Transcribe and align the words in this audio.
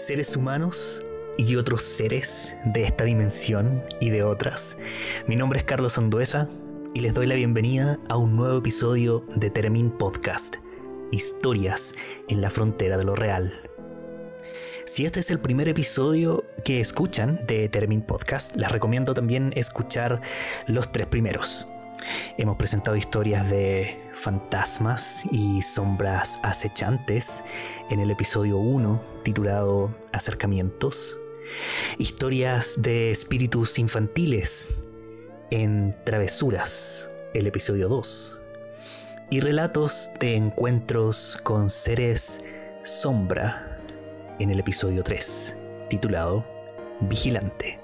seres 0.00 0.34
humanos 0.34 1.04
y 1.36 1.56
otros 1.56 1.82
seres 1.82 2.56
de 2.64 2.84
esta 2.84 3.04
dimensión 3.04 3.84
y 4.00 4.08
de 4.08 4.22
otras. 4.22 4.78
Mi 5.26 5.36
nombre 5.36 5.58
es 5.58 5.64
Carlos 5.66 5.98
Anduesa 5.98 6.48
y 6.94 7.00
les 7.00 7.12
doy 7.12 7.26
la 7.26 7.34
bienvenida 7.34 7.98
a 8.08 8.16
un 8.16 8.34
nuevo 8.34 8.58
episodio 8.58 9.26
de 9.36 9.50
Termin 9.50 9.90
Podcast, 9.90 10.56
historias 11.12 11.94
en 12.28 12.40
la 12.40 12.48
frontera 12.48 12.96
de 12.96 13.04
lo 13.04 13.14
real. 13.14 13.52
Si 14.86 15.04
este 15.04 15.20
es 15.20 15.30
el 15.30 15.38
primer 15.38 15.68
episodio 15.68 16.44
que 16.64 16.80
escuchan 16.80 17.38
de 17.46 17.68
Termin 17.68 18.00
Podcast, 18.00 18.56
les 18.56 18.72
recomiendo 18.72 19.12
también 19.12 19.52
escuchar 19.54 20.22
los 20.66 20.92
tres 20.92 21.08
primeros. 21.08 21.66
Hemos 22.36 22.56
presentado 22.56 22.96
historias 22.96 23.50
de 23.50 24.00
fantasmas 24.14 25.24
y 25.30 25.62
sombras 25.62 26.40
acechantes 26.42 27.44
en 27.90 28.00
el 28.00 28.10
episodio 28.10 28.58
1 28.58 29.02
titulado 29.22 29.94
Acercamientos. 30.12 31.20
Historias 31.98 32.82
de 32.82 33.10
espíritus 33.10 33.78
infantiles 33.78 34.76
en 35.50 35.96
Travesuras, 36.04 37.08
el 37.34 37.46
episodio 37.46 37.88
2. 37.88 38.42
Y 39.30 39.40
relatos 39.40 40.10
de 40.18 40.36
encuentros 40.36 41.38
con 41.42 41.70
seres 41.70 42.44
sombra 42.82 43.80
en 44.38 44.50
el 44.50 44.60
episodio 44.60 45.02
3, 45.02 45.58
titulado 45.88 46.46
Vigilante. 47.00 47.79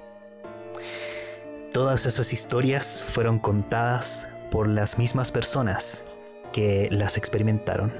Todas 1.76 2.06
esas 2.06 2.32
historias 2.32 3.04
fueron 3.06 3.38
contadas 3.38 4.30
por 4.50 4.66
las 4.66 4.98
mismas 4.98 5.30
personas 5.30 6.06
que 6.50 6.88
las 6.90 7.18
experimentaron. 7.18 7.92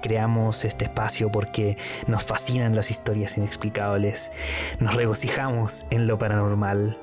Creamos 0.00 0.64
este 0.64 0.86
espacio 0.86 1.30
porque 1.30 1.76
nos 2.06 2.22
fascinan 2.22 2.74
las 2.74 2.90
historias 2.90 3.36
inexplicables, 3.36 4.32
nos 4.80 4.94
regocijamos 4.94 5.84
en 5.90 6.06
lo 6.06 6.16
paranormal 6.18 6.98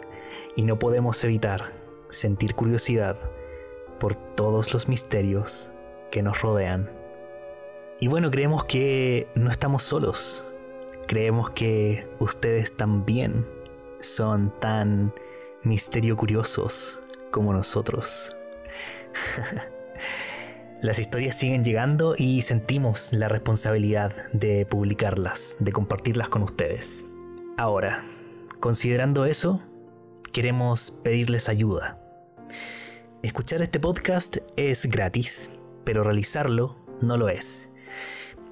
y 0.56 0.64
no 0.64 0.80
podemos 0.80 1.24
evitar 1.24 1.66
sentir 2.10 2.56
curiosidad 2.56 3.16
por 4.00 4.16
todos 4.16 4.74
los 4.74 4.88
misterios 4.88 5.72
que 6.10 6.24
nos 6.24 6.42
rodean. 6.42 6.90
Y 8.00 8.08
bueno, 8.08 8.32
creemos 8.32 8.66
que 8.66 9.28
no 9.36 9.52
estamos 9.52 9.84
solos. 9.84 10.48
Creemos 11.06 11.52
que 11.52 12.08
ustedes 12.18 12.76
también 12.76 13.48
son 14.00 14.50
tan 14.60 15.14
misterio 15.64 16.16
curiosos 16.18 17.02
como 17.32 17.54
nosotros. 17.54 18.36
Las 20.82 21.00
historias 21.00 21.38
siguen 21.38 21.66
llegando 21.66 22.16
y 22.18 22.42
sentimos 22.42 23.12
la 23.12 23.28
responsabilidad 23.28 24.14
de 24.32 24.66
publicarlas, 24.66 25.58
de 25.60 25.74
compartirlas 25.74 26.30
con 26.30 26.42
ustedes. 26.42 27.06
Ahora, 27.58 28.04
considerando 28.62 29.26
eso, 29.26 29.62
queremos 30.32 30.92
pedirles 30.92 31.50
ayuda. 31.50 32.00
Escuchar 33.24 33.62
este 33.62 33.82
podcast 33.82 34.38
es 34.56 34.86
gratis, 34.86 35.52
pero 35.84 36.04
realizarlo 36.06 36.78
no 37.02 37.18
lo 37.18 37.28
es. 37.28 37.72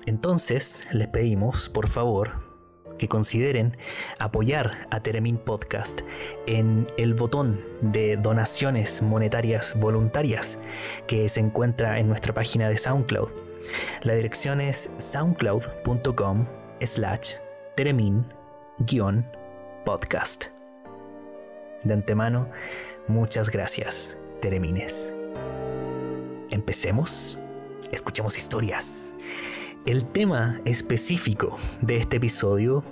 Entonces, 0.06 0.88
les 0.92 1.08
pedimos, 1.08 1.70
por 1.70 1.88
favor, 1.88 2.47
que 2.98 3.08
consideren 3.08 3.78
apoyar 4.20 4.88
a 4.90 5.02
Teremin 5.02 5.38
Podcast 5.38 6.02
en 6.46 6.88
el 6.98 7.14
botón 7.14 7.62
de 7.82 8.18
donaciones 8.18 9.02
monetarias 9.02 9.80
voluntarias 9.80 10.60
que 11.08 11.30
se 11.30 11.40
encuentra 11.40 12.00
en 12.00 12.08
nuestra 12.08 12.34
página 12.34 12.68
de 12.70 12.78
SoundCloud. 12.78 13.30
La 14.04 14.16
dirección 14.16 14.62
es 14.62 14.92
soundcloud.com 14.98 16.48
slash 16.82 17.36
teremin-podcast. 17.76 20.46
De 21.84 21.94
antemano, 21.94 22.50
muchas 23.08 23.52
gracias, 23.52 24.18
Teremines. 24.42 25.14
Empecemos. 26.50 27.38
Escuchemos 27.92 28.38
historias. 28.38 29.14
El 29.86 30.06
tema 30.06 30.60
específico 30.66 31.58
de 31.82 31.98
este 31.98 32.18
episodio 32.18 32.84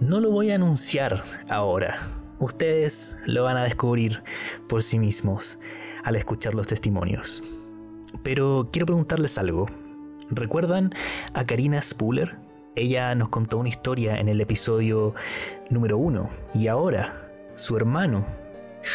no 0.00 0.20
lo 0.20 0.30
voy 0.30 0.50
a 0.50 0.54
anunciar 0.54 1.22
ahora. 1.48 1.98
Ustedes 2.38 3.16
lo 3.26 3.44
van 3.44 3.58
a 3.58 3.64
descubrir 3.64 4.22
por 4.68 4.82
sí 4.82 4.98
mismos 4.98 5.58
al 6.02 6.16
escuchar 6.16 6.54
los 6.54 6.66
testimonios. 6.66 7.42
Pero 8.22 8.70
quiero 8.72 8.86
preguntarles 8.86 9.36
algo. 9.38 9.66
¿Recuerdan 10.30 10.90
a 11.34 11.44
Karina 11.44 11.80
Spuller? 11.82 12.38
Ella 12.76 13.14
nos 13.14 13.28
contó 13.28 13.58
una 13.58 13.68
historia 13.68 14.18
en 14.18 14.28
el 14.28 14.40
episodio 14.40 15.14
número 15.68 15.98
uno 15.98 16.30
y 16.54 16.68
ahora 16.68 17.12
su 17.54 17.76
hermano, 17.76 18.26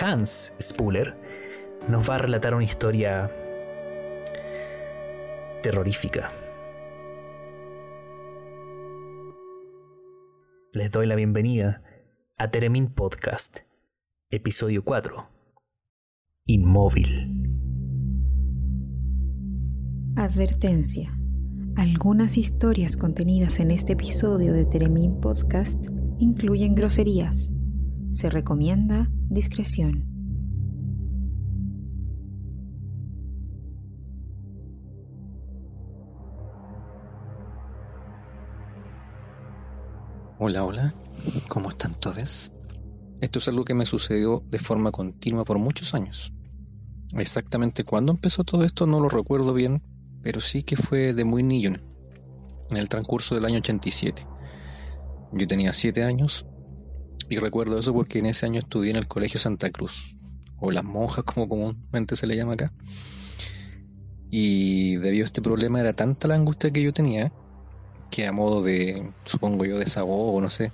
Hans 0.01 0.53
Spuller, 0.59 1.15
nos 1.87 2.09
va 2.09 2.15
a 2.15 2.19
relatar 2.19 2.55
una 2.55 2.63
historia 2.63 3.29
terrorífica. 5.61 6.31
Les 10.75 10.91
doy 10.91 11.07
la 11.07 11.15
bienvenida 11.15 11.81
a 12.37 12.51
Teremin 12.51 12.87
Podcast, 12.87 13.59
episodio 14.29 14.83
4. 14.83 15.29
Inmóvil. 16.47 17.53
Advertencia. 20.17 21.17
Algunas 21.77 22.37
historias 22.37 22.97
contenidas 22.97 23.59
en 23.59 23.71
este 23.71 23.93
episodio 23.93 24.53
de 24.53 24.65
Teremin 24.65 25.21
Podcast 25.21 25.81
incluyen 26.19 26.75
groserías. 26.75 27.51
Se 28.11 28.29
recomienda 28.29 29.09
discreción. 29.29 30.14
Hola, 40.47 40.63
hola, 40.63 40.93
¿cómo 41.47 41.69
están 41.69 41.91
todos? 41.95 42.53
Esto 43.19 43.39
es 43.39 43.47
algo 43.47 43.65
que 43.65 43.73
me 43.73 43.83
sucedió 43.83 44.43
de 44.47 44.59
forma 44.59 44.91
continua 44.91 45.43
por 45.43 45.57
muchos 45.57 45.95
años. 45.95 46.35
Exactamente 47.15 47.83
cuándo 47.83 48.11
empezó 48.11 48.43
todo 48.43 48.63
esto 48.63 48.85
no 48.85 48.99
lo 48.99 49.09
recuerdo 49.09 49.55
bien, 49.55 49.81
pero 50.21 50.41
sí 50.41 50.61
que 50.61 50.75
fue 50.75 51.15
de 51.15 51.23
muy 51.23 51.41
niño, 51.41 51.73
en 52.69 52.77
el 52.77 52.89
transcurso 52.89 53.33
del 53.33 53.45
año 53.45 53.57
87. 53.57 54.27
Yo 55.31 55.47
tenía 55.47 55.73
7 55.73 56.03
años 56.03 56.45
y 57.27 57.37
recuerdo 57.39 57.79
eso 57.79 57.91
porque 57.91 58.19
en 58.19 58.27
ese 58.27 58.45
año 58.45 58.59
estudié 58.59 58.91
en 58.91 58.97
el 58.97 59.07
Colegio 59.07 59.39
Santa 59.39 59.71
Cruz, 59.71 60.15
o 60.59 60.69
las 60.69 60.83
monjas 60.83 61.23
como 61.23 61.49
comúnmente 61.49 62.15
se 62.15 62.27
le 62.27 62.37
llama 62.37 62.53
acá. 62.53 62.71
Y 64.29 64.97
debido 64.97 65.23
a 65.23 65.25
este 65.25 65.41
problema 65.41 65.79
era 65.79 65.93
tanta 65.93 66.27
la 66.27 66.35
angustia 66.35 66.69
que 66.69 66.83
yo 66.83 66.93
tenía 66.93 67.33
que 68.15 68.25
a 68.25 68.31
modo 68.31 68.63
de, 68.63 69.11
supongo 69.25 69.65
yo, 69.65 69.77
desahogo, 69.77 70.39
no 70.39 70.49
sé, 70.49 70.71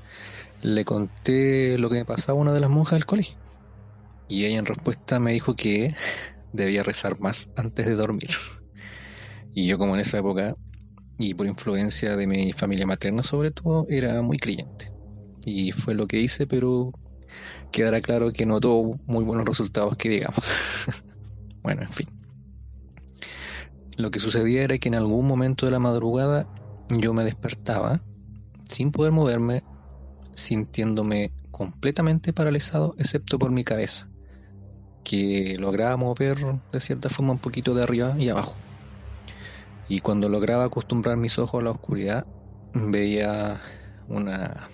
le 0.61 0.85
conté 0.85 1.75
lo 1.79 1.89
que 1.89 1.95
me 1.95 2.05
pasaba 2.05 2.37
a 2.37 2.41
una 2.41 2.53
de 2.53 2.59
las 2.59 2.69
monjas 2.69 2.99
del 2.99 3.07
colegio. 3.07 3.35
Y 4.29 4.45
ella 4.45 4.59
en 4.59 4.65
respuesta 4.67 5.19
me 5.19 5.33
dijo 5.33 5.55
que 5.55 5.95
debía 6.53 6.83
rezar 6.83 7.19
más 7.19 7.49
antes 7.55 7.87
de 7.87 7.95
dormir. 7.95 8.29
Y 9.55 9.65
yo 9.65 9.79
como 9.79 9.95
en 9.95 10.01
esa 10.01 10.19
época, 10.19 10.55
y 11.17 11.33
por 11.33 11.47
influencia 11.47 12.15
de 12.15 12.27
mi 12.27 12.53
familia 12.53 12.85
materna 12.85 13.23
sobre 13.23 13.49
todo, 13.49 13.87
era 13.89 14.21
muy 14.21 14.37
creyente. 14.37 14.91
Y 15.43 15.71
fue 15.71 15.95
lo 15.95 16.05
que 16.05 16.19
hice, 16.19 16.45
pero 16.45 16.91
quedará 17.71 18.01
claro 18.01 18.31
que 18.31 18.45
no 18.45 18.59
tuvo 18.59 18.99
muy 19.07 19.23
buenos 19.23 19.47
resultados 19.47 19.97
que 19.97 20.09
digamos. 20.09 20.45
bueno, 21.63 21.81
en 21.81 21.89
fin. 21.89 22.07
Lo 23.97 24.11
que 24.11 24.19
sucedía 24.19 24.61
era 24.61 24.77
que 24.77 24.89
en 24.89 24.95
algún 24.95 25.25
momento 25.25 25.65
de 25.65 25.71
la 25.71 25.79
madrugada 25.79 26.47
yo 26.99 27.13
me 27.13 27.23
despertaba 27.23 28.01
sin 28.63 28.91
poder 28.91 29.11
moverme, 29.11 29.63
sintiéndome 30.33 31.31
completamente 31.51 32.33
paralizado, 32.33 32.95
excepto 32.97 33.37
por 33.37 33.51
mi 33.51 33.63
cabeza, 33.63 34.07
que 35.03 35.53
lograba 35.59 35.97
mover 35.97 36.37
de 36.71 36.79
cierta 36.79 37.09
forma 37.09 37.33
un 37.33 37.39
poquito 37.39 37.73
de 37.73 37.83
arriba 37.83 38.15
y 38.17 38.29
abajo. 38.29 38.55
Y 39.89 39.99
cuando 39.99 40.29
lograba 40.29 40.65
acostumbrar 40.65 41.17
mis 41.17 41.37
ojos 41.37 41.61
a 41.61 41.63
la 41.63 41.71
oscuridad, 41.71 42.25
veía 42.73 43.61
una, 44.07 44.67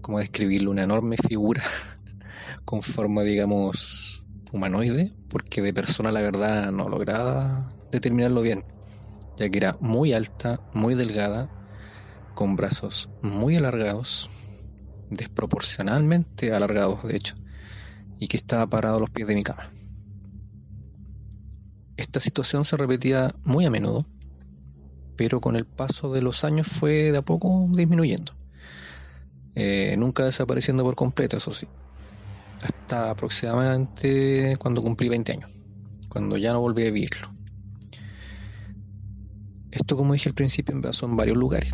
¿cómo 0.00 0.18
describirlo? 0.18 0.70
Una 0.70 0.82
enorme 0.82 1.16
figura 1.16 1.62
con 2.64 2.82
forma, 2.82 3.22
digamos, 3.22 4.24
humanoide, 4.52 5.14
porque 5.28 5.62
de 5.62 5.72
persona 5.72 6.10
la 6.10 6.20
verdad 6.20 6.72
no 6.72 6.88
lograba 6.88 7.72
determinarlo 7.92 8.42
bien 8.42 8.64
ya 9.36 9.48
que 9.48 9.58
era 9.58 9.76
muy 9.80 10.12
alta, 10.12 10.60
muy 10.72 10.94
delgada, 10.94 11.50
con 12.34 12.56
brazos 12.56 13.10
muy 13.22 13.56
alargados, 13.56 14.30
desproporcionalmente 15.10 16.52
alargados 16.52 17.02
de 17.02 17.16
hecho, 17.16 17.34
y 18.18 18.28
que 18.28 18.36
estaba 18.36 18.66
parado 18.66 18.96
a 18.96 19.00
los 19.00 19.10
pies 19.10 19.28
de 19.28 19.34
mi 19.34 19.42
cama. 19.42 19.70
Esta 21.96 22.20
situación 22.20 22.64
se 22.64 22.76
repetía 22.76 23.34
muy 23.44 23.64
a 23.66 23.70
menudo, 23.70 24.06
pero 25.16 25.40
con 25.40 25.56
el 25.56 25.66
paso 25.66 26.12
de 26.12 26.22
los 26.22 26.44
años 26.44 26.66
fue 26.66 27.12
de 27.12 27.18
a 27.18 27.22
poco 27.22 27.66
disminuyendo. 27.70 28.32
eh, 29.54 29.96
nunca 29.98 30.24
desapareciendo 30.24 30.82
por 30.82 30.94
completo, 30.94 31.36
eso 31.36 31.52
sí. 31.52 31.66
Hasta 32.62 33.10
aproximadamente 33.10 34.56
cuando 34.58 34.82
cumplí 34.82 35.08
20 35.08 35.32
años, 35.32 35.50
cuando 36.08 36.38
ya 36.38 36.52
no 36.52 36.60
volví 36.60 36.82
a 36.82 36.90
vivirlo. 36.90 37.28
Esto, 39.72 39.96
como 39.96 40.12
dije 40.12 40.28
al 40.28 40.34
principio, 40.34 40.76
me 40.76 40.90
en 40.90 41.16
varios 41.16 41.36
lugares. 41.36 41.72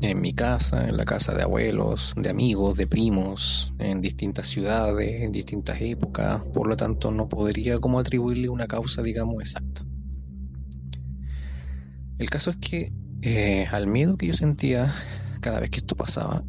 En 0.00 0.20
mi 0.20 0.34
casa, 0.34 0.86
en 0.86 0.96
la 0.96 1.04
casa 1.04 1.34
de 1.34 1.42
abuelos, 1.42 2.14
de 2.16 2.30
amigos, 2.30 2.76
de 2.76 2.86
primos, 2.86 3.74
en 3.80 4.00
distintas 4.00 4.46
ciudades, 4.46 5.22
en 5.22 5.32
distintas 5.32 5.80
épocas. 5.80 6.46
Por 6.54 6.68
lo 6.68 6.76
tanto, 6.76 7.10
no 7.10 7.28
podría 7.28 7.78
como 7.80 7.98
atribuirle 7.98 8.48
una 8.48 8.68
causa, 8.68 9.02
digamos, 9.02 9.40
exacta. 9.40 9.84
El 12.18 12.30
caso 12.30 12.50
es 12.50 12.56
que 12.56 12.92
eh, 13.22 13.66
al 13.72 13.88
miedo 13.88 14.16
que 14.16 14.28
yo 14.28 14.34
sentía 14.34 14.94
cada 15.40 15.58
vez 15.58 15.70
que 15.70 15.78
esto 15.78 15.96
pasaba, 15.96 16.44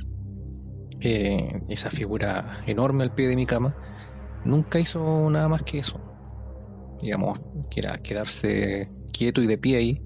eh, 0.99 1.63
esa 1.67 1.89
figura 1.89 2.57
enorme 2.67 3.03
al 3.03 3.13
pie 3.13 3.27
de 3.27 3.35
mi 3.35 3.47
cama, 3.47 3.75
nunca 4.43 4.79
hizo 4.79 5.29
nada 5.31 5.47
más 5.47 5.63
que 5.63 5.79
eso. 5.79 5.99
Digamos, 7.01 7.39
que 7.71 7.79
era 7.79 7.97
quedarse 7.97 8.91
quieto 9.11 9.41
y 9.41 9.47
de 9.47 9.57
pie 9.57 9.77
ahí. 9.77 10.01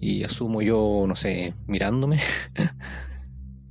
Y 0.00 0.24
asumo 0.24 0.62
yo, 0.62 1.04
no 1.06 1.16
sé, 1.16 1.54
mirándome. 1.66 2.20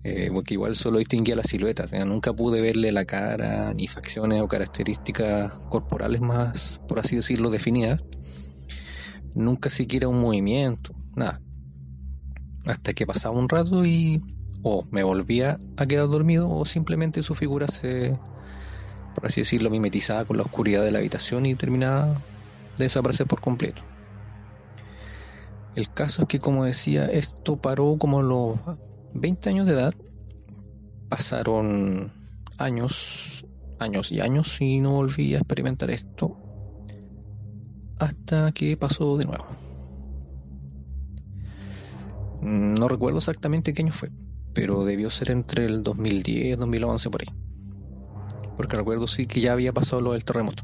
Eh, 0.06 0.30
porque 0.34 0.56
igual 0.56 0.76
solo 0.76 0.98
distinguía 0.98 1.34
la 1.34 1.44
silueta. 1.44 1.86
nunca 2.06 2.34
pude 2.34 2.60
verle 2.60 2.92
la 2.92 3.06
cara, 3.06 3.74
ni 3.74 3.88
facciones 3.88 4.42
o 4.42 4.50
características 4.50 5.54
corporales 5.70 6.20
más, 6.20 6.82
por 6.90 7.00
así 7.00 7.16
decirlo, 7.16 7.50
definidas. 7.50 8.02
Nunca 9.34 9.70
siquiera 9.70 10.10
un 10.10 10.20
movimiento, 10.20 10.94
nada. 11.16 11.42
Hasta 12.66 12.94
que 12.94 13.08
pasaba 13.08 13.38
un 13.38 13.48
rato 13.48 13.86
y 13.86 14.22
o 14.62 14.86
me 14.92 15.04
volvía 15.04 15.60
a 15.78 15.86
quedar 15.86 16.08
dormido 16.08 16.50
o 16.50 16.66
simplemente 16.66 17.24
su 17.24 17.36
figura 17.36 17.68
se, 17.68 18.18
por 19.16 19.26
así 19.26 19.42
decirlo, 19.42 19.70
mimetizaba 19.70 20.26
con 20.26 20.38
la 20.38 20.44
oscuridad 20.44 20.84
de 20.84 20.92
la 20.92 21.00
habitación 21.00 21.46
y 21.46 21.56
terminaba 21.56 22.22
de 22.78 22.86
desaparecer 22.86 23.28
por 23.28 23.42
completo. 23.42 23.84
El 25.76 25.92
caso 25.92 26.24
es 26.24 26.28
que, 26.28 26.40
como 26.40 26.66
decía, 26.66 27.06
esto 27.06 27.58
paró 27.58 27.98
como 27.98 28.22
los 28.22 28.60
20 29.14 29.50
años 29.50 29.66
de 29.66 29.74
edad. 29.74 29.94
Pasaron 31.10 32.12
años, 32.58 33.46
años 33.80 34.12
y 34.12 34.20
años 34.20 34.62
y 34.62 34.80
no 34.80 34.92
volví 34.92 35.34
a 35.34 35.38
experimentar 35.38 35.90
esto 35.90 36.38
hasta 37.98 38.52
que 38.52 38.78
pasó 38.78 39.18
de 39.18 39.26
nuevo. 39.26 39.46
No 42.42 42.88
recuerdo 42.88 43.20
exactamente 43.20 43.74
qué 43.74 43.84
año 43.84 43.94
fue, 43.94 44.12
pero 44.54 44.84
debió 44.84 45.10
ser 45.10 45.32
entre 45.32 45.66
el 45.66 45.82
2010 45.84 46.46
y 46.46 46.52
2011 46.52 47.10
por 47.10 47.22
ahí. 47.22 47.28
Porque 48.58 48.76
recuerdo 48.76 49.08
sí 49.08 49.26
que 49.26 49.42
ya 49.42 49.54
había 49.54 49.72
pasado 49.72 50.02
lo 50.02 50.12
del 50.12 50.26
terremoto. 50.26 50.64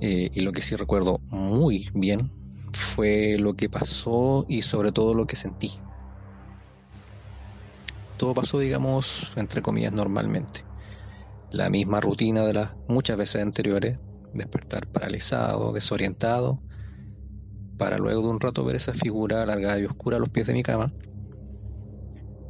Eh, 0.00 0.30
y 0.32 0.40
lo 0.40 0.52
que 0.52 0.62
sí 0.62 0.76
recuerdo 0.76 1.20
muy 1.30 1.88
bien 1.92 2.30
fue 2.72 3.36
lo 3.38 3.54
que 3.54 3.68
pasó 3.68 4.44
y 4.48 4.62
sobre 4.62 4.92
todo 4.92 5.14
lo 5.14 5.26
que 5.26 5.36
sentí. 5.36 5.72
Todo 8.16 8.34
pasó, 8.34 8.58
digamos, 8.58 9.32
entre 9.36 9.62
comillas, 9.62 9.92
normalmente. 9.92 10.64
La 11.50 11.70
misma 11.70 12.00
rutina 12.00 12.44
de 12.44 12.54
las 12.54 12.72
muchas 12.88 13.16
veces 13.16 13.42
anteriores, 13.42 13.98
despertar 14.34 14.86
paralizado, 14.88 15.72
desorientado, 15.72 16.60
para 17.78 17.96
luego 17.96 18.22
de 18.22 18.28
un 18.28 18.40
rato 18.40 18.64
ver 18.64 18.76
esa 18.76 18.92
figura 18.92 19.42
alargada 19.42 19.78
y 19.78 19.84
oscura 19.84 20.16
a 20.16 20.20
los 20.20 20.28
pies 20.30 20.48
de 20.48 20.52
mi 20.52 20.62
cama 20.62 20.92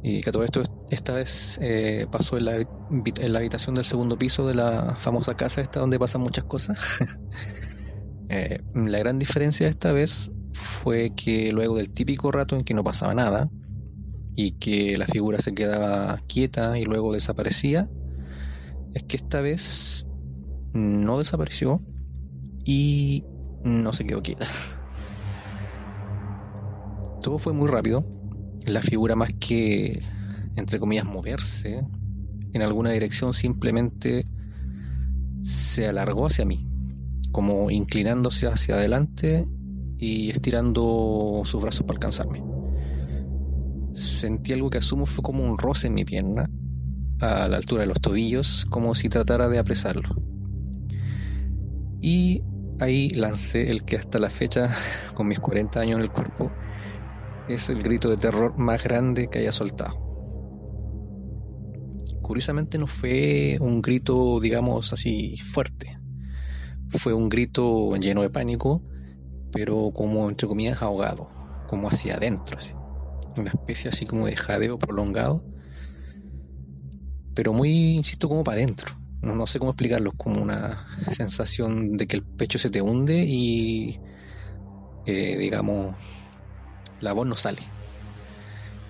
y 0.01 0.21
que 0.21 0.31
todo 0.31 0.43
esto 0.43 0.63
esta 0.89 1.13
vez 1.13 1.59
eh, 1.61 2.07
pasó 2.11 2.37
en 2.37 2.45
la, 2.45 2.55
en 2.55 3.33
la, 3.33 3.39
habitación 3.39 3.75
del 3.75 3.85
segundo 3.85 4.17
piso 4.17 4.47
de 4.47 4.53
la 4.53 4.95
famosa 4.95 5.35
casa 5.35 5.61
esta 5.61 5.79
donde 5.79 5.99
pasan 5.99 6.21
muchas 6.21 6.45
cosas. 6.45 6.77
Eh, 8.29 8.61
la 8.75 8.99
gran 8.99 9.17
diferencia 9.17 9.67
esta 9.67 9.91
vez 9.91 10.31
fue 10.51 11.13
que 11.15 11.51
luego 11.51 11.77
del 11.77 11.89
típico 11.89 12.31
rato 12.31 12.55
en 12.55 12.63
que 12.63 12.73
no 12.73 12.83
pasaba 12.83 13.13
nada 13.13 13.49
y 14.35 14.51
que 14.53 14.97
la 14.97 15.05
figura 15.05 15.39
se 15.39 15.53
quedaba 15.53 16.21
quieta 16.27 16.77
y 16.77 16.85
luego 16.85 17.13
desaparecía, 17.13 17.89
es 18.93 19.03
que 19.03 19.17
esta 19.17 19.41
vez 19.41 20.07
no 20.73 21.17
desapareció 21.17 21.81
y 22.63 23.25
no 23.63 23.93
se 23.93 24.05
quedó 24.05 24.21
quieta. 24.21 24.47
Todo 27.21 27.37
fue 27.37 27.53
muy 27.53 27.67
rápido 27.67 28.05
la 28.65 28.81
figura 28.81 29.15
más 29.15 29.33
que, 29.33 30.01
entre 30.55 30.79
comillas, 30.79 31.05
moverse 31.05 31.83
en 32.53 32.61
alguna 32.61 32.91
dirección, 32.91 33.33
simplemente 33.33 34.25
se 35.41 35.87
alargó 35.87 36.27
hacia 36.27 36.45
mí, 36.45 36.68
como 37.31 37.69
inclinándose 37.71 38.47
hacia 38.47 38.75
adelante 38.75 39.47
y 39.97 40.29
estirando 40.29 41.41
sus 41.45 41.61
brazos 41.61 41.85
para 41.85 41.97
alcanzarme. 41.97 42.43
Sentí 43.93 44.53
algo 44.53 44.69
que 44.69 44.77
asumo 44.77 45.05
fue 45.05 45.23
como 45.23 45.43
un 45.43 45.57
roce 45.57 45.87
en 45.87 45.93
mi 45.93 46.05
pierna, 46.05 46.49
a 47.19 47.47
la 47.47 47.57
altura 47.57 47.81
de 47.81 47.87
los 47.87 47.99
tobillos, 47.99 48.65
como 48.69 48.95
si 48.95 49.09
tratara 49.09 49.49
de 49.49 49.59
apresarlo. 49.59 50.09
Y 52.01 52.43
ahí 52.79 53.09
lancé 53.09 53.69
el 53.69 53.83
que 53.83 53.97
hasta 53.97 54.19
la 54.19 54.29
fecha, 54.29 54.73
con 55.13 55.27
mis 55.27 55.39
40 55.39 55.79
años 55.79 55.97
en 55.97 56.03
el 56.03 56.11
cuerpo, 56.11 56.51
es 57.47 57.69
el 57.69 57.83
grito 57.83 58.09
de 58.09 58.17
terror 58.17 58.57
más 58.57 58.83
grande 58.83 59.27
que 59.27 59.39
haya 59.39 59.51
soltado. 59.51 60.07
Curiosamente 62.21 62.77
no 62.77 62.87
fue 62.87 63.57
un 63.59 63.81
grito, 63.81 64.39
digamos 64.39 64.93
así, 64.93 65.35
fuerte. 65.37 65.98
Fue 66.89 67.13
un 67.13 67.29
grito 67.29 67.95
lleno 67.97 68.21
de 68.21 68.29
pánico, 68.29 68.81
pero 69.51 69.91
como 69.93 70.29
entre 70.29 70.47
comillas 70.47 70.81
ahogado, 70.81 71.29
como 71.67 71.87
hacia 71.87 72.15
adentro, 72.15 72.57
así. 72.57 72.73
una 73.37 73.51
especie 73.51 73.89
así 73.89 74.05
como 74.05 74.25
de 74.25 74.35
jadeo 74.35 74.79
prolongado, 74.79 75.43
pero 77.35 77.53
muy, 77.53 77.95
insisto, 77.95 78.27
como 78.27 78.43
para 78.43 78.57
adentro. 78.57 78.95
No, 79.21 79.35
no 79.35 79.47
sé 79.47 79.59
cómo 79.59 79.71
explicarlo, 79.71 80.11
como 80.13 80.41
una 80.41 80.87
sensación 81.11 81.93
de 81.93 82.07
que 82.07 82.17
el 82.17 82.23
pecho 82.23 82.57
se 82.57 82.69
te 82.69 82.81
hunde 82.81 83.23
y, 83.25 83.99
eh, 85.05 85.37
digamos, 85.37 85.95
la 87.01 87.13
voz 87.13 87.27
no 87.27 87.35
sale. 87.35 87.61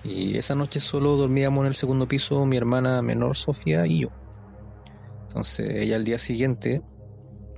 Y 0.02 0.36
esa 0.36 0.54
noche 0.54 0.80
solo 0.80 1.16
dormíamos 1.16 1.60
en 1.62 1.66
el 1.66 1.74
segundo 1.74 2.08
piso 2.08 2.46
mi 2.46 2.56
hermana 2.56 3.02
menor 3.02 3.36
Sofía 3.36 3.86
y 3.86 4.00
yo. 4.00 4.08
Entonces 5.28 5.84
ella 5.84 5.96
al 5.96 6.04
día 6.04 6.18
siguiente 6.18 6.82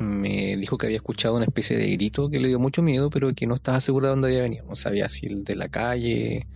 me 0.03 0.57
dijo 0.57 0.77
que 0.77 0.87
había 0.87 0.97
escuchado 0.97 1.37
una 1.37 1.45
especie 1.45 1.77
de 1.77 1.91
grito 1.91 2.29
que 2.29 2.41
le 2.41 2.49
dio 2.49 2.59
mucho 2.59 2.83
miedo, 2.83 3.11
pero 3.11 3.33
que 3.35 3.47
no 3.47 3.55
estaba 3.55 3.81
segura 3.81 4.09
de 4.09 4.11
dónde 4.11 4.29
había 4.29 4.43
venido. 4.43 4.65
No 4.67 4.75
sabía 4.75 5.09
si 5.09 5.27
el 5.27 5.45
de 5.45 5.57
la 5.57 5.69
calle 5.69 6.47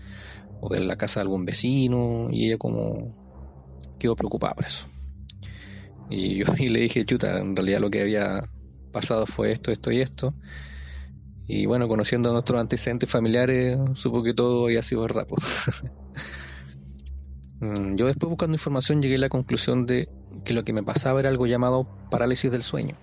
o 0.60 0.68
de 0.68 0.80
la 0.80 0.96
casa 0.96 1.20
de 1.20 1.22
algún 1.22 1.44
vecino. 1.44 2.28
Y 2.30 2.46
ella 2.46 2.58
como 2.58 3.14
quedó 3.98 4.16
preocupada 4.16 4.54
por 4.54 4.66
eso. 4.66 4.86
Y 6.10 6.36
yo 6.36 6.46
y 6.58 6.68
le 6.68 6.80
dije, 6.80 7.04
chuta, 7.04 7.38
en 7.38 7.56
realidad 7.56 7.80
lo 7.80 7.90
que 7.90 8.02
había 8.02 8.48
pasado 8.92 9.26
fue 9.26 9.52
esto, 9.52 9.70
esto 9.70 9.92
y 9.92 10.00
esto. 10.00 10.34
Y 11.48 11.66
bueno, 11.66 11.86
conociendo 11.86 12.30
a 12.30 12.32
nuestros 12.32 12.60
antecedentes 12.60 13.08
familiares, 13.08 13.78
supo 13.94 14.22
que 14.22 14.34
todo 14.34 14.64
había 14.64 14.82
sido 14.82 15.02
verdad. 15.02 15.26
Mm, 17.58 17.96
yo 17.96 18.06
después 18.06 18.28
buscando 18.28 18.54
información 18.54 19.00
llegué 19.00 19.14
a 19.14 19.18
la 19.20 19.28
conclusión 19.30 19.86
de 19.86 20.10
que 20.44 20.52
lo 20.52 20.62
que 20.62 20.74
me 20.74 20.82
pasaba 20.82 21.20
era 21.20 21.30
algo 21.30 21.46
llamado 21.46 21.88
parálisis 22.10 22.52
del 22.52 22.62
sueño. 22.62 22.96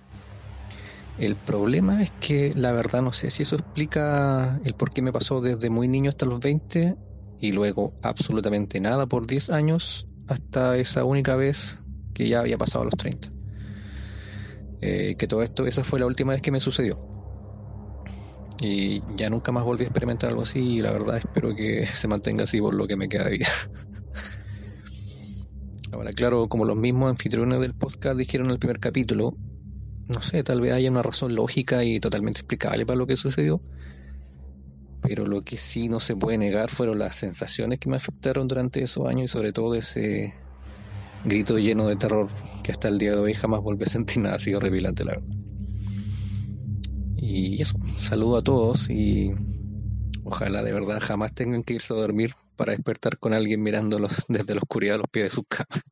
El 1.18 1.36
problema 1.36 2.02
es 2.02 2.10
que 2.20 2.52
la 2.54 2.72
verdad 2.72 3.02
no 3.02 3.12
sé 3.12 3.30
si 3.30 3.44
eso 3.44 3.54
explica 3.54 4.60
el 4.64 4.74
por 4.74 4.92
qué 4.92 5.00
me 5.00 5.12
pasó 5.12 5.40
desde 5.40 5.70
muy 5.70 5.86
niño 5.86 6.08
hasta 6.08 6.26
los 6.26 6.40
20 6.40 6.96
y 7.40 7.52
luego 7.52 7.94
absolutamente 8.02 8.80
nada 8.80 9.06
por 9.06 9.26
10 9.26 9.50
años 9.50 10.08
hasta 10.26 10.76
esa 10.76 11.04
única 11.04 11.36
vez 11.36 11.78
que 12.12 12.28
ya 12.28 12.40
había 12.40 12.58
pasado 12.58 12.82
a 12.82 12.86
los 12.86 12.94
30. 12.94 13.30
Eh, 14.80 15.14
que 15.16 15.26
todo 15.26 15.42
esto, 15.42 15.66
esa 15.66 15.84
fue 15.84 16.00
la 16.00 16.06
última 16.06 16.32
vez 16.32 16.42
que 16.42 16.50
me 16.50 16.60
sucedió. 16.60 16.98
Y 18.60 19.02
ya 19.16 19.30
nunca 19.30 19.52
más 19.52 19.64
volví 19.64 19.84
a 19.84 19.86
experimentar 19.86 20.30
algo 20.30 20.42
así 20.42 20.58
y 20.58 20.80
la 20.80 20.90
verdad 20.90 21.16
espero 21.16 21.54
que 21.54 21.86
se 21.92 22.08
mantenga 22.08 22.42
así 22.42 22.60
por 22.60 22.74
lo 22.74 22.86
que 22.86 22.96
me 22.96 23.08
queda 23.08 23.24
de 23.24 23.30
vida. 23.30 23.48
Ahora, 25.92 26.12
claro, 26.12 26.48
como 26.48 26.64
los 26.64 26.76
mismos 26.76 27.10
anfitriones 27.10 27.60
del 27.60 27.74
podcast 27.74 28.18
dijeron 28.18 28.48
en 28.48 28.54
el 28.54 28.58
primer 28.58 28.80
capítulo, 28.80 29.36
no 30.08 30.20
sé, 30.20 30.42
tal 30.42 30.60
vez 30.60 30.72
haya 30.72 30.90
una 30.90 31.02
razón 31.02 31.34
lógica 31.34 31.84
y 31.84 32.00
totalmente 32.00 32.40
explicable 32.40 32.84
para 32.86 32.96
lo 32.96 33.06
que 33.06 33.16
sucedió. 33.16 33.60
Pero 35.02 35.26
lo 35.26 35.42
que 35.42 35.58
sí 35.58 35.88
no 35.88 36.00
se 36.00 36.16
puede 36.16 36.38
negar 36.38 36.70
fueron 36.70 36.98
las 36.98 37.16
sensaciones 37.16 37.78
que 37.78 37.90
me 37.90 37.96
afectaron 37.96 38.48
durante 38.48 38.82
esos 38.82 39.06
años 39.06 39.24
y 39.24 39.28
sobre 39.28 39.52
todo 39.52 39.74
ese 39.74 40.34
grito 41.24 41.58
lleno 41.58 41.88
de 41.88 41.96
terror 41.96 42.28
que 42.62 42.72
hasta 42.72 42.88
el 42.88 42.98
día 42.98 43.12
de 43.12 43.18
hoy 43.18 43.34
jamás 43.34 43.60
volví 43.60 43.84
a 43.84 43.88
sentir 43.88 44.18
nada 44.22 44.36
así 44.36 44.54
horripilante, 44.54 45.04
la 45.04 45.12
verdad. 45.12 45.36
Y 47.16 47.60
eso, 47.60 47.78
saludo 47.98 48.38
a 48.38 48.42
todos 48.42 48.90
y 48.90 49.32
Ojalá 50.24 50.62
de 50.62 50.72
verdad 50.72 51.00
jamás 51.02 51.34
tengan 51.34 51.62
que 51.62 51.74
irse 51.74 51.92
a 51.92 51.96
dormir 51.96 52.32
para 52.56 52.72
despertar 52.72 53.18
con 53.18 53.34
alguien 53.34 53.62
mirándolos 53.62 54.24
desde 54.28 54.54
la 54.54 54.60
oscuridad 54.60 54.96
a 54.96 54.98
los 54.98 55.08
pies 55.10 55.24
de 55.24 55.30
su 55.30 55.44
cama. 55.44 55.82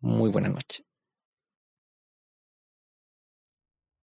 Muy 0.00 0.30
buena 0.30 0.48
noche. 0.48 0.84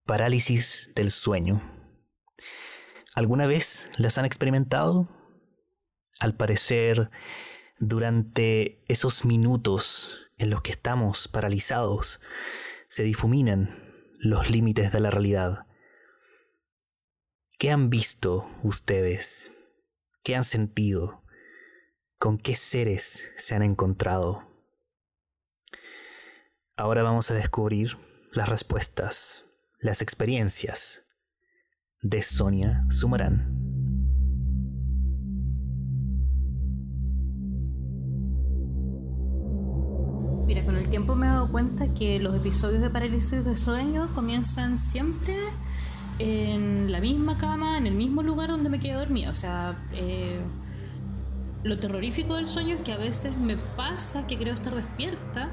Parálisis 0.08 0.92
del 0.94 1.10
sueño. 1.10 1.60
¿Alguna 3.14 3.46
vez 3.46 3.90
las 3.98 4.16
han 4.16 4.24
experimentado? 4.24 5.06
Al 6.18 6.34
parecer, 6.34 7.10
durante 7.78 8.82
esos 8.88 9.26
minutos 9.26 10.30
en 10.38 10.48
los 10.48 10.62
que 10.62 10.70
estamos 10.70 11.28
paralizados, 11.28 12.22
se 12.88 13.02
difuminan 13.02 13.68
los 14.18 14.48
límites 14.48 14.92
de 14.92 15.00
la 15.00 15.10
realidad. 15.10 15.66
¿Qué 17.58 17.70
han 17.70 17.90
visto 17.90 18.48
ustedes? 18.62 19.52
¿Qué 20.22 20.36
han 20.36 20.44
sentido? 20.44 21.22
¿Con 22.18 22.38
qué 22.38 22.54
seres 22.54 23.30
se 23.36 23.54
han 23.54 23.62
encontrado? 23.62 24.50
Ahora 26.78 27.02
vamos 27.02 27.30
a 27.30 27.34
descubrir 27.34 27.98
las 28.32 28.48
respuestas, 28.48 29.44
las 29.80 30.02
experiencias 30.02 31.06
de 32.02 32.20
Sonia 32.22 32.82
Sumarán. 32.90 33.54
Mira, 40.46 40.64
con 40.64 40.76
el 40.76 40.88
tiempo 40.88 41.14
me 41.14 41.26
he 41.26 41.28
dado 41.28 41.52
cuenta 41.52 41.94
que 41.94 42.18
los 42.18 42.34
episodios 42.34 42.82
de 42.82 42.90
parálisis 42.90 43.44
de 43.44 43.56
sueño 43.56 44.12
comienzan 44.14 44.78
siempre 44.78 45.36
en 46.18 46.90
la 46.90 47.00
misma 47.00 47.36
cama, 47.36 47.78
en 47.78 47.86
el 47.86 47.94
mismo 47.94 48.24
lugar 48.24 48.48
donde 48.48 48.70
me 48.70 48.80
quedé 48.80 48.94
dormida. 48.94 49.30
O 49.30 49.34
sea, 49.36 49.78
eh, 49.92 50.40
lo 51.62 51.78
terrorífico 51.78 52.34
del 52.34 52.48
sueño 52.48 52.74
es 52.74 52.80
que 52.80 52.92
a 52.92 52.98
veces 52.98 53.36
me 53.36 53.56
pasa 53.56 54.26
que 54.26 54.36
creo 54.38 54.54
estar 54.54 54.74
despierta 54.74 55.50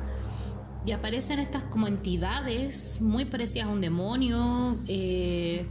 y 0.86 0.92
aparecen 0.92 1.40
estas 1.40 1.64
como 1.64 1.88
entidades 1.88 3.02
muy 3.02 3.26
parecidas 3.26 3.68
a 3.68 3.72
un 3.72 3.82
demonio, 3.82 4.78
eh, 4.88 5.68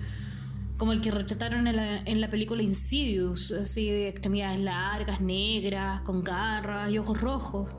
como 0.77 0.93
el 0.93 1.01
que 1.01 1.13
retrataron 1.13 1.69
en 1.69 2.21
la, 2.21 2.31
película 2.31 2.63
Insidious, 2.63 3.53
así 3.53 3.89
de 3.89 4.09
extremidades 4.09 4.59
largas, 4.61 5.21
negras, 5.21 6.01
con 6.01 6.25
garras 6.25 6.91
y 6.91 6.99
ojos 6.99 7.21
rojos, 7.21 7.71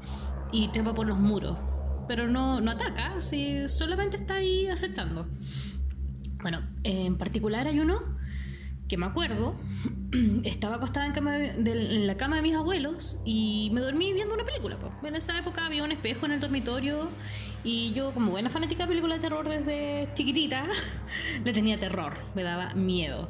y 0.54 0.70
trepa 0.70 0.94
por 0.94 1.08
los 1.08 1.20
muros. 1.20 1.60
Pero 2.08 2.28
no, 2.28 2.62
no 2.62 2.72
ataca, 2.72 3.20
solamente 3.68 4.18
está 4.18 4.36
ahí 4.36 4.68
aceptando. 4.68 5.28
Bueno, 6.42 6.62
en 6.84 7.18
particular 7.18 7.68
hay 7.68 7.80
uno 7.80 8.15
que 8.88 8.98
me 8.98 9.06
acuerdo, 9.06 9.56
estaba 10.44 10.76
acostada 10.76 11.08
en, 11.08 12.08
la 12.08 12.18
cama 12.18 12.38
de 12.38 12.42
mis 12.42 12.56
abuelos 12.56 13.20
y 13.26 13.70
me 13.74 13.82
dormí 13.82 14.14
viendo 14.14 14.34
una 14.34 14.46
película. 14.46 14.78
En 15.04 15.16
esa 15.16 15.38
época 15.40 15.66
había 15.66 15.84
un 15.84 15.92
espejo 15.92 16.26
en 16.26 16.34
el 16.34 16.40
dormitorio 16.40 17.10
y 17.64 17.94
yo, 17.94 18.14
como 18.14 18.32
buena 18.32 18.50
fanática 18.50 18.84
de 18.84 18.90
películas 18.90 19.18
de 19.20 19.22
terror 19.28 19.50
desde 19.50 20.10
chiquitita, 20.14 20.66
le 21.44 21.52
tenía 21.52 21.80
terror, 21.80 22.14
me 22.36 22.44
daba 22.44 22.74
miedo. 22.76 23.30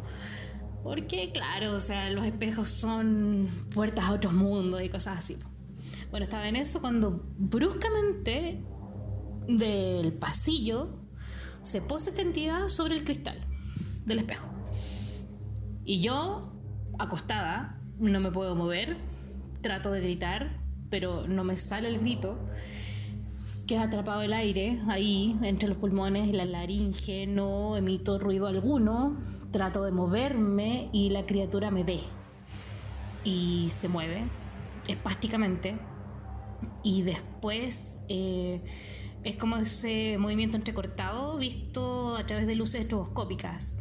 Porque, 0.83 1.31
claro, 1.31 1.73
o 1.73 1.79
sea, 1.79 2.11
los 2.11 2.25
espejos 2.25 2.69
son 2.69 3.49
puertas 3.73 4.05
a 4.05 4.11
otros 4.11 4.33
mundos 4.33 4.83
y 4.83 4.89
cosas 4.89 5.19
así. 5.19 5.37
Bueno, 6.11 6.25
estaba 6.25 6.47
en 6.47 6.57
eso 6.57 6.79
cuando 6.79 7.23
bruscamente 7.37 8.63
del 9.47 10.13
pasillo 10.13 10.99
se 11.63 11.81
posa 11.81 12.11
esta 12.11 12.21
entidad 12.21 12.67
sobre 12.67 12.95
el 12.95 13.03
cristal 13.03 13.47
del 14.05 14.19
espejo. 14.19 14.54
Y 15.85 15.99
yo, 15.99 16.51
acostada, 16.97 17.79
no 17.99 18.19
me 18.19 18.31
puedo 18.31 18.55
mover, 18.55 18.97
trato 19.61 19.91
de 19.91 20.01
gritar, 20.01 20.59
pero 20.89 21.27
no 21.27 21.43
me 21.43 21.57
sale 21.57 21.87
el 21.89 21.99
grito. 21.99 22.39
Queda 23.67 23.83
atrapado 23.83 24.23
el 24.23 24.33
aire 24.33 24.81
ahí, 24.89 25.37
entre 25.43 25.69
los 25.69 25.77
pulmones 25.77 26.27
y 26.27 26.31
la 26.31 26.45
laringe, 26.45 27.27
no 27.27 27.77
emito 27.77 28.17
ruido 28.17 28.47
alguno, 28.47 29.17
trato 29.51 29.83
de 29.83 29.91
moverme 29.91 30.89
y 30.91 31.11
la 31.11 31.25
criatura 31.25 31.69
me 31.69 31.83
ve. 31.83 31.99
Y 33.23 33.69
se 33.69 33.87
mueve, 33.87 34.23
espásticamente, 34.87 35.77
y 36.83 37.03
después... 37.03 37.99
Eh, 38.09 38.61
es 39.25 39.37
como 39.37 39.57
ese 39.57 40.19
movimiento 40.19 40.55
entrecortado 40.55 41.35
visto 41.37 42.15
a 42.15 42.27
través 42.27 42.45
de 42.45 42.53
luces 42.53 42.81
estroboscópicas. 42.81 43.75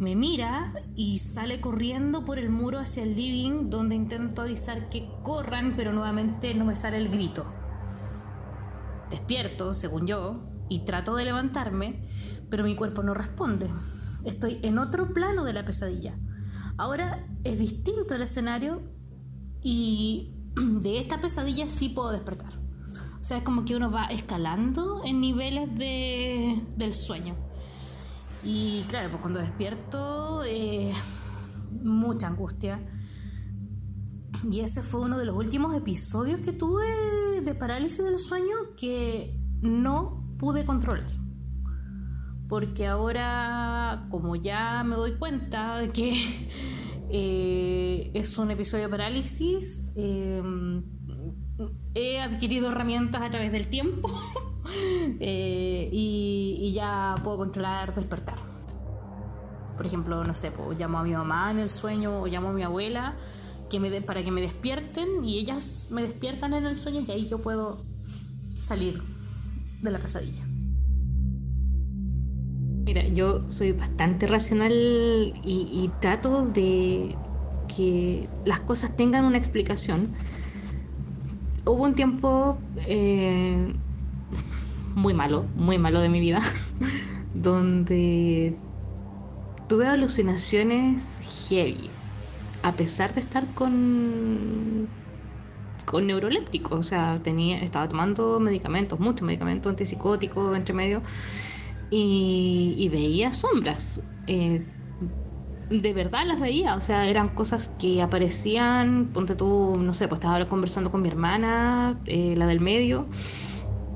Me 0.00 0.16
mira 0.16 0.72
y 0.96 1.18
sale 1.18 1.60
corriendo 1.60 2.24
por 2.24 2.38
el 2.38 2.48
muro 2.48 2.78
hacia 2.78 3.02
el 3.02 3.14
living 3.14 3.68
donde 3.68 3.94
intento 3.94 4.40
avisar 4.40 4.88
que 4.88 5.06
corran, 5.22 5.74
pero 5.76 5.92
nuevamente 5.92 6.54
no 6.54 6.64
me 6.64 6.74
sale 6.74 6.96
el 6.96 7.10
grito. 7.10 7.44
Despierto, 9.10 9.74
según 9.74 10.06
yo, 10.06 10.48
y 10.70 10.86
trato 10.86 11.16
de 11.16 11.26
levantarme, 11.26 12.08
pero 12.48 12.64
mi 12.64 12.76
cuerpo 12.76 13.02
no 13.02 13.12
responde. 13.12 13.68
Estoy 14.24 14.58
en 14.62 14.78
otro 14.78 15.12
plano 15.12 15.44
de 15.44 15.52
la 15.52 15.66
pesadilla. 15.66 16.18
Ahora 16.78 17.28
es 17.44 17.58
distinto 17.58 18.14
el 18.14 18.22
escenario 18.22 18.80
y 19.60 20.34
de 20.56 20.96
esta 20.96 21.20
pesadilla 21.20 21.68
sí 21.68 21.90
puedo 21.90 22.10
despertar. 22.10 22.54
O 23.20 23.22
sea, 23.22 23.36
es 23.36 23.42
como 23.42 23.66
que 23.66 23.76
uno 23.76 23.90
va 23.90 24.06
escalando 24.06 25.02
en 25.04 25.20
niveles 25.20 25.68
de, 25.76 26.64
del 26.78 26.94
sueño. 26.94 27.49
Y 28.42 28.84
claro, 28.88 29.10
pues 29.10 29.20
cuando 29.20 29.40
despierto, 29.40 30.42
eh, 30.44 30.92
mucha 31.82 32.28
angustia. 32.28 32.80
Y 34.50 34.60
ese 34.60 34.82
fue 34.82 35.02
uno 35.02 35.18
de 35.18 35.26
los 35.26 35.36
últimos 35.36 35.76
episodios 35.76 36.40
que 36.40 36.52
tuve 36.52 36.84
de 37.42 37.54
parálisis 37.54 38.04
del 38.04 38.18
sueño 38.18 38.74
que 38.76 39.38
no 39.60 40.34
pude 40.38 40.64
controlar. 40.64 41.10
Porque 42.48 42.86
ahora, 42.86 44.06
como 44.10 44.34
ya 44.36 44.82
me 44.84 44.96
doy 44.96 45.12
cuenta 45.18 45.76
de 45.76 45.90
que 45.90 46.48
eh, 47.10 48.10
es 48.14 48.38
un 48.38 48.50
episodio 48.50 48.84
de 48.84 48.90
parálisis, 48.90 49.92
eh, 49.96 50.42
he 51.94 52.20
adquirido 52.20 52.68
herramientas 52.68 53.22
a 53.22 53.30
través 53.30 53.52
del 53.52 53.68
tiempo 53.68 54.10
eh, 55.20 55.88
y, 55.92 56.72
ya 56.74 57.14
puedo 57.22 57.38
controlar 57.38 57.94
despertar. 57.94 58.36
Por 59.76 59.86
ejemplo, 59.86 60.22
no 60.24 60.34
sé, 60.34 60.52
llamo 60.78 60.98
a 60.98 61.02
mi 61.02 61.12
mamá 61.12 61.50
en 61.50 61.58
el 61.58 61.68
sueño 61.68 62.20
o 62.20 62.26
llamo 62.26 62.50
a 62.50 62.52
mi 62.52 62.62
abuela 62.62 63.16
para 64.04 64.24
que 64.24 64.32
me 64.32 64.40
despierten 64.40 65.24
y 65.24 65.38
ellas 65.38 65.86
me 65.90 66.02
despiertan 66.02 66.54
en 66.54 66.66
el 66.66 66.76
sueño 66.76 67.04
y 67.06 67.10
ahí 67.12 67.28
yo 67.28 67.38
puedo 67.38 67.84
salir 68.60 69.00
de 69.80 69.90
la 69.90 69.98
pesadilla. 69.98 70.44
Mira, 72.84 73.06
yo 73.08 73.48
soy 73.48 73.72
bastante 73.72 74.26
racional 74.26 74.72
y 74.72 75.90
trato 76.00 76.46
de 76.46 77.16
que 77.68 78.28
las 78.44 78.58
cosas 78.60 78.96
tengan 78.96 79.24
una 79.24 79.38
explicación 79.38 80.14
hubo 81.64 81.84
un 81.84 81.94
tiempo 81.94 82.58
eh, 82.86 83.74
muy 84.94 85.14
malo, 85.14 85.44
muy 85.54 85.78
malo 85.78 86.00
de 86.00 86.08
mi 86.08 86.20
vida, 86.20 86.40
donde 87.34 88.58
tuve 89.68 89.86
alucinaciones 89.86 91.48
heavy, 91.48 91.90
a 92.62 92.72
pesar 92.72 93.14
de 93.14 93.20
estar 93.20 93.54
con 93.54 94.88
con 95.90 96.06
neurolépticos, 96.06 96.78
o 96.78 96.82
sea, 96.84 97.20
tenía, 97.22 97.58
estaba 97.60 97.88
tomando 97.88 98.38
medicamentos, 98.38 99.00
muchos 99.00 99.22
medicamentos 99.22 99.70
antipsicóticos 99.70 100.56
entre 100.56 100.72
medio, 100.72 101.02
y, 101.90 102.88
veía 102.92 103.34
sombras. 103.34 104.02
Eh, 104.26 104.62
de 105.68 105.92
verdad 105.92 106.20
las 106.26 106.40
veía, 106.40 106.74
o 106.74 106.80
sea, 106.80 107.08
eran 107.08 107.28
cosas 107.30 107.68
que 107.68 108.02
aparecían, 108.02 109.10
ponte 109.12 109.34
tú, 109.34 109.76
no 109.78 109.94
sé, 109.94 110.08
pues 110.08 110.18
estaba 110.20 110.48
conversando 110.48 110.90
con 110.90 111.02
mi 111.02 111.08
hermana, 111.08 112.00
eh, 112.06 112.34
la 112.36 112.46
del 112.46 112.60
medio, 112.60 113.08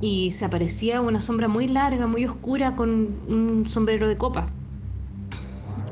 y 0.04 0.32
se 0.32 0.44
aparecía 0.44 1.00
una 1.00 1.22
sombra 1.22 1.48
muy 1.48 1.66
larga, 1.66 2.06
muy 2.06 2.26
oscura, 2.26 2.76
con 2.76 3.22
un 3.26 3.66
sombrero 3.68 4.06
de 4.06 4.18
copa. 4.18 4.54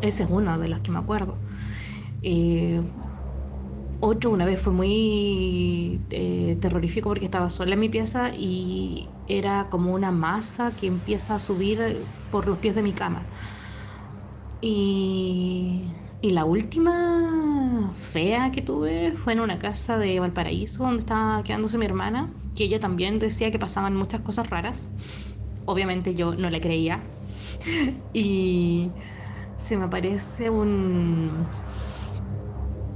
Ese 0.01 0.25
es 0.25 0.31
uno 0.31 0.59
de 0.59 0.69
los 0.69 0.81
que 0.81 0.91
me 0.91 0.99
acuerdo. 0.99 1.43
Eh, 2.23 2.83
otro 4.01 4.31
una 4.31 4.45
vez 4.45 4.61
fue 4.61 4.73
muy 4.73 6.07
eh, 6.11 6.59
terrorífico 6.61 7.09
porque 7.11 7.25
estaba 7.25 7.51
sola 7.51 7.75
en 7.75 7.81
mi 7.81 7.89
pieza 7.89 8.31
y 8.37 9.17
era 9.27 9.69
como 9.71 9.93
una 9.95 10.11
masa 10.13 10.75
que 10.77 10.87
empieza 10.89 11.37
a 11.37 11.39
subir 11.39 12.13
por 12.29 12.49
los 12.49 12.59
pies 12.59 12.75
de 12.75 12.83
mi 12.83 12.95
cama. 12.95 13.31
Y, 14.61 16.02
la 16.31 16.45
última 16.45 17.93
fea 17.95 18.53
que 18.53 18.63
tuve 18.63 19.13
fue 19.13 19.33
en 19.33 19.41
una 19.41 19.59
casa 19.59 19.99
de 19.99 20.21
Valparaíso 20.21 20.85
donde 20.85 21.01
estaba 21.01 21.43
quedándose 21.43 21.79
mi 21.79 21.87
hermana, 21.87 22.31
que 22.55 22.65
ella 22.65 22.79
también 22.81 23.19
decía 23.19 23.51
que 23.51 23.59
pasaban 23.59 23.97
muchas 23.97 24.21
cosas 24.21 24.49
raras. 24.51 24.91
Obviamente 25.65 26.15
yo 26.15 26.35
no 26.35 26.51
le 26.51 26.61
creía. 26.61 27.03
y 28.13 28.95
se 29.57 29.77
me 29.77 29.85
aparece 29.85 30.51
un 30.51 31.49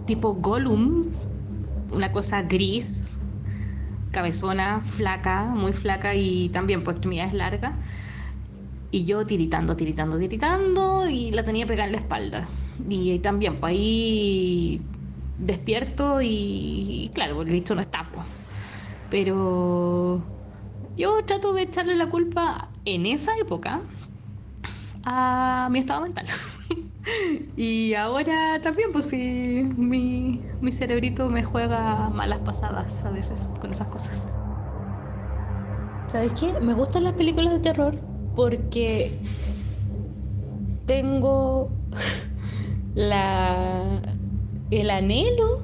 tipo 0.04 0.34
Gollum, 0.34 1.12
una 1.90 2.12
cosa 2.12 2.42
gris, 2.42 3.12
cabezona, 4.10 4.80
flaca, 4.80 5.44
muy 5.46 5.72
flaca 5.72 6.14
y 6.14 6.48
también 6.50 6.82
por 6.82 6.94
extremidades 6.94 7.32
largas. 7.34 7.74
Y 8.90 9.04
yo 9.04 9.24
tiritando, 9.26 9.76
tiritando, 9.76 10.18
tiritando 10.18 11.08
y 11.08 11.30
la 11.30 11.44
tenía 11.44 11.66
pegada 11.66 11.86
en 11.86 11.92
la 11.92 11.98
espalda. 11.98 12.48
Y 12.78 13.18
también, 13.20 13.56
pues 13.58 13.70
ahí 13.72 14.82
despierto 15.38 16.20
y, 16.22 17.10
claro, 17.14 17.42
el 17.42 17.48
bicho 17.48 17.74
no 17.74 17.80
está. 17.80 18.08
Pues. 18.12 18.26
Pero 19.08 20.22
yo 20.96 21.24
trato 21.26 21.52
de 21.54 21.62
echarle 21.62 21.96
la 21.96 22.08
culpa 22.08 22.70
en 22.84 23.06
esa 23.06 23.32
época 23.40 23.80
a 25.04 25.68
mi 25.70 25.78
estado 25.78 26.02
mental. 26.02 26.26
y 27.56 27.94
ahora 27.94 28.60
también, 28.62 28.88
pues 28.92 29.06
sí, 29.06 29.62
mi, 29.76 30.44
mi 30.60 30.72
cerebrito 30.72 31.28
me 31.30 31.44
juega 31.44 32.10
malas 32.10 32.40
pasadas 32.40 33.04
a 33.04 33.10
veces 33.10 33.50
con 33.58 33.70
esas 33.70 33.88
cosas. 33.88 34.28
¿Sabes 36.06 36.32
qué? 36.34 36.54
Me 36.60 36.72
gustan 36.74 37.04
las 37.04 37.14
películas 37.14 37.52
de 37.52 37.60
terror 37.60 37.94
porque 38.34 39.20
tengo 40.86 41.70
la, 42.96 44.00
el 44.70 44.90
anhelo 44.90 45.60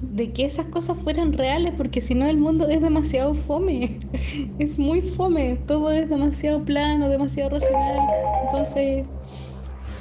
de 0.00 0.32
que 0.32 0.44
esas 0.44 0.66
cosas 0.66 0.96
fueran 0.96 1.32
reales, 1.32 1.74
porque 1.76 2.00
si 2.00 2.14
no 2.14 2.26
el 2.26 2.38
mundo 2.38 2.68
es 2.68 2.80
demasiado 2.80 3.34
fome, 3.34 4.00
es 4.58 4.78
muy 4.78 5.00
fome, 5.02 5.56
todo 5.66 5.90
es 5.90 6.08
demasiado 6.08 6.64
plano, 6.64 7.08
demasiado 7.08 7.50
racional, 7.50 7.98
entonces, 8.44 9.04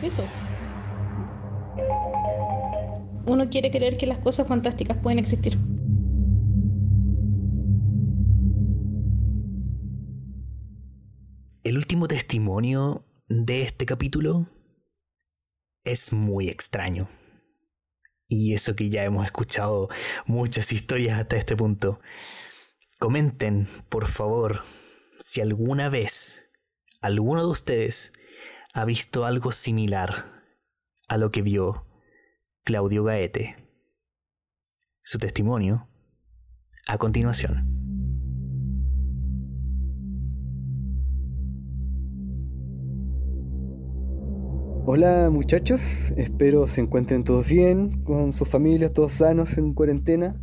eso. 0.02 0.24
Uno 3.28 3.50
quiere 3.50 3.72
creer 3.72 3.98
que 3.98 4.06
las 4.06 4.20
cosas 4.20 4.48
fantásticas 4.48 4.98
pueden 5.00 5.18
existir. 5.18 5.58
El 11.64 11.78
último 11.78 12.08
testimonio 12.08 13.04
de 13.28 13.64
este 13.64 13.88
capítulo 13.88 14.48
es 15.86 16.12
muy 16.12 16.50
extraño. 16.50 17.08
Y 18.28 18.54
eso 18.54 18.76
que 18.76 18.90
ya 18.90 19.04
hemos 19.04 19.26
escuchado 19.26 19.88
muchas 20.26 20.74
historias 20.74 21.20
hasta 21.20 21.38
este 21.38 21.56
punto. 21.56 22.00
Comenten, 23.00 23.68
por 23.90 24.08
favor, 24.08 24.64
si 25.20 25.42
alguna 25.42 25.90
vez 25.90 26.50
alguno 27.02 27.46
de 27.46 27.52
ustedes 27.52 28.14
ha 28.74 28.84
visto 28.84 29.26
algo 29.26 29.52
similar 29.52 30.26
a 31.08 31.18
lo 31.18 31.32
que 31.32 31.42
vio 31.42 31.86
Claudio 32.64 33.04
Gaete. 33.04 33.56
Su 35.04 35.20
testimonio 35.20 35.88
a 36.88 36.98
continuación. 36.98 37.85
Hola 44.88 45.32
muchachos, 45.32 45.82
espero 46.16 46.68
se 46.68 46.80
encuentren 46.80 47.24
todos 47.24 47.48
bien, 47.48 48.04
con 48.04 48.34
sus 48.34 48.48
familias, 48.48 48.94
todos 48.94 49.14
sanos 49.14 49.58
en 49.58 49.74
cuarentena. 49.74 50.40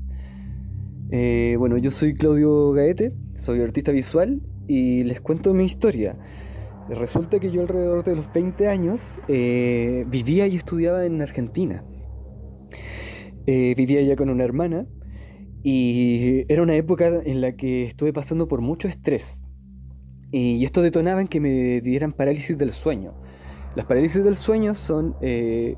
Eh, 1.12 1.54
bueno, 1.60 1.78
yo 1.78 1.92
soy 1.92 2.14
Claudio 2.14 2.72
Gaete, 2.72 3.12
soy 3.36 3.60
artista 3.60 3.92
visual 3.92 4.42
y 4.66 5.04
les 5.04 5.20
cuento 5.20 5.54
mi 5.54 5.64
historia. 5.64 6.18
Resulta 6.88 7.38
que 7.38 7.52
yo 7.52 7.60
alrededor 7.60 8.02
de 8.02 8.16
los 8.16 8.32
20 8.32 8.66
años 8.66 9.00
eh, 9.28 10.04
vivía 10.08 10.48
y 10.48 10.56
estudiaba 10.56 11.06
en 11.06 11.22
Argentina. 11.22 11.84
Eh, 13.46 13.74
vivía 13.76 14.02
ya 14.02 14.16
con 14.16 14.28
una 14.28 14.42
hermana 14.42 14.88
y 15.62 16.52
era 16.52 16.64
una 16.64 16.74
época 16.74 17.06
en 17.24 17.40
la 17.40 17.52
que 17.52 17.84
estuve 17.84 18.12
pasando 18.12 18.48
por 18.48 18.60
mucho 18.60 18.88
estrés. 18.88 19.36
Y 20.32 20.64
esto 20.64 20.82
detonaba 20.82 21.20
en 21.20 21.28
que 21.28 21.38
me 21.38 21.80
dieran 21.80 22.12
parálisis 22.12 22.58
del 22.58 22.72
sueño. 22.72 23.14
Las 23.74 23.86
parálisis 23.86 24.22
del 24.22 24.36
sueño 24.36 24.74
son, 24.74 25.16
eh, 25.20 25.76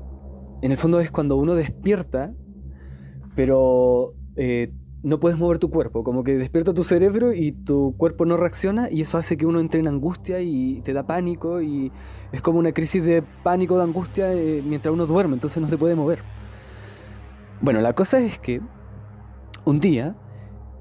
en 0.61 0.71
el 0.71 0.77
fondo 0.77 0.99
es 0.99 1.11
cuando 1.11 1.37
uno 1.37 1.55
despierta, 1.55 2.33
pero 3.35 4.13
eh, 4.35 4.73
no 5.03 5.19
puedes 5.19 5.37
mover 5.37 5.59
tu 5.59 5.69
cuerpo, 5.69 6.03
como 6.03 6.23
que 6.23 6.35
despierta 6.35 6.73
tu 6.73 6.83
cerebro 6.83 7.31
y 7.31 7.51
tu 7.51 7.95
cuerpo 7.95 8.25
no 8.25 8.37
reacciona 8.37 8.89
y 8.89 9.01
eso 9.01 9.17
hace 9.17 9.37
que 9.37 9.45
uno 9.45 9.59
entre 9.59 9.79
en 9.79 9.87
angustia 9.87 10.41
y 10.41 10.81
te 10.81 10.93
da 10.93 11.05
pánico 11.05 11.61
y 11.61 11.91
es 12.31 12.41
como 12.41 12.59
una 12.59 12.73
crisis 12.73 13.03
de 13.03 13.23
pánico, 13.43 13.77
de 13.77 13.83
angustia 13.83 14.33
eh, 14.33 14.61
mientras 14.65 14.93
uno 14.93 15.05
duerme, 15.05 15.35
entonces 15.35 15.61
no 15.61 15.69
se 15.69 15.77
puede 15.77 15.95
mover. 15.95 16.19
Bueno, 17.61 17.79
la 17.81 17.93
cosa 17.93 18.19
es 18.19 18.39
que 18.39 18.61
un 19.63 19.79
día 19.79 20.15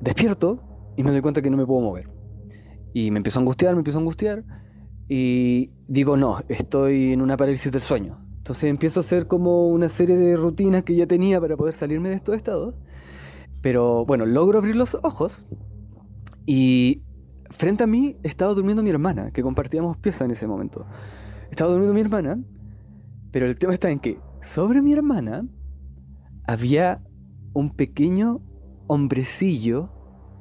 despierto 0.01 0.63
y 0.97 1.05
me 1.05 1.11
doy 1.13 1.21
cuenta 1.21 1.43
que 1.43 1.51
no 1.51 1.57
me 1.57 1.67
puedo 1.67 1.81
mover. 1.81 2.09
Y 2.93 3.11
me 3.11 3.19
empiezo 3.19 3.39
a 3.39 3.43
angustiar, 3.43 3.75
me 3.75 3.81
empiezo 3.81 3.99
a 3.99 4.01
angustiar 4.01 4.45
y 5.09 5.71
digo, 5.87 6.17
no, 6.17 6.39
estoy 6.49 7.13
en 7.13 7.21
una 7.21 7.37
parálisis 7.37 7.71
del 7.71 7.83
sueño. 7.83 8.19
Entonces 8.39 8.65
empiezo 8.65 9.01
a 9.01 9.03
hacer 9.03 9.27
como 9.27 9.69
una 9.69 9.89
serie 9.89 10.17
de 10.17 10.37
rutinas 10.37 10.85
que 10.85 10.95
ya 10.95 11.07
tenía 11.07 11.41
para 11.41 11.57
poder 11.57 11.75
salirme 11.75 12.11
de 12.11 12.17
estos 12.17 12.37
estados. 12.37 12.75
Pero 13.61 14.05
bueno, 14.05 14.27
logro 14.27 14.59
abrir 14.59 14.77
los 14.77 14.95
ojos 15.03 15.47
y 16.47 17.03
frente 17.51 17.85
a 17.85 17.87
mí 17.87 18.17
estaba 18.23 18.53
durmiendo 18.53 18.83
mi 18.83 18.91
hermana, 18.91 19.31
que 19.31 19.43
compartíamos 19.43 19.97
pieza 19.97 20.25
en 20.25 20.33
ese 20.33 20.47
momento. 20.47 20.87
Estaba 21.51 21.71
durmiendo 21.71 21.95
mi 21.95 22.01
hermana, 22.01 22.39
pero 23.31 23.47
el 23.47 23.57
tema 23.57 23.73
está 23.73 23.91
en 23.91 24.01
que 24.01 24.19
sobre 24.43 24.83
mi 24.83 24.93
hermana 24.93 25.47
había 26.47 27.03
un 27.55 27.71
pequeño 27.71 28.41
hombrecillo 28.87 29.89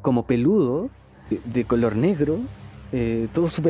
como 0.02 0.28
peludo, 0.28 0.89
de 1.45 1.63
color 1.63 1.95
negro, 1.95 2.39
eh, 2.95 3.27
todo 3.34 3.47
su, 3.47 3.63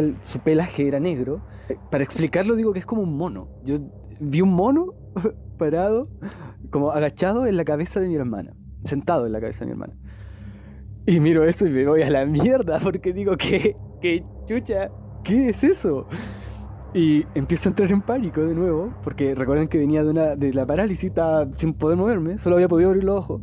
pelaje 0.43 0.85
era 0.85 0.99
negro. 0.99 1.41
Para 1.89 2.03
explicarlo 2.03 2.55
digo 2.55 2.73
que 2.73 2.79
es 2.79 2.85
como 2.85 3.03
un 3.03 3.15
mono. 3.15 3.47
Yo 3.63 3.77
vi 4.19 4.41
un 4.41 4.51
mono 4.51 4.93
parado, 5.57 6.09
como 6.69 6.91
agachado 6.91 7.45
en 7.45 7.55
la 7.55 7.63
cabeza 7.63 8.01
de 8.01 8.09
mi 8.09 8.15
hermana, 8.15 8.53
sentado 8.83 9.25
en 9.25 9.31
la 9.31 9.39
cabeza 9.39 9.61
de 9.61 9.67
mi 9.67 9.71
hermana. 9.71 9.93
Y 11.05 11.21
miro 11.21 11.45
eso 11.45 11.65
y 11.65 11.69
me 11.69 11.87
voy 11.87 12.01
a 12.01 12.09
la 12.09 12.25
mierda 12.25 12.79
porque 12.79 13.13
digo 13.13 13.37
que, 13.37 13.77
que 14.01 14.25
chucha, 14.45 14.89
¿qué 15.23 15.49
es 15.49 15.63
eso? 15.63 16.05
Y 16.93 17.25
empiezo 17.33 17.69
a 17.69 17.71
entrar 17.71 17.91
en 17.93 18.01
pánico 18.01 18.41
de 18.41 18.53
nuevo, 18.53 18.93
porque 19.03 19.35
recuerden 19.35 19.69
que 19.69 19.77
venía 19.77 20.03
de, 20.03 20.09
una, 20.09 20.35
de 20.35 20.53
la 20.53 20.65
parálisis, 20.65 21.13
sin 21.57 21.73
poder 21.75 21.97
moverme, 21.97 22.37
solo 22.39 22.57
había 22.57 22.67
podido 22.67 22.89
abrir 22.89 23.05
los 23.05 23.19
ojos. 23.19 23.41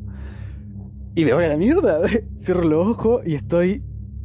Y 1.14 1.24
me 1.24 1.32
voy 1.32 1.44
a 1.44 1.48
la 1.48 1.56
mierda, 1.56 2.00
cierro 2.38 2.64
los 2.64 2.86
ojos 2.86 3.22
y 3.26 3.34
estoy 3.34 3.82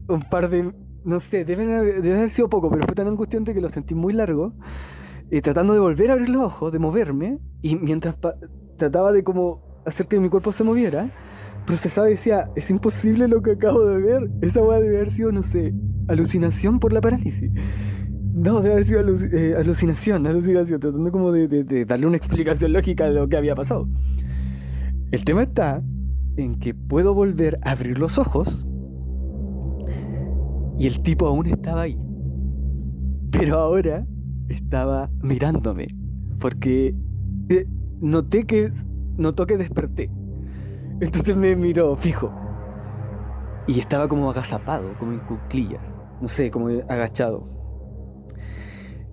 un 0.08 0.22
par 0.22 0.50
de 0.50 0.74
no 1.06 1.20
sé, 1.20 1.46
debe 1.46 1.72
haber 1.74 2.30
sido 2.32 2.50
poco, 2.50 2.70
pero 2.70 2.86
fue 2.86 2.96
tan 2.96 3.08
angustiante 3.08 3.54
que 3.54 3.62
lo 3.62 3.70
sentí 3.70 3.94
muy 3.94 4.14
largo. 4.14 4.54
Eh, 5.32 5.42
tratando 5.42 5.74
de 5.74 5.80
volver 5.80 6.12
a 6.12 6.14
abrir 6.14 6.30
los 6.30 6.44
ojos, 6.44 6.72
de 6.72 6.80
moverme, 6.80 7.40
y 7.62 7.76
mientras 7.76 8.16
trataba 8.78 9.12
de 9.12 9.24
como 9.24 9.82
hacer 9.86 10.08
que 10.08 10.20
mi 10.20 10.30
cuerpo 10.30 10.52
se 10.52 10.64
moviera, 10.64 11.12
procesaba 11.66 12.08
y 12.08 12.12
decía, 12.12 12.50
es 12.56 12.70
imposible 12.70 13.28
lo 13.28 13.42
que 13.42 13.52
acabo 13.52 13.86
de 13.86 14.02
ver. 14.02 14.30
Esa 14.42 14.62
weá 14.62 14.80
debe 14.80 14.98
haber 14.98 15.12
sido, 15.12 15.32
no 15.32 15.42
sé, 15.42 15.74
alucinación 16.08 16.80
por 16.80 16.94
la 16.94 17.02
parálisis. 17.02 17.52
No, 18.34 18.62
debe 18.62 18.74
haber 18.74 18.86
sido 18.86 19.00
eh, 19.00 19.56
alucinación, 19.58 20.28
alucinación, 20.28 20.80
tratando 20.80 21.12
como 21.12 21.32
de 21.32 21.86
darle 21.86 22.06
una 22.06 22.18
explicación 22.18 22.74
lógica 22.74 23.06
de 23.06 23.14
lo 23.16 23.28
que 23.28 23.38
había 23.38 23.56
pasado. 23.56 23.88
El 25.12 25.24
tema 25.24 25.44
está 25.44 25.82
en 26.38 26.60
que 26.60 26.74
puedo 26.74 27.14
volver 27.14 27.58
a 27.64 27.72
abrir 27.72 27.98
los 27.98 28.18
ojos 28.18 28.66
y 30.78 30.88
el 30.88 31.02
tipo 31.02 31.28
aún 31.28 31.48
estaba 31.48 31.82
ahí. 31.82 31.98
Pero 33.32 33.60
ahora 33.60 34.06
estaba 34.50 35.10
mirándome. 35.22 35.88
Porque 36.40 36.96
eh, 37.50 37.66
noté 38.02 38.46
que. 38.46 38.72
Notó 39.18 39.46
que 39.46 39.58
desperté. 39.58 40.10
Entonces 41.00 41.36
me 41.36 41.56
miró 41.56 41.96
fijo. 41.96 42.34
Y 43.68 43.80
estaba 43.80 44.08
como 44.08 44.30
agazapado, 44.30 44.94
como 45.00 45.14
en 45.14 45.20
cuclillas. 45.20 45.82
No 46.22 46.28
sé, 46.28 46.52
como 46.52 46.68
agachado. 46.68 47.48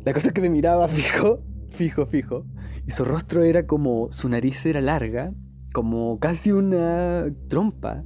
La 0.05 0.12
cosa 0.12 0.29
es 0.29 0.35
que 0.35 0.40
me 0.40 0.51
miraba 0.51 0.88
fijo, 0.88 1.40
fijo, 1.70 2.07
fijo. 2.07 2.44
Y 2.87 2.90
su 2.90 3.05
rostro 3.05 3.44
era 3.44 3.66
como. 3.66 4.11
Su 4.11 4.29
nariz 4.29 4.66
era 4.66 4.81
larga, 4.81 5.33
como 5.72 6.18
casi 6.18 6.51
una 6.51 7.27
trompa. 7.48 8.03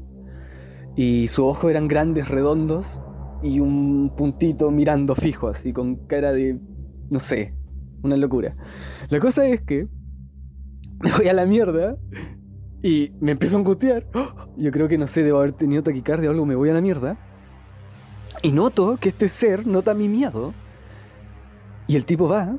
Y 0.94 1.28
sus 1.28 1.40
ojos 1.40 1.70
eran 1.70 1.88
grandes, 1.88 2.28
redondos, 2.28 3.00
y 3.42 3.60
un 3.60 4.12
puntito 4.16 4.70
mirando 4.70 5.14
fijo, 5.14 5.48
así, 5.48 5.72
con 5.72 6.06
cara 6.06 6.32
de, 6.32 6.58
no 7.10 7.20
sé, 7.20 7.54
una 8.02 8.16
locura. 8.16 8.56
La 9.08 9.20
cosa 9.20 9.46
es 9.46 9.60
que 9.62 9.88
me 11.00 11.12
voy 11.12 11.28
a 11.28 11.32
la 11.32 11.44
mierda 11.44 11.96
y 12.82 13.12
me 13.20 13.32
empiezo 13.32 13.56
a 13.56 13.60
angustiar. 13.60 14.06
Yo 14.56 14.70
creo 14.70 14.88
que 14.88 14.98
no 14.98 15.06
sé, 15.06 15.22
debo 15.22 15.38
haber 15.38 15.52
tenido 15.52 15.82
taquicardia 15.82 16.28
o 16.28 16.32
algo, 16.32 16.46
me 16.46 16.54
voy 16.54 16.70
a 16.70 16.74
la 16.74 16.80
mierda. 16.80 17.18
Y 18.42 18.52
noto 18.52 18.96
que 18.96 19.10
este 19.10 19.28
ser 19.28 19.66
nota 19.66 19.94
mi 19.94 20.08
miedo. 20.08 20.54
Y 21.86 21.96
el 21.96 22.04
tipo 22.04 22.28
va 22.28 22.56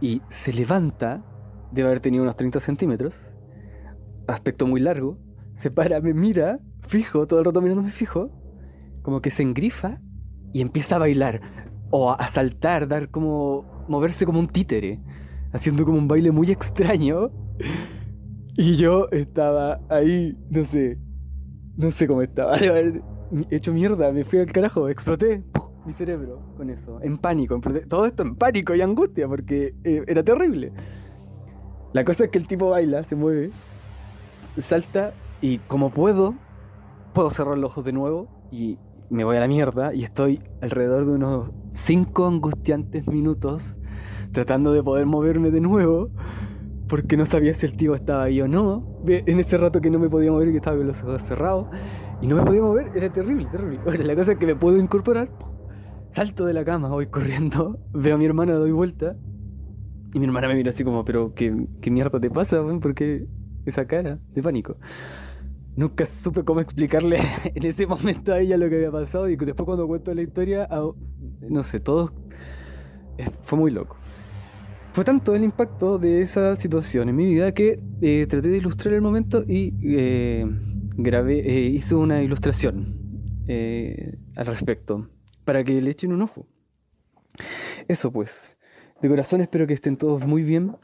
y 0.00 0.22
se 0.28 0.52
levanta, 0.52 1.24
debe 1.72 1.88
haber 1.88 2.00
tenido 2.00 2.22
unos 2.22 2.36
30 2.36 2.60
centímetros, 2.60 3.18
aspecto 4.26 4.66
muy 4.66 4.80
largo, 4.80 5.18
se 5.56 5.70
para, 5.70 6.00
me 6.00 6.12
mira, 6.12 6.58
fijo, 6.86 7.26
todo 7.26 7.38
el 7.38 7.46
rato 7.46 7.62
mirándome 7.62 7.90
fijo, 7.90 8.30
como 9.02 9.22
que 9.22 9.30
se 9.30 9.42
engrifa 9.42 10.00
y 10.52 10.60
empieza 10.60 10.96
a 10.96 11.00
bailar, 11.00 11.40
o 11.90 12.10
a 12.10 12.26
saltar, 12.28 12.88
dar 12.88 13.10
como, 13.10 13.84
moverse 13.88 14.26
como 14.26 14.40
un 14.40 14.48
títere, 14.48 15.00
haciendo 15.52 15.84
como 15.84 15.98
un 15.98 16.08
baile 16.08 16.30
muy 16.30 16.50
extraño. 16.50 17.30
Y 18.58 18.76
yo 18.76 19.06
estaba 19.10 19.82
ahí, 19.90 20.34
no 20.48 20.64
sé, 20.64 20.96
no 21.76 21.90
sé 21.90 22.06
cómo 22.06 22.22
estaba, 22.22 22.56
hecho 23.50 23.74
mierda, 23.74 24.10
me 24.12 24.24
fui 24.24 24.38
al 24.38 24.50
carajo, 24.50 24.88
exploté 24.88 25.44
mi 25.84 25.92
cerebro 25.92 26.40
con 26.56 26.70
eso, 26.70 26.98
en 27.02 27.18
pánico, 27.18 27.60
todo 27.86 28.06
esto 28.06 28.22
en 28.22 28.34
pánico 28.34 28.74
y 28.74 28.80
angustia, 28.80 29.28
porque 29.28 29.74
eh, 29.84 30.02
era 30.06 30.22
terrible. 30.22 30.72
La 31.92 32.04
cosa 32.04 32.24
es 32.24 32.30
que 32.30 32.38
el 32.38 32.46
tipo 32.46 32.70
baila, 32.70 33.04
se 33.04 33.14
mueve, 33.14 33.50
salta 34.58 35.12
y 35.40 35.58
como 35.58 35.90
puedo, 35.90 36.34
puedo 37.12 37.30
cerrar 37.30 37.58
los 37.58 37.70
ojos 37.70 37.84
de 37.84 37.92
nuevo 37.92 38.28
y 38.50 38.78
me 39.10 39.24
voy 39.24 39.36
a 39.36 39.40
la 39.40 39.48
mierda 39.48 39.94
y 39.94 40.02
estoy 40.02 40.40
alrededor 40.60 41.06
de 41.06 41.12
unos 41.12 41.50
5 41.72 42.26
angustiantes 42.26 43.06
minutos 43.06 43.76
tratando 44.32 44.72
de 44.72 44.82
poder 44.82 45.06
moverme 45.06 45.50
de 45.50 45.60
nuevo 45.60 46.10
porque 46.88 47.16
no 47.16 47.26
sabía 47.26 47.54
si 47.54 47.66
el 47.66 47.76
tío 47.76 47.94
estaba 47.94 48.24
ahí 48.24 48.40
o 48.40 48.48
no. 48.48 49.00
En 49.06 49.40
ese 49.40 49.58
rato 49.58 49.80
que 49.80 49.90
no 49.90 49.98
me 49.98 50.08
podía 50.08 50.30
mover, 50.30 50.50
que 50.50 50.58
estaba 50.58 50.76
con 50.76 50.86
los 50.86 51.02
ojos 51.02 51.22
cerrados 51.22 51.68
y 52.20 52.26
no 52.26 52.36
me 52.36 52.42
podía 52.42 52.62
mover, 52.62 52.92
era 52.94 53.12
terrible, 53.12 53.46
terrible. 53.50 53.80
Ahora, 53.84 54.04
la 54.04 54.14
cosa 54.14 54.32
es 54.32 54.38
que 54.38 54.46
me 54.46 54.56
puedo 54.56 54.78
incorporar, 54.78 55.30
salto 56.12 56.46
de 56.46 56.52
la 56.52 56.64
cama, 56.64 56.88
voy 56.88 57.06
corriendo, 57.06 57.78
veo 57.92 58.14
a 58.14 58.18
mi 58.18 58.24
hermana, 58.24 58.54
doy 58.54 58.72
vuelta 58.72 59.16
y 60.14 60.18
mi 60.18 60.26
hermana 60.26 60.48
me 60.48 60.54
mira 60.54 60.70
así 60.70 60.84
como, 60.84 61.04
pero 61.04 61.34
¿qué, 61.34 61.66
qué 61.80 61.90
mierda 61.90 62.20
te 62.20 62.30
pasa? 62.30 62.62
¿Por 62.80 62.94
qué 62.94 63.26
esa 63.66 63.86
cara 63.86 64.18
de 64.34 64.42
pánico? 64.42 64.76
Nunca 65.76 66.06
supe 66.06 66.42
cómo 66.42 66.60
explicarle 66.60 67.20
en 67.54 67.66
ese 67.66 67.86
momento 67.86 68.32
a 68.32 68.40
ella 68.40 68.56
lo 68.56 68.68
que 68.68 68.76
había 68.76 68.90
pasado 68.90 69.28
y 69.28 69.36
después 69.36 69.64
cuando 69.64 69.86
cuento 69.86 70.12
la 70.12 70.22
historia, 70.22 70.68
no 71.40 71.62
sé, 71.62 71.80
todo 71.80 72.12
eh, 73.18 73.30
fue 73.42 73.58
muy 73.58 73.70
loco. 73.70 73.96
Fue 74.92 75.04
tanto 75.04 75.34
el 75.34 75.44
impacto 75.44 75.98
de 75.98 76.22
esa 76.22 76.56
situación 76.56 77.10
en 77.10 77.16
mi 77.16 77.26
vida 77.26 77.52
que 77.52 77.80
eh, 78.00 78.26
traté 78.28 78.48
de 78.48 78.56
ilustrar 78.56 78.94
el 78.94 79.02
momento 79.02 79.44
y 79.46 79.74
eh, 79.82 80.46
grabé, 80.96 81.36
hice 81.68 81.94
una 81.94 82.22
ilustración 82.22 83.04
al 84.36 84.46
respecto 84.46 85.08
para 85.44 85.62
que 85.62 85.80
le 85.80 85.90
echen 85.90 86.12
un 86.12 86.22
ojo. 86.22 86.46
Eso 87.86 88.10
pues, 88.10 88.56
de 89.02 89.08
corazón 89.08 89.42
espero 89.42 89.66
que 89.66 89.74
estén 89.74 89.98
todos 89.98 90.26
muy 90.26 90.42
bien. 90.42 90.76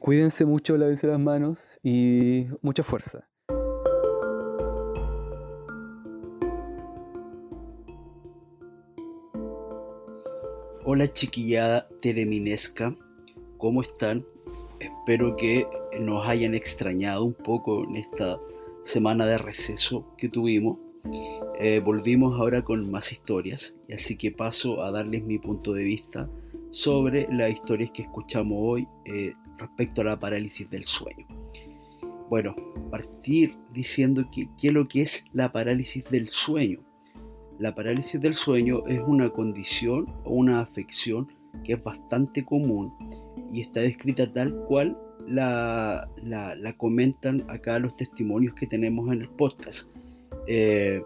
cuídense 0.00 0.44
mucho, 0.44 0.76
lávense 0.76 1.06
las 1.06 1.18
manos 1.18 1.80
y 1.82 2.46
mucha 2.60 2.84
fuerza. 2.84 3.26
Hola 10.86 11.10
chiquillada 11.10 11.88
tereminesca, 12.02 12.94
¿cómo 13.56 13.80
están? 13.80 14.26
Espero 14.78 15.34
que 15.34 15.66
nos 15.98 16.28
hayan 16.28 16.54
extrañado 16.54 17.24
un 17.24 17.32
poco 17.32 17.84
en 17.84 17.96
esta 17.96 18.38
semana 18.82 19.24
de 19.24 19.38
receso 19.38 20.14
que 20.18 20.28
tuvimos. 20.28 20.76
Eh, 21.58 21.80
volvimos 21.82 22.38
ahora 22.38 22.62
con 22.62 22.90
más 22.90 23.12
historias, 23.12 23.78
y 23.88 23.94
así 23.94 24.16
que 24.16 24.30
paso 24.30 24.82
a 24.82 24.90
darles 24.90 25.24
mi 25.24 25.38
punto 25.38 25.72
de 25.72 25.84
vista 25.84 26.28
sobre 26.70 27.28
las 27.32 27.50
historias 27.50 27.90
que 27.90 28.02
escuchamos 28.02 28.58
hoy 28.60 28.86
eh, 29.06 29.32
respecto 29.56 30.02
a 30.02 30.04
la 30.04 30.20
parálisis 30.20 30.68
del 30.68 30.84
sueño. 30.84 31.26
Bueno, 32.28 32.54
partir 32.90 33.56
diciendo 33.72 34.28
que 34.30 34.50
qué 34.60 34.66
es 34.68 34.72
lo 34.74 34.86
que 34.86 35.00
es 35.00 35.24
la 35.32 35.50
parálisis 35.50 36.04
del 36.10 36.28
sueño. 36.28 36.83
La 37.58 37.74
parálisis 37.74 38.20
del 38.20 38.34
sueño 38.34 38.84
es 38.86 39.00
una 39.06 39.30
condición 39.30 40.06
o 40.24 40.34
una 40.34 40.60
afección 40.60 41.28
que 41.62 41.74
es 41.74 41.82
bastante 41.82 42.44
común 42.44 42.92
y 43.52 43.60
está 43.60 43.80
descrita 43.80 44.30
tal 44.30 44.54
cual 44.66 44.98
la, 45.26 46.08
comentan 46.76 47.44
acá 47.48 47.78
los 47.78 47.96
testimonios 47.96 48.54
que 48.54 48.66
tenemos 48.66 49.12
en 49.12 49.22
el 49.22 49.28
podcast. 49.28 49.88
Eh, 50.48 51.00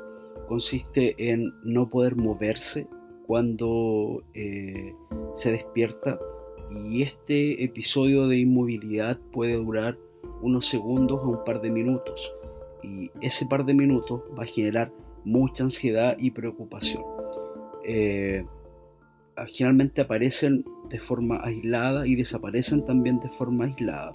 consiste 0.49 1.15
en 1.31 1.53
no 1.65 1.89
poder 1.89 2.17
moverse 2.17 2.87
cuando 3.27 4.23
eh, 4.33 4.95
se 5.35 5.53
despierta 5.53 6.19
y 6.91 7.03
este 7.03 7.63
episodio 7.63 8.27
de 8.27 8.39
inmovilidad 8.39 9.19
puede 9.33 9.55
durar 9.57 9.99
unos 10.41 10.67
segundos 10.67 11.21
o 11.23 11.29
un 11.29 11.45
par 11.45 11.61
de 11.61 11.71
minutos 11.71 12.33
y 12.83 13.11
ese 13.21 13.45
par 13.47 13.67
de 13.67 13.75
minutos 13.75 14.23
va 14.37 14.45
a 14.45 14.47
generar 14.47 14.93
mucha 15.29 15.65
ansiedad 15.65 16.17
y 16.19 16.31
preocupación. 16.31 17.03
Eh, 17.85 18.45
generalmente 19.49 20.01
aparecen 20.01 20.65
de 20.89 20.99
forma 20.99 21.41
aislada 21.45 22.07
y 22.07 22.17
desaparecen 22.17 22.85
también 22.85 23.21
de 23.21 23.29
forma 23.29 23.67
aislada. 23.67 24.13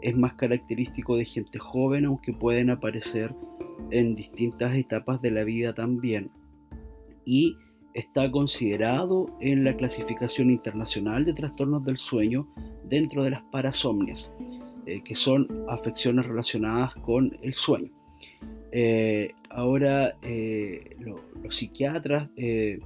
Es 0.00 0.16
más 0.16 0.34
característico 0.34 1.16
de 1.16 1.24
gente 1.24 1.58
joven, 1.58 2.04
aunque 2.04 2.32
pueden 2.32 2.70
aparecer 2.70 3.34
en 3.90 4.14
distintas 4.14 4.74
etapas 4.74 5.20
de 5.20 5.32
la 5.32 5.44
vida 5.44 5.74
también. 5.74 6.30
Y 7.24 7.56
está 7.94 8.30
considerado 8.30 9.36
en 9.40 9.64
la 9.64 9.76
clasificación 9.76 10.50
internacional 10.50 11.24
de 11.24 11.32
trastornos 11.32 11.84
del 11.84 11.96
sueño 11.96 12.48
dentro 12.88 13.24
de 13.24 13.30
las 13.30 13.42
parasomnias, 13.50 14.32
eh, 14.86 15.02
que 15.02 15.14
son 15.14 15.48
afecciones 15.68 16.26
relacionadas 16.26 16.94
con 16.96 17.36
el 17.42 17.54
sueño. 17.54 17.90
Eh, 18.72 19.28
ahora 19.54 20.16
eh, 20.22 20.96
los 21.42 21.56
psiquiatras 21.56 22.28
eh, 22.36 22.80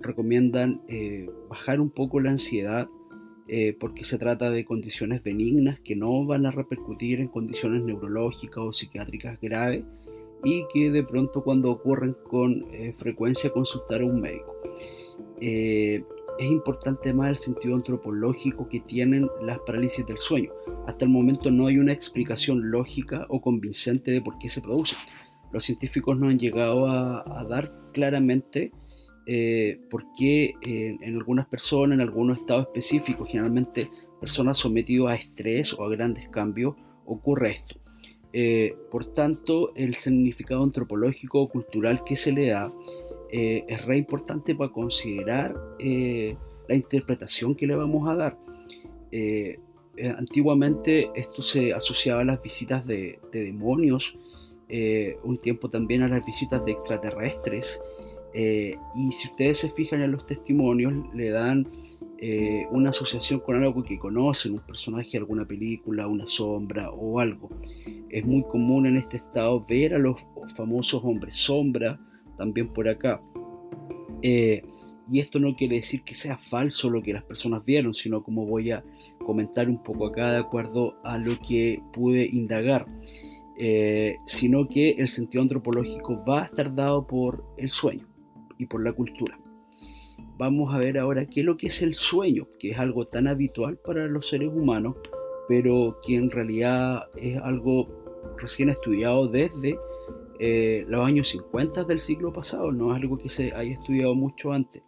recomiendan 0.00 0.82
bajar 1.48 1.80
un 1.80 1.90
poco 1.90 2.20
la 2.20 2.30
ansiedad 2.30 2.88
porque 3.80 4.04
se 4.04 4.18
trata 4.18 4.50
de 4.50 4.64
condiciones 4.64 5.22
benignas 5.22 5.80
que 5.80 5.96
no 5.96 6.26
van 6.26 6.44
a 6.44 6.50
repercutir 6.50 7.18
en 7.18 7.28
condiciones 7.28 7.82
neurológicas 7.82 8.58
o 8.58 8.72
psiquiátricas 8.72 9.40
graves 9.40 9.84
y 10.44 10.64
que 10.72 10.90
de 10.90 11.02
pronto 11.02 11.42
cuando 11.42 11.70
ocurren 11.70 12.14
con 12.28 12.66
frecuencia 12.98 13.50
consultar 13.50 14.02
a 14.02 14.04
un 14.04 14.20
médico. 14.20 14.54
es 15.40 16.02
importante 16.38 17.12
más 17.14 17.30
el 17.30 17.36
sentido 17.38 17.74
antropológico 17.74 18.68
que 18.68 18.80
tienen 18.80 19.28
las 19.42 19.58
parálisis 19.60 20.06
del 20.06 20.18
sueño. 20.18 20.52
Hasta 20.86 21.06
el 21.06 21.10
momento 21.10 21.50
no 21.50 21.66
hay 21.66 21.78
una 21.78 21.92
explicación 21.92 22.70
lógica 22.70 23.26
o 23.30 23.40
convincente 23.40 24.10
de 24.10 24.20
por 24.20 24.38
qué 24.38 24.50
se 24.50 24.60
producen 24.60 24.98
los 25.52 25.64
científicos 25.64 26.18
no 26.18 26.28
han 26.28 26.38
llegado 26.38 26.86
a, 26.86 27.44
dar 27.48 27.72
claramente 27.92 28.72
eh, 29.26 29.80
por 29.90 30.04
qué 30.16 30.54
eh, 30.62 30.96
en 31.00 31.16
algunas 31.16 31.46
personas, 31.46 31.96
en 31.96 32.00
algunos 32.00 32.40
estados 32.40 32.66
específicos, 32.66 33.30
generalmente 33.30 33.90
personas 34.20 34.58
sometidas 34.58 35.12
a 35.12 35.16
estrés 35.16 35.72
o 35.74 35.84
a 35.84 35.88
grandes 35.88 36.28
cambios, 36.28 36.74
ocurre 37.04 37.52
esto. 37.52 37.76
Eh, 38.32 38.76
por 38.90 39.06
tanto, 39.06 39.72
el 39.74 39.94
significado 39.94 40.62
antropológico 40.62 41.40
o 41.40 41.48
cultural 41.48 42.04
que 42.04 42.16
se 42.16 42.32
le 42.32 42.48
da 42.48 42.72
es 43.30 43.84
re 43.84 43.98
importante 43.98 44.54
para 44.54 44.72
considerar 44.72 45.54
la 45.78 46.74
interpretación 46.74 47.54
que 47.54 47.66
le 47.66 47.76
vamos 47.76 48.08
a 48.08 48.14
dar. 48.14 48.38
antiguamente 50.16 51.10
esto 51.14 51.42
se 51.42 51.74
asociaba 51.74 52.22
a 52.22 52.24
las 52.24 52.42
visitas 52.42 52.86
de 52.86 53.18
demonios 53.30 54.16
eh, 54.68 55.16
un 55.24 55.38
tiempo 55.38 55.68
también 55.68 56.02
a 56.02 56.08
las 56.08 56.24
visitas 56.24 56.64
de 56.64 56.72
extraterrestres. 56.72 57.80
Eh, 58.34 58.76
y 58.94 59.12
si 59.12 59.28
ustedes 59.28 59.58
se 59.58 59.70
fijan 59.70 60.02
en 60.02 60.12
los 60.12 60.26
testimonios, 60.26 60.92
le 61.14 61.30
dan 61.30 61.66
eh, 62.18 62.66
una 62.70 62.90
asociación 62.90 63.40
con 63.40 63.56
algo 63.56 63.82
que 63.82 63.98
conocen, 63.98 64.52
un 64.52 64.60
personaje 64.60 65.16
alguna 65.16 65.46
película, 65.46 66.06
una 66.06 66.26
sombra 66.26 66.90
o 66.90 67.20
algo. 67.20 67.48
Es 68.10 68.24
muy 68.26 68.42
común 68.42 68.86
en 68.86 68.96
este 68.98 69.16
estado 69.16 69.64
ver 69.66 69.94
a 69.94 69.98
los 69.98 70.16
famosos 70.54 71.02
hombres 71.04 71.34
sombra 71.36 71.98
también 72.36 72.68
por 72.72 72.88
acá. 72.88 73.20
y 75.10 75.20
esto 75.20 75.38
no 75.38 75.56
quiere 75.56 75.76
decir 75.76 76.02
que 76.02 76.14
sea 76.14 76.36
falso 76.36 76.90
lo 76.90 77.02
que 77.02 77.14
las 77.14 77.24
personas 77.24 77.64
vieron, 77.64 77.94
sino 77.94 78.22
como 78.22 78.44
voy 78.44 78.72
a 78.72 78.84
comentar 79.24 79.68
un 79.68 79.82
poco 79.82 80.06
acá 80.06 80.32
de 80.32 80.38
acuerdo 80.38 80.96
a 81.02 81.16
lo 81.16 81.38
que 81.40 81.80
pude 81.92 82.26
indagar. 82.26 82.86
Eh, 83.60 84.20
sino 84.24 84.68
que 84.68 84.90
el 84.90 85.08
sentido 85.08 85.42
antropológico 85.42 86.24
va 86.24 86.42
a 86.42 86.44
estar 86.44 86.72
dado 86.72 87.08
por 87.08 87.44
el 87.56 87.70
sueño 87.70 88.06
y 88.56 88.66
por 88.66 88.84
la 88.84 88.92
cultura. 88.92 89.36
Vamos 90.36 90.72
a 90.72 90.78
ver 90.78 90.96
ahora 90.96 91.26
qué 91.26 91.40
es 91.40 91.46
lo 91.46 91.56
que 91.56 91.66
es 91.66 91.82
el 91.82 91.94
sueño, 91.94 92.46
que 92.60 92.70
es 92.70 92.78
algo 92.78 93.06
tan 93.06 93.26
habitual 93.26 93.76
para 93.78 94.06
los 94.06 94.28
seres 94.28 94.50
humanos, 94.54 94.94
pero 95.48 95.98
que 96.06 96.14
en 96.14 96.30
realidad 96.30 97.06
es 97.16 97.36
algo 97.38 97.88
recién 98.36 98.68
estudiado 98.68 99.26
desde 99.26 99.76
eh, 100.38 100.84
los 100.86 101.04
años 101.04 101.26
50 101.26 101.82
del 101.82 101.98
siglo 101.98 102.32
pasado, 102.32 102.70
no 102.70 102.94
es 102.94 103.02
algo 103.02 103.18
que 103.18 103.28
se 103.28 103.52
haya 103.54 103.72
estudiado 103.72 104.14
mucho 104.14 104.52
antes. 104.52 104.84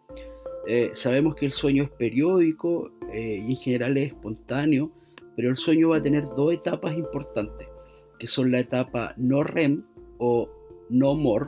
Eh, 0.68 0.90
sabemos 0.92 1.34
que 1.34 1.46
el 1.46 1.52
sueño 1.52 1.82
es 1.82 1.90
periódico 1.90 2.92
y 3.12 3.50
en 3.50 3.56
general 3.56 3.96
es 3.96 4.12
espontáneo, 4.12 4.92
pero 5.34 5.50
el 5.50 5.56
sueño 5.56 5.88
va 5.88 5.96
a 5.96 6.02
tener 6.02 6.26
dos 6.36 6.54
etapas 6.54 6.96
importantes. 6.96 7.69
Que 8.20 8.28
son 8.28 8.52
la 8.52 8.60
etapa 8.60 9.14
no 9.16 9.42
REM 9.42 9.82
o 10.18 10.48
no 10.90 11.14
more, 11.14 11.46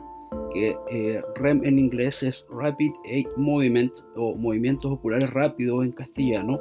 que 0.53 0.77
eh, 0.91 1.23
REM 1.37 1.65
en 1.65 1.79
inglés 1.79 2.25
es 2.25 2.47
Rapid 2.51 2.93
Eye 3.05 3.29
Movement 3.37 3.93
o 4.17 4.35
movimientos 4.35 4.91
oculares 4.91 5.31
rápidos 5.31 5.85
en 5.85 5.93
castellano, 5.93 6.59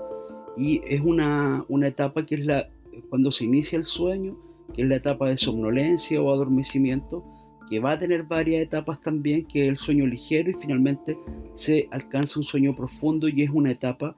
y 0.55 0.81
es 0.87 1.01
una, 1.01 1.65
una 1.69 1.87
etapa 1.87 2.25
que 2.25 2.35
es 2.35 2.45
la 2.45 2.69
cuando 3.09 3.31
se 3.31 3.45
inicia 3.45 3.77
el 3.77 3.85
sueño, 3.85 4.37
que 4.73 4.83
es 4.83 4.87
la 4.87 4.97
etapa 4.97 5.29
de 5.29 5.37
somnolencia 5.37 6.21
o 6.21 6.31
adormecimiento, 6.31 7.23
que 7.69 7.79
va 7.79 7.91
a 7.91 7.97
tener 7.97 8.23
varias 8.23 8.61
etapas 8.61 9.01
también, 9.01 9.45
que 9.45 9.63
es 9.63 9.69
el 9.69 9.77
sueño 9.77 10.05
ligero 10.05 10.51
y 10.51 10.55
finalmente 10.55 11.17
se 11.55 11.87
alcanza 11.91 12.39
un 12.39 12.45
sueño 12.45 12.75
profundo 12.75 13.29
y 13.29 13.43
es 13.43 13.49
una 13.49 13.71
etapa 13.71 14.15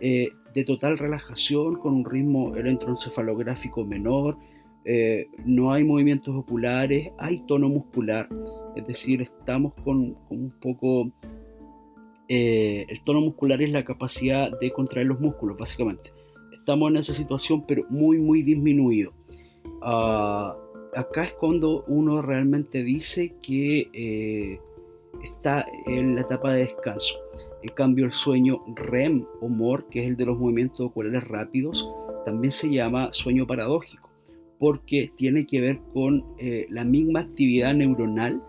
eh, 0.00 0.30
de 0.54 0.64
total 0.64 0.96
relajación 0.96 1.76
con 1.76 1.94
un 1.94 2.04
ritmo 2.04 2.54
electroencefalográfico 2.56 3.84
menor, 3.84 4.38
eh, 4.84 5.28
no 5.44 5.72
hay 5.72 5.84
movimientos 5.84 6.34
oculares, 6.34 7.10
hay 7.18 7.38
tono 7.46 7.68
muscular, 7.68 8.28
es 8.76 8.86
decir, 8.86 9.22
estamos 9.22 9.72
con, 9.84 10.16
un 10.28 10.50
poco... 10.60 11.10
Eh, 12.28 12.86
el 12.88 13.02
tono 13.02 13.20
muscular 13.20 13.60
es 13.60 13.70
la 13.70 13.84
capacidad 13.84 14.50
de 14.58 14.70
contraer 14.70 15.06
los 15.06 15.20
músculos, 15.20 15.58
básicamente. 15.58 16.10
Estamos 16.52 16.90
en 16.90 16.96
esa 16.96 17.12
situación, 17.12 17.64
pero 17.66 17.84
muy, 17.90 18.18
muy 18.18 18.42
disminuido. 18.42 19.12
Ah, 19.82 20.56
acá 20.96 21.24
es 21.24 21.32
cuando 21.32 21.84
uno 21.86 22.22
realmente 22.22 22.82
dice 22.82 23.34
que 23.42 23.90
eh, 23.92 24.58
está 25.22 25.66
en 25.86 26.14
la 26.14 26.22
etapa 26.22 26.52
de 26.52 26.60
descanso. 26.60 27.16
En 27.62 27.70
cambio, 27.74 28.04
el 28.04 28.12
sueño 28.12 28.62
REM 28.74 29.26
o 29.40 29.48
MOR, 29.48 29.88
que 29.88 30.00
es 30.00 30.06
el 30.06 30.16
de 30.16 30.26
los 30.26 30.38
movimientos 30.38 30.80
oculares 30.80 31.26
rápidos, 31.26 31.88
también 32.24 32.50
se 32.50 32.70
llama 32.70 33.12
sueño 33.12 33.46
paradójico, 33.46 34.10
porque 34.58 35.10
tiene 35.16 35.46
que 35.46 35.60
ver 35.60 35.80
con 35.92 36.24
eh, 36.38 36.66
la 36.70 36.84
misma 36.84 37.20
actividad 37.20 37.74
neuronal 37.74 38.42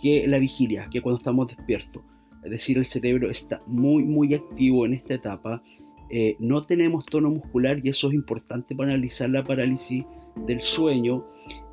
que 0.00 0.26
la 0.26 0.38
vigilia, 0.38 0.88
que 0.90 1.00
cuando 1.00 1.18
estamos 1.18 1.48
despiertos. 1.48 2.02
Es 2.42 2.50
decir, 2.50 2.78
el 2.78 2.86
cerebro 2.86 3.30
está 3.30 3.62
muy, 3.66 4.02
muy 4.02 4.34
activo 4.34 4.84
en 4.84 4.94
esta 4.94 5.14
etapa. 5.14 5.62
Eh, 6.10 6.36
no 6.40 6.62
tenemos 6.62 7.06
tono 7.06 7.30
muscular 7.30 7.80
y 7.82 7.88
eso 7.88 8.08
es 8.08 8.14
importante 8.14 8.74
para 8.74 8.90
analizar 8.90 9.30
la 9.30 9.44
parálisis 9.44 10.04
del 10.46 10.60
sueño, 10.60 11.24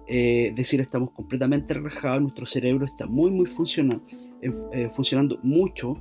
eh, 0.07 0.47
es 0.49 0.55
decir, 0.55 0.79
estamos 0.81 1.11
completamente 1.11 1.73
relajados, 1.73 2.21
nuestro 2.21 2.45
cerebro 2.45 2.85
está 2.85 3.05
muy, 3.05 3.31
muy 3.31 3.45
funcionando, 3.45 4.03
funcionando 4.93 5.39
mucho. 5.43 5.97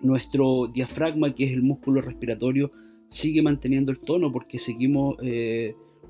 Nuestro 0.00 0.68
diafragma, 0.68 1.34
que 1.34 1.44
es 1.44 1.52
el 1.52 1.62
músculo 1.62 2.00
respiratorio, 2.00 2.70
sigue 3.08 3.42
manteniendo 3.42 3.92
el 3.92 4.00
tono 4.00 4.32
porque 4.32 4.58
seguimos 4.58 5.16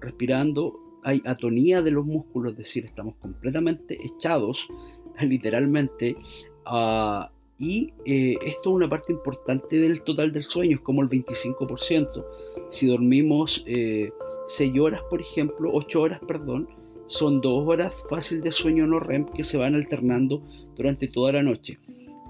respirando. 0.01 0.81
Hay 1.03 1.23
atonía 1.25 1.83
de 1.83 1.93
los 1.93 2.05
músculos, 2.05 2.53
es 2.53 2.59
decir, 2.59 2.85
estamos 2.85 3.15
completamente 3.17 3.99
echados, 4.05 4.69
literalmente, 5.21 6.17
a 6.65 7.31
y 7.59 7.95
eh, 8.05 8.37
esto 8.45 8.71
es 8.71 8.77
una 8.77 8.89
parte 8.89 9.13
importante 9.13 9.79
del 9.79 10.03
total 10.03 10.31
del 10.31 10.43
sueño, 10.43 10.77
es 10.77 10.83
como 10.83 11.03
el 11.03 11.09
25%. 11.09 12.25
Si 12.69 12.87
dormimos 12.87 13.65
6 13.65 13.67
eh, 13.67 14.81
horas, 14.81 15.01
por 15.09 15.21
ejemplo, 15.21 15.71
8 15.73 16.01
horas, 16.01 16.21
perdón, 16.27 16.69
son 17.07 17.41
2 17.41 17.67
horas 17.67 18.05
fácil 18.11 18.43
de 18.43 18.53
sueño 18.53 18.87
no 18.87 19.01
REM 19.01 19.27
que 19.27 19.45
se 19.45 19.57
van 19.57 19.75
alternando 19.75 20.43
durante 20.75 21.09
toda 21.09 21.33
la 21.33 21.43
noche. 21.43 21.79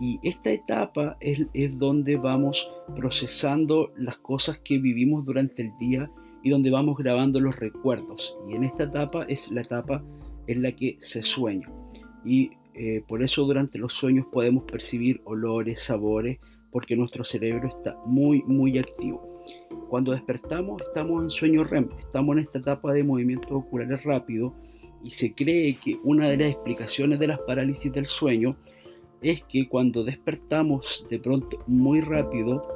Y 0.00 0.20
esta 0.22 0.50
etapa 0.50 1.16
es, 1.20 1.46
donde 1.78 2.16
vamos 2.16 2.70
procesando 2.94 3.92
las 3.96 4.18
cosas 4.18 4.58
que 4.58 4.78
vivimos 4.78 5.24
durante 5.24 5.62
el 5.62 5.72
día 5.78 6.10
y 6.42 6.50
donde 6.50 6.70
vamos 6.70 6.98
grabando 6.98 7.40
los 7.40 7.56
recuerdos. 7.58 8.36
Y 8.48 8.54
en 8.54 8.64
esta 8.64 8.84
etapa 8.84 9.24
es 9.28 9.50
la 9.50 9.62
etapa 9.62 10.02
en 10.46 10.62
la 10.62 10.72
que 10.72 10.96
se 11.00 11.22
sueña. 11.22 11.70
Y 12.24 12.50
eh, 12.74 13.02
por 13.08 13.22
eso 13.22 13.44
durante 13.44 13.78
los 13.78 13.94
sueños 13.94 14.26
podemos 14.30 14.64
percibir 14.64 15.22
olores, 15.24 15.82
sabores, 15.82 16.38
porque 16.70 16.94
nuestro 16.94 17.24
cerebro 17.24 17.68
está 17.68 17.96
muy, 18.04 18.42
muy 18.42 18.78
activo. 18.78 19.22
Cuando 19.88 20.12
despertamos 20.12 20.82
estamos 20.82 21.22
en 21.22 21.30
sueño 21.30 21.64
REM, 21.64 21.88
estamos 21.98 22.36
en 22.36 22.42
esta 22.42 22.58
etapa 22.58 22.92
de 22.92 23.02
movimientos 23.02 23.50
oculares 23.52 24.02
rápidos 24.04 24.52
y 25.02 25.10
se 25.10 25.32
cree 25.32 25.74
que 25.76 25.98
una 26.04 26.28
de 26.28 26.36
las 26.36 26.48
explicaciones 26.48 27.18
de 27.18 27.28
las 27.28 27.38
parálisis 27.40 27.92
del 27.92 28.06
sueño 28.06 28.56
es 29.22 29.42
que 29.42 29.68
cuando 29.68 30.04
despertamos 30.04 31.06
de 31.10 31.18
pronto 31.18 31.58
muy 31.66 32.00
rápido, 32.00 32.66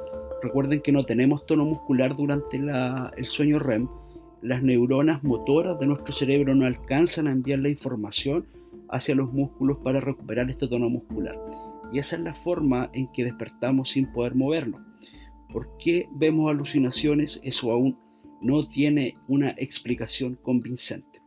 recuerden 0.41 0.81
que 0.81 0.91
no 0.91 1.03
tenemos 1.03 1.45
tono 1.45 1.65
muscular 1.65 2.15
durante 2.15 2.57
el 2.57 3.25
sueño 3.25 3.59
REM, 3.59 3.87
las 4.41 4.63
neuronas 4.63 5.23
motoras 5.23 5.77
de 5.79 5.87
nuestro 5.87 6.13
cerebro 6.13 6.55
no 6.55 6.65
alcanzan 6.65 7.27
a 7.27 7.31
enviar 7.31 7.59
la 7.59 7.69
información 7.69 8.47
hacia 8.89 9.15
los 9.15 9.31
músculos 9.31 9.77
para 9.83 10.01
recuperar 10.01 10.49
este 10.49 10.67
tono 10.67 10.89
muscular. 10.89 11.39
Y 11.93 11.99
esa 11.99 12.15
es 12.15 12.23
la 12.23 12.33
forma 12.33 12.89
en 12.93 13.07
que 13.11 13.23
despertamos 13.23 13.89
sin 13.89 14.11
poder 14.11 14.35
movernos. 14.35 14.81
¿Por 15.51 15.75
qué 15.77 16.05
vemos 16.13 16.49
alucinaciones? 16.49 17.39
Eso 17.43 17.71
aún 17.71 17.97
no 18.41 18.67
tiene 18.67 19.15
una 19.27 19.51
explicación 19.57 20.35
convincente. 20.41 21.21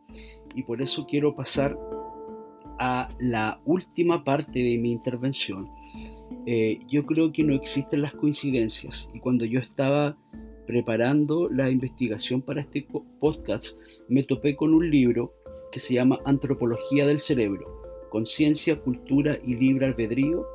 Y 0.55 0.63
por 0.63 0.81
eso 0.81 1.05
quiero 1.05 1.35
pasar 1.35 1.77
a 2.79 3.09
la 3.19 3.61
última 3.65 4.23
parte 4.23 4.59
de 4.59 4.77
mi 4.77 4.91
intervención. 4.91 5.69
Eh, 6.45 6.79
yo 6.87 7.05
creo 7.05 7.31
que 7.31 7.43
no 7.43 7.55
existen 7.55 8.01
las 8.01 8.13
coincidencias. 8.13 9.09
Y 9.13 9.19
cuando 9.19 9.45
yo 9.45 9.59
estaba 9.59 10.17
preparando 10.65 11.49
la 11.49 11.69
investigación 11.69 12.41
para 12.41 12.61
este 12.61 12.87
podcast, 13.19 13.77
me 14.09 14.23
topé 14.23 14.55
con 14.55 14.73
un 14.73 14.89
libro 14.89 15.33
que 15.71 15.79
se 15.79 15.93
llama 15.93 16.19
Antropología 16.25 17.05
del 17.05 17.19
Cerebro, 17.19 18.07
Conciencia, 18.09 18.79
Cultura 18.79 19.37
y 19.43 19.55
Libre 19.55 19.87
Albedrío, 19.87 20.45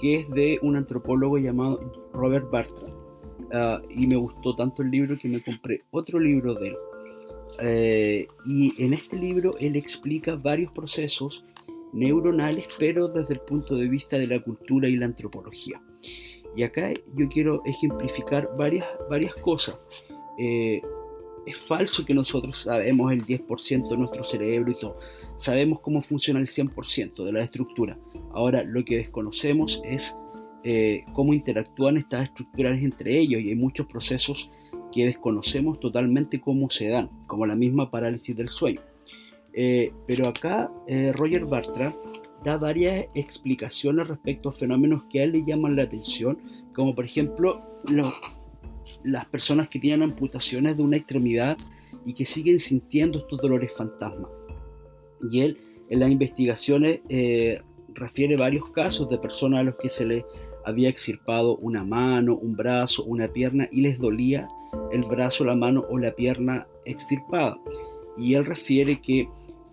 que 0.00 0.20
es 0.20 0.30
de 0.30 0.58
un 0.62 0.76
antropólogo 0.76 1.38
llamado 1.38 2.10
Robert 2.12 2.50
Bartra. 2.50 2.88
Ah, 3.52 3.80
y 3.88 4.06
me 4.06 4.16
gustó 4.16 4.54
tanto 4.54 4.82
el 4.82 4.90
libro 4.90 5.16
que 5.16 5.28
me 5.28 5.42
compré 5.42 5.82
otro 5.90 6.18
libro 6.18 6.54
de 6.54 6.68
él. 6.68 6.76
Eh, 7.60 8.26
y 8.44 8.82
en 8.82 8.94
este 8.94 9.16
libro 9.16 9.56
él 9.58 9.76
explica 9.76 10.34
varios 10.34 10.72
procesos 10.72 11.44
neuronales, 11.94 12.66
pero 12.78 13.08
desde 13.08 13.34
el 13.34 13.40
punto 13.40 13.76
de 13.76 13.88
vista 13.88 14.18
de 14.18 14.26
la 14.26 14.40
cultura 14.40 14.88
y 14.88 14.96
la 14.96 15.06
antropología. 15.06 15.80
Y 16.56 16.62
acá 16.62 16.92
yo 17.14 17.28
quiero 17.28 17.62
ejemplificar 17.64 18.50
varias, 18.56 18.86
varias 19.08 19.34
cosas. 19.36 19.76
Eh, 20.38 20.82
es 21.46 21.58
falso 21.58 22.04
que 22.04 22.14
nosotros 22.14 22.58
sabemos 22.58 23.12
el 23.12 23.24
10% 23.24 23.88
de 23.88 23.96
nuestro 23.96 24.24
cerebro 24.24 24.72
y 24.72 24.78
todo. 24.78 24.98
Sabemos 25.36 25.80
cómo 25.80 26.00
funciona 26.02 26.40
el 26.40 26.46
100% 26.46 27.24
de 27.24 27.32
la 27.32 27.42
estructura. 27.42 27.98
Ahora 28.32 28.62
lo 28.64 28.84
que 28.84 28.96
desconocemos 28.96 29.80
es 29.84 30.16
eh, 30.62 31.04
cómo 31.12 31.34
interactúan 31.34 31.98
estas 31.98 32.24
estructuras 32.24 32.80
entre 32.82 33.18
ellos 33.18 33.42
y 33.42 33.50
hay 33.50 33.54
muchos 33.54 33.86
procesos 33.86 34.50
que 34.90 35.06
desconocemos 35.06 35.80
totalmente 35.80 36.40
cómo 36.40 36.70
se 36.70 36.88
dan, 36.88 37.10
como 37.26 37.46
la 37.46 37.56
misma 37.56 37.90
parálisis 37.90 38.34
del 38.36 38.48
sueño. 38.48 38.80
Eh, 39.56 39.92
pero 40.06 40.28
acá 40.28 40.70
eh, 40.86 41.12
Roger 41.12 41.44
Bartra 41.44 41.96
da 42.42 42.56
varias 42.56 43.06
explicaciones 43.14 44.08
respecto 44.08 44.48
a 44.48 44.52
fenómenos 44.52 45.04
que 45.04 45.20
a 45.20 45.24
él 45.24 45.32
le 45.32 45.44
llaman 45.44 45.76
la 45.76 45.84
atención, 45.84 46.38
como 46.74 46.94
por 46.94 47.04
ejemplo 47.04 47.62
los 47.88 48.12
las 49.04 49.26
personas 49.26 49.68
que 49.68 49.78
tienen 49.78 50.02
amputaciones 50.02 50.76
de 50.76 50.82
una 50.82 50.96
extremidad 50.96 51.56
y 52.04 52.14
que 52.14 52.24
siguen 52.24 52.58
sintiendo 52.58 53.18
estos 53.18 53.40
dolores 53.40 53.72
fantasmas. 53.76 54.30
Y 55.30 55.42
él 55.42 55.58
en 55.90 56.00
las 56.00 56.10
investigaciones 56.10 57.00
eh, 57.08 57.60
refiere 57.92 58.36
varios 58.36 58.68
casos 58.70 59.08
de 59.08 59.18
personas 59.18 59.60
a 59.60 59.62
los 59.62 59.76
que 59.76 59.88
se 59.88 60.06
les 60.06 60.24
había 60.64 60.88
extirpado 60.88 61.56
una 61.58 61.84
mano, 61.84 62.34
un 62.34 62.56
brazo, 62.56 63.04
una 63.04 63.28
pierna 63.28 63.68
y 63.70 63.82
les 63.82 63.98
dolía 63.98 64.48
el 64.90 65.02
brazo, 65.02 65.44
la 65.44 65.54
mano 65.54 65.84
o 65.90 65.98
la 65.98 66.12
pierna 66.12 66.66
extirpada. 66.86 67.58
Y 68.16 68.34
él 68.34 68.46
refiere 68.46 69.00
que 69.00 69.28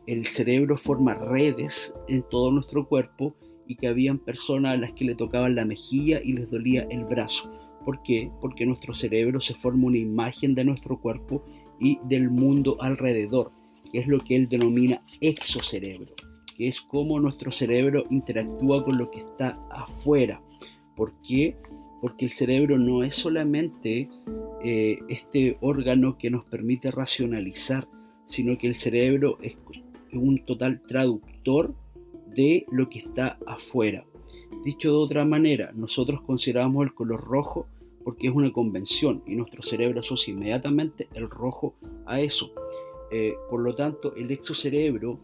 el 0.07 0.25
cerebro 0.25 0.77
forma 0.77 1.15
redes 1.15 1.93
en 2.07 2.23
todo 2.23 2.51
nuestro 2.51 2.87
cuerpo 2.87 3.35
y 3.67 3.75
que 3.75 3.87
habían 3.87 4.19
personas 4.19 4.73
a 4.73 4.77
las 4.77 4.93
que 4.93 5.05
le 5.05 5.15
tocaban 5.15 5.55
la 5.55 5.65
mejilla 5.65 6.19
y 6.23 6.33
les 6.33 6.49
dolía 6.49 6.87
el 6.89 7.05
brazo. 7.05 7.51
¿Por 7.85 8.01
qué? 8.03 8.31
Porque 8.41 8.65
nuestro 8.65 8.93
cerebro 8.93 9.39
se 9.41 9.55
forma 9.55 9.87
una 9.87 9.97
imagen 9.97 10.55
de 10.55 10.65
nuestro 10.65 10.99
cuerpo 10.99 11.43
y 11.79 11.99
del 12.03 12.29
mundo 12.29 12.77
alrededor, 12.81 13.51
que 13.91 13.99
es 13.99 14.07
lo 14.07 14.23
que 14.23 14.35
él 14.35 14.47
denomina 14.47 15.03
exocerebro, 15.19 16.13
que 16.55 16.67
es 16.67 16.81
cómo 16.81 17.19
nuestro 17.19 17.51
cerebro 17.51 18.05
interactúa 18.09 18.83
con 18.83 18.97
lo 18.97 19.09
que 19.09 19.19
está 19.19 19.59
afuera. 19.71 20.43
¿Por 20.95 21.13
qué? 21.21 21.57
Porque 22.01 22.25
el 22.25 22.31
cerebro 22.31 22.77
no 22.77 23.03
es 23.03 23.15
solamente 23.15 24.09
eh, 24.63 24.99
este 25.09 25.57
órgano 25.61 26.17
que 26.17 26.29
nos 26.29 26.45
permite 26.45 26.91
racionalizar, 26.91 27.87
sino 28.25 28.57
que 28.57 28.67
el 28.67 28.75
cerebro 28.75 29.39
es 29.41 29.55
un 30.17 30.45
total 30.45 30.81
traductor 30.81 31.73
de 32.27 32.65
lo 32.71 32.89
que 32.89 32.99
está 32.99 33.37
afuera. 33.45 34.05
Dicho 34.63 34.91
de 34.91 34.97
otra 34.97 35.25
manera, 35.25 35.71
nosotros 35.73 36.21
consideramos 36.21 36.85
el 36.85 36.93
color 36.93 37.21
rojo 37.23 37.67
porque 38.03 38.27
es 38.27 38.33
una 38.33 38.51
convención 38.51 39.23
y 39.25 39.35
nuestro 39.35 39.63
cerebro 39.63 39.99
asocia 39.99 40.33
inmediatamente 40.33 41.07
el 41.13 41.29
rojo 41.29 41.75
a 42.05 42.19
eso. 42.19 42.51
Eh, 43.11 43.35
por 43.49 43.61
lo 43.61 43.73
tanto, 43.75 44.15
el 44.15 44.31
exocerebro 44.31 45.19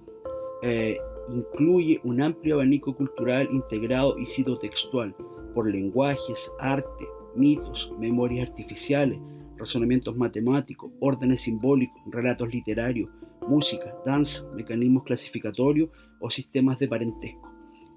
eh, 0.61 0.97
incluye 1.33 1.99
un 2.03 2.21
amplio 2.21 2.55
abanico 2.55 2.95
cultural 2.95 3.47
integrado 3.51 4.15
y 4.17 4.25
citotextual 4.25 5.15
por 5.53 5.69
lenguajes, 5.69 6.51
arte, 6.59 7.07
mitos, 7.35 7.91
memorias 7.99 8.49
artificiales, 8.49 9.19
razonamientos 9.57 10.15
matemáticos, 10.15 10.91
órdenes 10.99 11.41
simbólicos, 11.41 12.01
relatos 12.07 12.51
literarios, 12.53 13.09
música, 13.47 13.95
danza, 14.05 14.45
mecanismos 14.53 15.03
clasificatorios 15.03 15.89
o 16.19 16.29
sistemas 16.29 16.79
de 16.79 16.87
parentesco. 16.87 17.51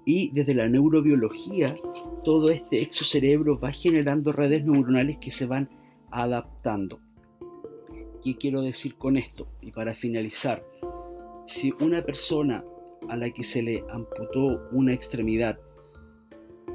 Y 0.05 0.31
desde 0.31 0.55
la 0.55 0.67
neurobiología, 0.67 1.75
todo 2.23 2.49
este 2.49 2.81
exocerebro 2.81 3.59
va 3.59 3.71
generando 3.71 4.31
redes 4.31 4.65
neuronales 4.65 5.17
que 5.19 5.31
se 5.31 5.45
van 5.45 5.69
adaptando. 6.09 6.99
¿Qué 8.23 8.35
quiero 8.35 8.61
decir 8.61 8.95
con 8.95 9.17
esto? 9.17 9.47
Y 9.61 9.71
para 9.71 9.93
finalizar, 9.93 10.63
si 11.45 11.73
una 11.79 12.03
persona 12.03 12.63
a 13.09 13.17
la 13.17 13.29
que 13.31 13.43
se 13.43 13.61
le 13.63 13.83
amputó 13.89 14.69
una 14.71 14.93
extremidad, 14.93 15.59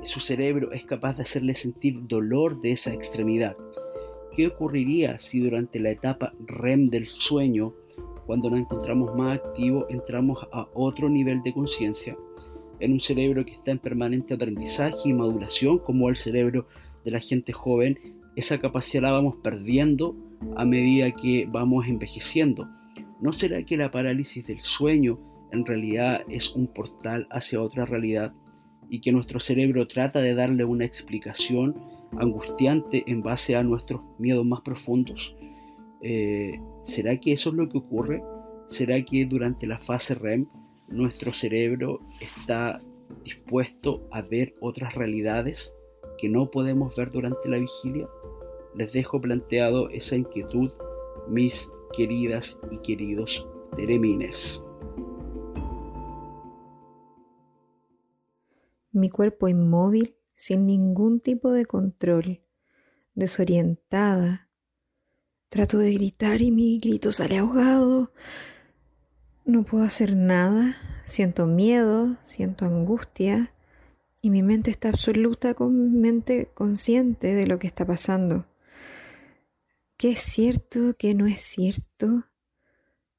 su 0.03 0.21
cerebro 0.21 0.73
es 0.73 0.85
capaz 0.85 1.15
de 1.15 1.23
hacerle 1.23 1.55
sentir 1.55 2.07
dolor 2.07 2.61
de 2.61 2.73
esa 2.73 2.93
extremidad, 2.93 3.55
¿qué 4.33 4.49
ocurriría 4.49 5.19
si 5.19 5.41
durante 5.41 5.81
la 5.81 5.91
etapa 5.91 6.35
REM 6.47 6.91
del 6.91 7.09
sueño, 7.09 7.75
cuando 8.27 8.51
nos 8.51 8.61
encontramos 8.61 9.15
más 9.15 9.39
activos, 9.39 9.87
entramos 9.89 10.39
a 10.53 10.69
otro 10.75 11.09
nivel 11.09 11.43
de 11.43 11.55
conciencia? 11.55 12.17
En 12.81 12.93
un 12.93 13.01
cerebro 13.01 13.45
que 13.45 13.53
está 13.53 13.71
en 13.71 13.79
permanente 13.79 14.35
aprendizaje 14.35 15.09
y 15.09 15.13
maduración, 15.13 15.79
como 15.79 16.09
el 16.09 16.17
cerebro 16.17 16.67
de 17.05 17.13
la 17.13 17.21
gente 17.21 17.53
joven, 17.53 17.99
esa 18.35 18.59
capacidad 18.59 19.03
la 19.03 19.13
vamos 19.13 19.37
perdiendo 19.43 20.15
a 20.57 20.65
medida 20.65 21.11
que 21.13 21.47
vamos 21.51 21.87
envejeciendo. 21.87 22.69
¿No 23.21 23.33
será 23.33 23.63
que 23.63 23.79
la 23.79 23.91
parálisis 23.91 24.47
del 24.47 24.61
sueño 24.61 25.19
en 25.53 25.65
realidad 25.65 26.21
es 26.29 26.51
un 26.51 26.67
portal 26.67 27.27
hacia 27.31 27.63
otra 27.63 27.87
realidad 27.87 28.35
y 28.91 29.01
que 29.01 29.13
nuestro 29.13 29.41
cerebro 29.41 29.87
trata 29.87 30.21
de 30.21 30.35
darle 30.35 30.65
una 30.65 30.85
explicación 30.85 31.77
angustiante 32.19 33.05
en 33.07 33.23
base 33.23 33.57
a 33.57 33.63
nuestros 33.63 34.03
miedos 34.19 34.45
más 34.45 34.61
profundos? 34.61 35.35
Eh, 36.03 36.61
¿Será 36.87 37.21
que 37.21 37.33
eso 37.33 37.51
es 37.51 37.57
lo 37.57 37.69
que 37.69 37.79
ocurre? 37.79 38.23
¿Será 38.69 39.03
que 39.03 39.27
durante 39.27 39.67
la 39.67 39.79
fase 39.79 40.15
REM 40.15 40.47
nuestro 40.89 41.33
cerebro 41.33 42.01
está 42.21 42.81
dispuesto 43.25 44.09
a 44.11 44.23
ver 44.23 44.55
otras 44.61 44.95
realidades 44.95 45.75
que 46.19 46.29
no 46.29 46.51
podemos 46.51 46.97
ver 46.97 47.11
durante 47.11 47.49
la 47.49 47.59
vigilia? 47.59 48.09
les 48.77 48.93
dejo 48.93 49.21
planteado 49.21 49.89
esa 49.89 50.17
inquietud, 50.17 50.71
mis 51.29 51.73
queridas 51.97 52.61
y 52.71 52.79
queridos 52.79 53.47
teremines. 53.75 54.63
Mi 58.93 59.09
cuerpo 59.11 59.49
inmóvil, 59.49 60.17
sin 60.35 60.67
ningún 60.67 61.21
tipo 61.21 61.53
de 61.53 61.65
control, 61.65 62.43
desorientada. 63.15 64.46
Trato 65.57 65.79
de 65.79 65.95
gritar 65.95 66.43
y 66.43 66.51
mi 66.51 66.79
grito 66.79 67.13
sale 67.13 67.39
ahogado. 67.39 68.13
No 69.47 69.63
puedo 69.63 69.85
hacer 69.85 70.15
nada, 70.15 70.77
siento 71.07 71.47
miedo, 71.47 72.15
siento 72.21 72.67
angustia 72.67 73.55
y 74.21 74.29
mi 74.29 74.43
mente 74.43 74.71
está 74.71 74.91
absolutamente 74.91 76.51
consciente 76.53 77.35
de 77.35 77.47
lo 77.47 77.59
que 77.59 77.69
está 77.69 77.87
pasando 77.87 78.45
qué 79.97 80.11
es 80.11 80.21
cierto, 80.21 80.95
qué 80.99 81.15
no 81.15 81.25
es 81.25 81.41
cierto. 81.41 82.25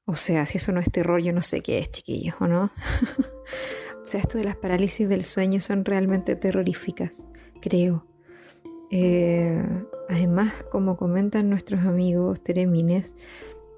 O 0.04 0.14
sea, 0.14 0.46
si 0.46 0.58
eso 0.58 0.70
no 0.70 0.78
es 0.78 0.92
terror, 0.92 1.20
yo 1.20 1.32
no 1.32 1.42
sé 1.42 1.60
qué 1.60 1.78
es, 1.80 1.90
chiquillos, 1.90 2.36
¿o 2.38 2.46
no? 2.46 2.70
o 4.00 4.04
sea, 4.04 4.20
esto 4.20 4.38
de 4.38 4.44
las 4.44 4.54
parálisis 4.54 5.08
del 5.08 5.24
sueño 5.24 5.58
son 5.58 5.84
realmente 5.84 6.36
terroríficas, 6.36 7.28
creo. 7.60 8.06
Eh, 8.92 9.60
además, 10.08 10.52
como 10.70 10.96
comentan 10.96 11.50
nuestros 11.50 11.80
amigos 11.80 12.40
teremines, 12.42 13.14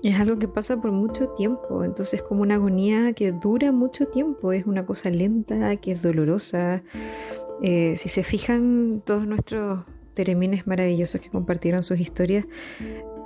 es 0.03 0.19
algo 0.19 0.39
que 0.39 0.49
pasa 0.49 0.81
por 0.81 0.93
mucho 0.93 1.29
tiempo, 1.31 1.85
entonces 1.85 2.23
como 2.23 2.43
una 2.43 2.55
agonía 2.55 3.13
que 3.13 3.33
dura 3.33 3.71
mucho 3.71 4.07
tiempo, 4.07 4.53
es 4.53 4.67
una 4.67 4.87
cosa 4.87 5.11
lenta, 5.11 5.77
que 5.77 5.93
es 5.93 6.03
dolorosa. 6.03 6.83
Eh, 7.63 7.97
si 7.99 8.09
se 8.09 8.23
fijan, 8.23 9.03
todos 9.05 9.27
nuestros 9.27 9.85
teremines 10.15 10.67
maravillosos 10.67 11.21
que 11.21 11.29
compartieron 11.29 11.83
sus 11.83 12.01
historias 12.01 12.47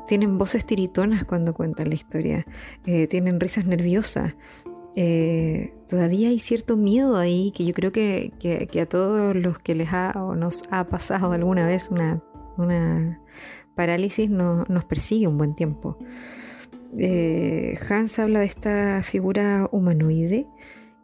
tienen 0.07 0.39
voces 0.39 0.67
tiritonas 0.67 1.25
cuando 1.25 1.55
cuentan 1.55 1.89
la 1.89 1.95
historia, 1.95 2.45
eh, 2.87 3.07
tienen 3.07 3.41
risas 3.41 3.67
nerviosas. 3.67 4.37
Eh, 4.97 5.75
todavía 5.89 6.29
hay 6.29 6.39
cierto 6.39 6.77
miedo 6.77 7.17
ahí 7.17 7.53
que 7.53 7.65
yo 7.65 7.75
creo 7.75 7.91
que, 7.91 8.33
a 8.81 8.87
todos 8.87 9.35
los 9.35 9.59
que 9.59 9.75
les 9.75 9.93
ha 9.93 10.13
o 10.17 10.35
nos 10.37 10.63
ha 10.71 10.85
pasado 10.85 11.33
alguna 11.33 11.67
vez 11.67 11.89
una, 11.91 12.21
una 12.57 13.21
parálisis 13.75 14.31
nos 14.31 14.85
persigue 14.85 15.27
un 15.27 15.39
buen 15.39 15.55
tiempo. 15.55 15.99
Eh, 16.97 17.77
Hans 17.89 18.19
habla 18.19 18.41
de 18.41 18.47
esta 18.47 19.03
figura 19.03 19.69
humanoide 19.73 20.47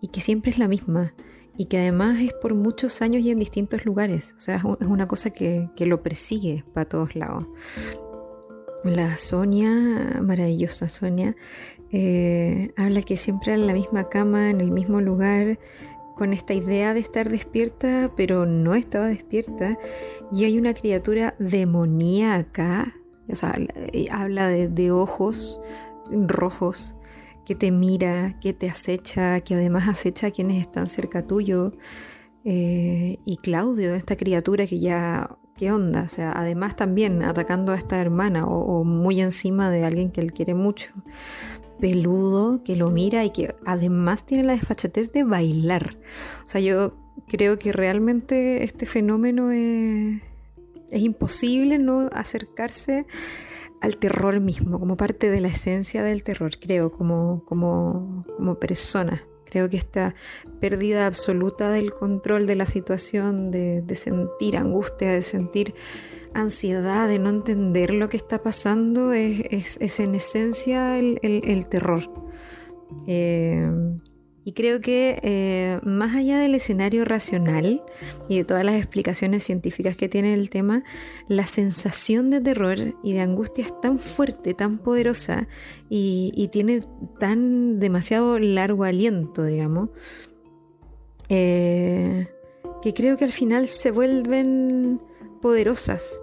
y 0.00 0.08
que 0.08 0.20
siempre 0.20 0.50
es 0.50 0.58
la 0.58 0.68
misma 0.68 1.12
y 1.56 1.66
que 1.66 1.78
además 1.78 2.20
es 2.20 2.32
por 2.32 2.54
muchos 2.54 3.02
años 3.02 3.22
y 3.22 3.30
en 3.30 3.38
distintos 3.38 3.84
lugares. 3.84 4.34
O 4.38 4.40
sea, 4.40 4.56
es 4.56 4.64
una 4.64 5.08
cosa 5.08 5.30
que, 5.30 5.68
lo 5.78 6.02
persigue 6.02 6.64
para 6.72 6.88
todos 6.88 7.16
lados. 7.16 7.46
La 8.82 9.18
Sonia, 9.18 10.20
maravillosa 10.22 10.88
Sonia, 10.88 11.36
eh, 11.90 12.72
habla 12.78 13.02
que 13.02 13.18
siempre 13.18 13.52
en 13.52 13.66
la 13.66 13.74
misma 13.74 14.08
cama, 14.08 14.48
en 14.48 14.62
el 14.62 14.70
mismo 14.70 15.02
lugar, 15.02 15.58
con 16.20 16.34
esta 16.34 16.52
idea 16.52 16.92
de 16.92 17.00
estar 17.00 17.30
despierta, 17.30 18.12
pero 18.14 18.44
no 18.44 18.74
estaba 18.74 19.06
despierta. 19.06 19.78
Y 20.30 20.44
hay 20.44 20.58
una 20.58 20.74
criatura 20.74 21.34
demoníaca, 21.38 22.94
o 23.26 23.34
sea, 23.34 23.56
eh, 23.94 24.08
habla 24.10 24.48
de 24.48 24.90
ojos 24.90 25.62
rojos 26.12 26.94
que 27.46 27.54
te 27.54 27.70
mira, 27.70 28.38
que 28.38 28.52
te 28.52 28.68
acecha, 28.68 29.40
que 29.40 29.54
además 29.54 29.88
acecha 29.88 30.26
a 30.26 30.30
quienes 30.30 30.60
están 30.60 30.88
cerca 30.88 31.26
tuyo. 31.26 31.72
Eh, 32.44 33.16
y 33.24 33.38
Claudio, 33.38 33.94
esta 33.94 34.14
criatura 34.14 34.66
que 34.66 34.78
ya, 34.78 35.38
¿qué 35.56 35.72
onda? 35.72 36.02
O 36.02 36.08
sea, 36.08 36.32
además 36.32 36.76
también 36.76 37.22
atacando 37.22 37.72
a 37.72 37.76
esta 37.76 37.98
hermana 37.98 38.44
o, 38.46 38.84
muy 38.84 39.22
encima 39.22 39.70
de 39.70 39.86
alguien 39.86 40.10
que 40.10 40.20
él 40.20 40.34
quiere 40.34 40.52
mucho. 40.52 40.92
Peludo, 41.80 42.62
que 42.62 42.76
lo 42.76 42.90
mira 42.90 43.24
y 43.24 43.30
que 43.30 43.54
además 43.64 44.26
tiene 44.26 44.44
la 44.44 44.52
desfachatez 44.52 45.12
de 45.12 45.24
bailar. 45.24 45.96
O 46.44 46.48
sea, 46.48 46.60
yo 46.60 46.94
creo 47.28 47.58
que 47.58 47.72
realmente 47.72 48.64
este 48.64 48.86
fenómeno 48.86 49.50
es, 49.50 50.20
es 50.90 51.02
imposible 51.02 51.78
no 51.78 52.08
acercarse 52.12 53.06
al 53.80 53.96
terror 53.96 54.40
mismo, 54.40 54.78
como 54.78 54.96
parte 54.96 55.30
de 55.30 55.40
la 55.40 55.48
esencia 55.48 56.02
del 56.02 56.22
terror, 56.22 56.52
creo, 56.60 56.92
como, 56.92 57.44
como, 57.46 58.24
como 58.36 58.56
persona. 58.56 59.24
Creo 59.50 59.68
que 59.68 59.76
esta 59.76 60.14
pérdida 60.60 61.06
absoluta 61.06 61.70
del 61.70 61.92
control 61.92 62.46
de 62.46 62.56
la 62.56 62.66
situación, 62.66 63.50
de, 63.50 63.84
sentir 63.94 64.56
angustia, 64.56 65.10
de 65.10 65.22
sentir 65.22 65.74
ansiedad, 66.32 67.08
de 67.08 67.18
no 67.18 67.28
entender 67.28 67.92
lo 67.92 68.08
que 68.08 68.16
está 68.16 68.42
pasando, 68.42 69.12
es, 69.12 70.00
en 70.00 70.14
esencia 70.14 70.98
el, 70.98 71.66
terror. 71.68 72.10
Eh, 73.06 73.68
y 74.44 74.52
creo 74.52 74.80
que 74.80 75.18
eh, 75.22 75.80
más 75.82 76.14
allá 76.16 76.38
del 76.38 76.54
escenario 76.54 77.04
racional 77.04 77.82
y 78.28 78.38
de 78.38 78.44
todas 78.44 78.64
las 78.64 78.76
explicaciones 78.76 79.44
científicas 79.44 79.96
que 79.96 80.08
tiene 80.08 80.32
el 80.34 80.48
tema, 80.48 80.82
la 81.28 81.46
sensación 81.46 82.30
de 82.30 82.40
terror 82.40 82.94
y 83.02 83.12
de 83.12 83.20
angustia 83.20 83.64
es 83.64 83.80
tan 83.80 83.98
fuerte, 83.98 84.54
tan 84.54 84.78
poderosa 84.78 85.46
y, 85.88 86.48
tiene 86.52 86.82
tan 87.18 87.78
demasiado 87.78 88.38
largo 88.38 88.84
aliento, 88.84 89.44
digamos, 89.44 89.90
eh, 91.28 92.28
que 92.82 92.94
creo 92.94 93.16
que 93.16 93.24
al 93.24 93.32
final 93.32 93.68
se 93.68 93.90
vuelven 93.90 95.00
poderosas. 95.42 96.20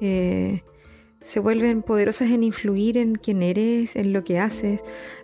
Eh, 0.00 0.62
se 1.28 1.40
vuelven 1.40 1.82
poderosas 1.82 2.30
en 2.30 2.42
influir 2.42 2.96
en 2.96 3.16
quién 3.16 3.42
eres, 3.42 3.96
en 3.96 4.14
lo 4.14 4.24
que 4.24 4.38
haces. 4.38 4.80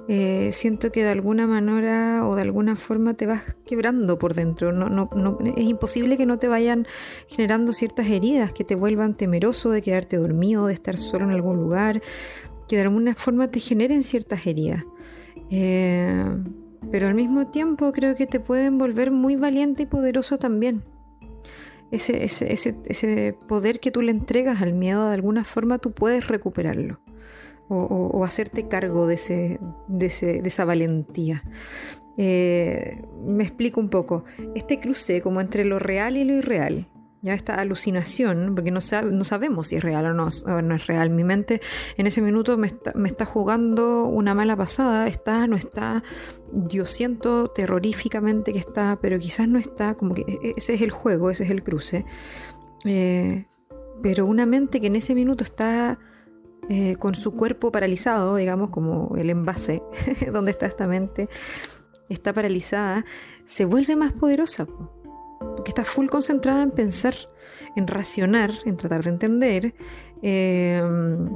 Eh, 0.07 0.51
siento 0.53 0.93
que 0.93 1.03
de 1.03 1.09
alguna 1.09 1.47
manera 1.47 2.29
o 2.29 2.37
de 2.37 2.43
alguna 2.43 2.77
forma 2.77 3.15
te 3.15 3.25
vas 3.25 3.57
quebrando 3.65 4.19
por 4.19 4.35
dentro. 4.35 4.71
No, 4.71 4.91
no, 4.91 5.09
no, 5.17 5.39
es 5.57 5.65
imposible 5.65 6.19
que 6.19 6.27
no 6.27 6.39
te 6.39 6.47
vayan 6.47 6.87
generando 7.27 7.73
ciertas 7.73 8.09
heridas 8.09 8.53
que 8.53 8.65
te 8.65 8.75
vuelvan 8.75 9.15
temeroso 9.15 9.71
de 9.71 9.81
quedarte 9.81 10.19
dormido, 10.19 10.67
de 10.67 10.75
estar 10.75 10.99
solo 10.99 11.25
en 11.25 11.31
algún 11.31 11.57
lugar, 11.57 12.03
que 12.69 12.77
de 12.77 12.83
alguna 12.83 13.15
forma 13.15 13.51
te 13.51 13.61
generen 13.61 14.03
ciertas 14.03 14.47
heridas. 14.47 14.85
Eh, 15.51 16.23
pero 16.91 17.09
al 17.09 17.15
mismo 17.15 17.47
tiempo 17.47 17.93
creo 17.93 18.15
que 18.15 18.27
te 18.27 18.41
pueden 18.41 18.77
volver 18.77 19.11
muy 19.11 19.37
valiente 19.37 19.85
y 19.85 19.87
poderoso 19.87 20.37
también 20.37 20.83
ese, 21.91 22.25
ese, 22.25 22.53
ese, 22.53 22.77
ese 22.87 23.37
poder 23.47 23.81
que 23.81 23.91
tú 23.91 24.03
le 24.03 24.11
entregas 24.11 24.63
al 24.63 24.73
miedo, 24.73 25.09
de 25.09 25.15
alguna 25.15 25.45
forma 25.45 25.79
tú 25.79 25.93
puedes 25.93 26.29
recuperarlo. 26.29 27.01
o, 27.69 28.25
hacerte 28.25 28.69
cargo 28.69 29.07
de, 29.07 29.15
ese, 29.15 29.61
de, 29.89 30.07
esa 30.45 30.65
valentía. 30.65 31.43
Eh, 32.17 33.03
me 33.23 33.45
explico 33.45 33.81
un 33.81 33.89
poco. 33.89 34.25
Este 34.55 34.79
cruce 34.81 35.21
como 35.21 35.41
entre 35.41 35.65
lo 35.65 35.79
real 35.79 36.17
y 36.17 36.25
lo 36.25 36.35
irreal, 36.35 36.89
ya 37.25 37.33
esta 37.33 37.55
alucinación, 37.55 38.55
porque 38.55 38.71
no, 38.71 38.83
sabemos 38.83 39.69
si 39.69 39.77
es 39.77 39.83
real 39.83 40.05
o 40.05 40.13
no, 40.13 40.29
es 40.29 40.87
real. 40.87 41.09
Mi 41.09 41.25
mente 41.25 41.63
en 41.97 42.07
ese 42.07 42.21
minuto 42.21 42.59
me 42.59 42.67
está, 42.67 43.25
jugando 43.25 44.05
una 44.05 44.35
mala 44.35 44.55
pasada, 44.57 45.09
está, 45.09 45.47
no 45.47 45.57
está, 45.57 46.03
yo 46.53 46.85
siento 46.85 47.49
terroríficamente 47.49 48.53
que 48.53 48.59
está, 48.59 48.99
pero 49.01 49.19
quizás 49.19 49.49
no 49.49 49.59
está, 49.59 49.95
como 49.95 50.13
que 50.13 50.21
e, 50.29 50.53
ese 50.59 50.75
es 50.75 50.83
el 50.83 50.91
juego, 50.91 51.31
ese 51.31 51.45
es 51.45 51.51
el 51.51 51.63
cruce. 51.63 52.05
Eh, 52.85 53.47
pero 54.03 54.27
una 54.27 54.45
mente 54.45 54.79
que 54.79 54.89
en 54.89 54.97
ese 54.97 55.15
minuto 55.15 55.45
está 55.45 55.99
eh, 56.69 56.97
con 56.97 57.15
su 57.15 57.33
cuerpo 57.33 57.73
paralizado, 57.73 58.37
digamos, 58.37 58.69
como 58.69 59.17
el 59.17 59.31
envase 59.31 59.83
donde 60.31 60.51
está 60.51 60.67
esta 60.67 60.87
mente, 60.87 61.31
está 62.11 62.35
paralizada, 62.35 63.07
se 63.47 63.65
vuelve 63.65 63.97
más 63.97 64.13
poderosa 64.13 64.67
porque 65.65 65.71
está 65.71 65.85
full 65.87 66.09
concentrada 66.09 66.63
en 66.63 66.73
pensar, 66.73 67.15
en 67.75 67.87
racionar, 67.87 68.53
en 68.67 68.77
tratar 68.77 69.03
de 69.03 69.09
entender. 69.09 69.75
Em, 70.21 71.31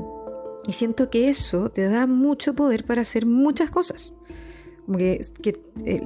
y 0.66 0.72
siento 0.74 1.08
que 1.08 1.30
eso 1.30 1.70
te 1.70 1.88
da 1.88 2.06
mucho 2.06 2.52
poder 2.52 2.84
para 2.84 3.00
hacer 3.00 3.24
muchas 3.24 3.70
cosas. 3.70 4.14
Como 4.84 4.98
que, 4.98 5.24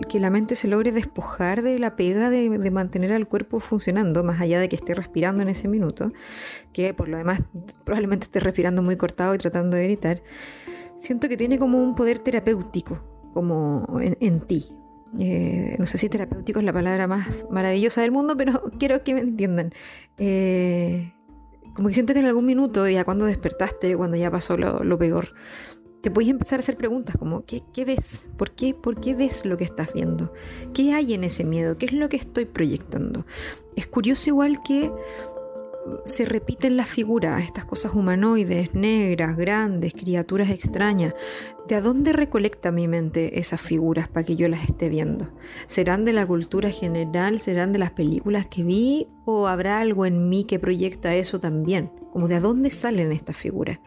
que, 0.09 0.21
la 0.21 0.31
mente 0.31 0.55
se 0.55 0.69
logre 0.69 0.93
despojar 0.93 1.63
de 1.63 1.81
la 1.81 1.97
pega 1.97 2.31
de, 2.31 2.49
mantener 2.71 3.13
al 3.13 3.27
cuerpo 3.27 3.59
funcionando, 3.59 4.23
más 4.23 4.41
allá 4.41 4.61
de 4.61 4.69
que 4.69 4.77
esté 4.77 4.95
respirando 4.95 5.43
en 5.43 5.49
ese 5.49 5.67
minuto, 5.67 6.13
que 6.73 6.95
por 6.95 7.09
lo 7.09 7.17
demás 7.17 7.43
probablemente 7.83 8.27
esté 8.27 8.39
respirando 8.39 8.83
muy 8.83 8.97
cortado 8.97 9.35
y 9.35 9.39
tratando 9.39 9.77
de 9.77 9.83
gritar. 9.83 10.23
Siento 10.97 11.29
que 11.29 11.37
tiene 11.37 11.59
como 11.59 11.83
un 11.83 11.97
poder 11.97 12.21
terapéutico 12.21 13.03
como 13.35 13.85
en 14.01 14.41
ti, 14.43 14.73
eh, 15.19 15.77
no 15.79 15.87
sé 15.87 15.99
si 15.99 16.09
terapéutico 16.09 16.59
es 16.59 16.65
la 16.65 16.73
palabra 16.73 17.07
más 17.07 17.47
maravillosa 17.51 18.01
del 18.01 18.13
mundo, 18.13 18.37
pero 18.37 18.63
quiero 18.79 19.03
que 19.03 19.15
me 19.15 19.21
entiendan. 19.21 19.73
Eh, 20.19 21.13
como 21.75 21.89
que 21.89 21.95
siento 21.95 22.13
que 22.13 22.21
en 22.21 22.27
algún 22.27 22.47
minuto, 22.47 22.89
ya 22.89 23.05
cuando 23.05 23.25
despertaste, 23.25 23.97
cuando 23.97 24.17
ya 24.17 24.31
pasó 24.31 24.57
lo, 24.57 24.99
peor, 24.99 25.35
te 26.03 26.11
puedes 26.11 26.31
empezar 26.31 26.59
a 26.59 26.61
hacer 26.61 26.77
preguntas 26.77 27.17
como, 27.17 27.45
¿qué, 27.45 27.63
¿qué, 27.73 27.85
ves? 27.85 28.29
¿Por 28.37 28.51
qué? 28.51 28.75
¿Por 28.75 29.01
qué 29.01 29.15
ves 29.15 29.47
lo 29.47 29.57
que 29.57 29.65
estás 29.65 29.93
viendo? 29.93 30.33
¿Qué 30.75 30.93
hay 30.93 31.15
en 31.15 31.25
ese 31.25 31.45
miedo? 31.45 31.79
¿Qué 31.79 31.87
es 31.87 31.93
lo 31.93 32.09
que 32.09 32.17
estoy 32.17 32.45
proyectando? 32.45 33.25
Es 33.77 33.87
curioso 33.87 34.29
igual 34.29 34.61
que 34.61 34.91
se 36.05 36.25
repiten 36.25 36.77
las 36.77 36.89
figuras, 36.89 37.43
estas 37.43 37.65
cosas 37.65 37.95
humanoides, 37.95 38.75
negras, 38.75 39.37
grandes, 39.37 39.95
criaturas 39.95 40.51
extrañas. 40.51 41.15
¿De 41.69 41.81
dónde 41.81 42.13
recolecta 42.13 42.71
mi 42.71 42.89
mente 42.89 43.39
esas 43.39 43.61
figuras 43.61 44.09
para 44.09 44.25
que 44.25 44.37
yo 44.37 44.49
las 44.49 44.65
esté 44.65 44.89
viendo? 44.89 45.33
¿Serán 45.67 46.05
de 46.05 46.13
la 46.13 46.27
cultura 46.27 46.71
general? 46.71 47.41
¿Serán 47.41 47.73
de 47.73 47.79
las 47.79 47.93
películas 47.93 48.47
que 48.47 48.63
vi? 48.63 49.09
¿O 49.25 49.47
habrá 49.47 49.79
algo 49.79 50.07
en 50.07 50.29
mí 50.29 50.45
que 50.45 50.59
proyecta 50.59 51.15
eso 51.15 51.41
también? 51.41 51.91
Como 52.13 52.29
de 52.29 52.41
dónde 52.41 52.71
salen 52.71 53.13
estas 53.13 53.37
figuras. 53.37 53.81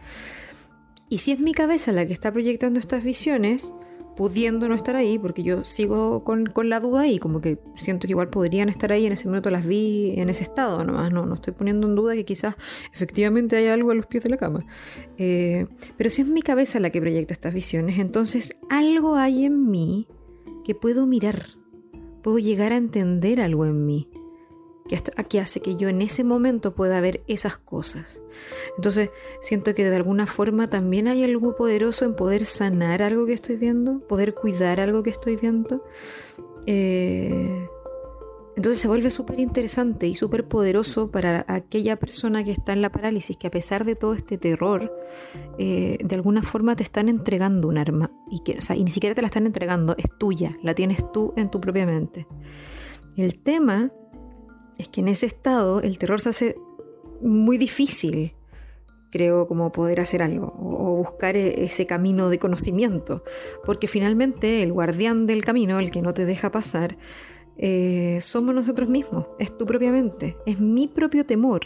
Y 1.10 1.20
si 1.20 1.32
es 1.32 1.40
mi 1.40 1.54
cabeza 1.54 1.92
la 1.92 2.06
que 2.06 2.14
está 2.14 2.32
proyectando 2.32 2.80
estas 2.80 3.04
visiones, 3.04 3.74
pudiendo 4.16 4.68
no 4.70 4.76
estar 4.76 4.96
ahí, 4.96 5.20
porque 5.20 5.44
yo 5.44 5.64
sigo 5.64 6.24
con, 6.24 6.52
la 6.70 6.80
duda 6.80 7.02
ahí, 7.02 7.20
como 7.20 7.42
que 7.42 7.60
siento 7.76 8.08
que 8.08 8.14
igual 8.14 8.30
podrían 8.30 8.70
estar 8.70 8.92
ahí, 8.92 9.06
en 9.06 9.14
ese 9.14 9.28
momento 9.28 9.50
las 9.50 9.66
vi 9.66 10.14
en 10.18 10.30
ese 10.30 10.44
estado 10.44 10.84
nomás, 10.84 11.12
no, 11.12 11.26
no 11.26 11.36
estoy 11.36 11.54
poniendo 11.54 11.88
en 11.88 11.96
duda 11.96 12.14
que 12.16 12.26
quizás 12.26 12.56
efectivamente 12.94 13.56
hay 13.58 13.68
algo 13.68 13.92
a 13.92 13.96
los 13.96 14.06
pies 14.06 14.24
de 14.24 14.30
la 14.30 14.38
cama. 14.38 14.66
Eh, 15.18 15.68
pero 15.98 16.10
si 16.10 16.22
es 16.22 16.28
mi 16.28 16.42
cabeza 16.42 16.80
la 16.80 16.90
que 16.90 17.02
proyecta 17.02 17.34
estas 17.34 17.54
visiones, 17.54 18.00
entonces 18.00 18.56
algo 18.70 19.16
hay 19.16 19.46
en 19.46 19.70
mí 19.70 20.08
que 20.64 20.76
puedo 20.76 21.06
mirar, 21.06 21.50
puedo 22.24 22.40
llegar 22.40 22.72
a 22.72 22.78
entender 22.78 23.42
algo 23.42 23.66
en 23.66 23.86
mí 23.86 24.10
que, 24.88 25.40
hace 25.40 25.62
que 25.62 25.76
yo 25.76 25.90
en 25.90 26.02
ese 26.02 26.24
momento 26.24 26.76
pueda 26.76 27.02
ver 27.02 27.24
esas 27.28 27.58
cosas. 27.58 28.22
Entonces 28.78 29.10
siento 29.42 29.74
que 29.74 29.90
de 29.90 29.96
alguna 29.96 30.28
forma 30.28 30.70
también 30.70 31.08
hay 31.08 31.24
algo 31.24 31.56
poderoso 31.56 32.06
en 32.06 32.16
poder 32.16 32.46
sanar 32.46 33.02
algo 33.02 33.26
que 33.26 33.34
estoy 33.34 33.56
viendo, 33.56 34.00
poder 34.08 34.36
cuidar 34.36 34.80
algo 34.80 35.02
que 35.02 35.10
estoy 35.10 35.38
viendo. 35.38 35.84
Eh, 36.68 37.68
entonces 38.56 38.80
se 38.80 38.88
vuelve 38.88 39.12
súper 39.12 39.40
interesante 39.40 40.08
y 40.08 40.16
súper 40.16 40.48
poderoso 40.48 41.12
para 41.12 41.44
aquella 41.48 41.98
persona 41.98 42.44
que 42.44 42.52
está 42.52 42.72
en 42.72 42.82
la 42.82 42.90
parálisis, 42.90 43.36
que 43.36 43.48
a 43.48 43.52
pesar 43.52 43.84
de 43.84 43.96
todo 43.96 44.14
este 44.14 44.38
terror, 44.38 44.96
eh, 45.58 45.98
de 46.02 46.16
alguna 46.16 46.42
forma 46.42 46.76
te 46.76 46.84
están 46.84 47.10
entregando 47.10 47.68
un 47.68 47.78
arma. 47.78 48.12
Y, 48.30 48.44
que, 48.44 48.58
y 48.76 48.84
ni 48.84 48.92
siquiera 48.92 49.14
te 49.14 49.22
la 49.22 49.28
están 49.28 49.46
entregando, 49.46 49.96
es 49.98 50.06
tuya, 50.18 50.58
la 50.64 50.74
tienes 50.74 51.12
tú 51.12 51.34
en 51.36 51.50
tu 51.52 51.60
propia 51.60 51.86
mente. 51.86 52.28
El 53.18 53.42
tema 53.42 53.92
es 54.78 54.90
que 54.90 55.02
en 55.02 55.08
ese 55.08 55.26
estado 55.26 55.82
el 55.82 55.98
terror 55.98 56.22
se 56.22 56.30
hace 56.30 56.56
muy 57.22 57.58
difícil, 57.58 58.34
creo, 59.12 59.48
como 59.48 59.72
poder 59.72 60.02
hacer 60.02 60.22
algo 60.22 60.54
o 60.58 60.96
buscar 60.96 61.38
e-, 61.38 61.64
ese 61.64 61.86
camino 61.86 62.30
de 62.30 62.40
conocimiento, 62.40 63.24
porque 63.64 63.88
finalmente 63.88 64.62
el 64.62 64.74
guardián 64.74 65.26
del 65.28 65.44
camino, 65.44 65.80
el 65.80 65.92
que 65.92 66.02
no 66.02 66.14
te 66.14 66.26
deja 66.26 66.52
pasar, 66.52 66.98
eh, 67.58 68.20
somos 68.22 68.54
nosotros 68.54 68.90
mismos, 68.90 69.28
es 69.40 69.56
tu 69.58 69.66
propia 69.66 69.92
mente, 69.92 70.38
es 70.46 70.60
mi 70.60 70.88
propio 70.88 71.26
temor, 71.26 71.62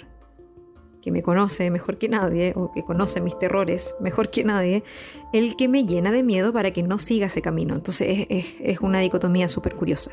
que 1.01 1.11
me 1.11 1.23
conoce 1.23 1.71
mejor 1.71 1.97
que 1.97 2.09
nadie, 2.09 2.53
o 2.55 2.71
que 2.71 2.83
conoce 2.83 3.21
mis 3.21 3.39
terrores 3.39 3.95
mejor 3.99 4.29
que 4.29 4.43
nadie, 4.43 4.83
el 5.33 5.55
que 5.55 5.67
me 5.67 5.85
llena 5.85 6.11
de 6.11 6.23
miedo 6.23 6.51
para 6.53 6.71
que 6.71 6.83
no 6.83 6.99
siga 6.99 7.27
ese 7.27 7.41
camino. 7.41 7.73
Entonces 7.73 8.27
es, 8.29 8.45
es 8.59 8.81
una 8.81 8.99
dicotomía 8.99 9.47
súper 9.47 9.75
curiosa 9.75 10.11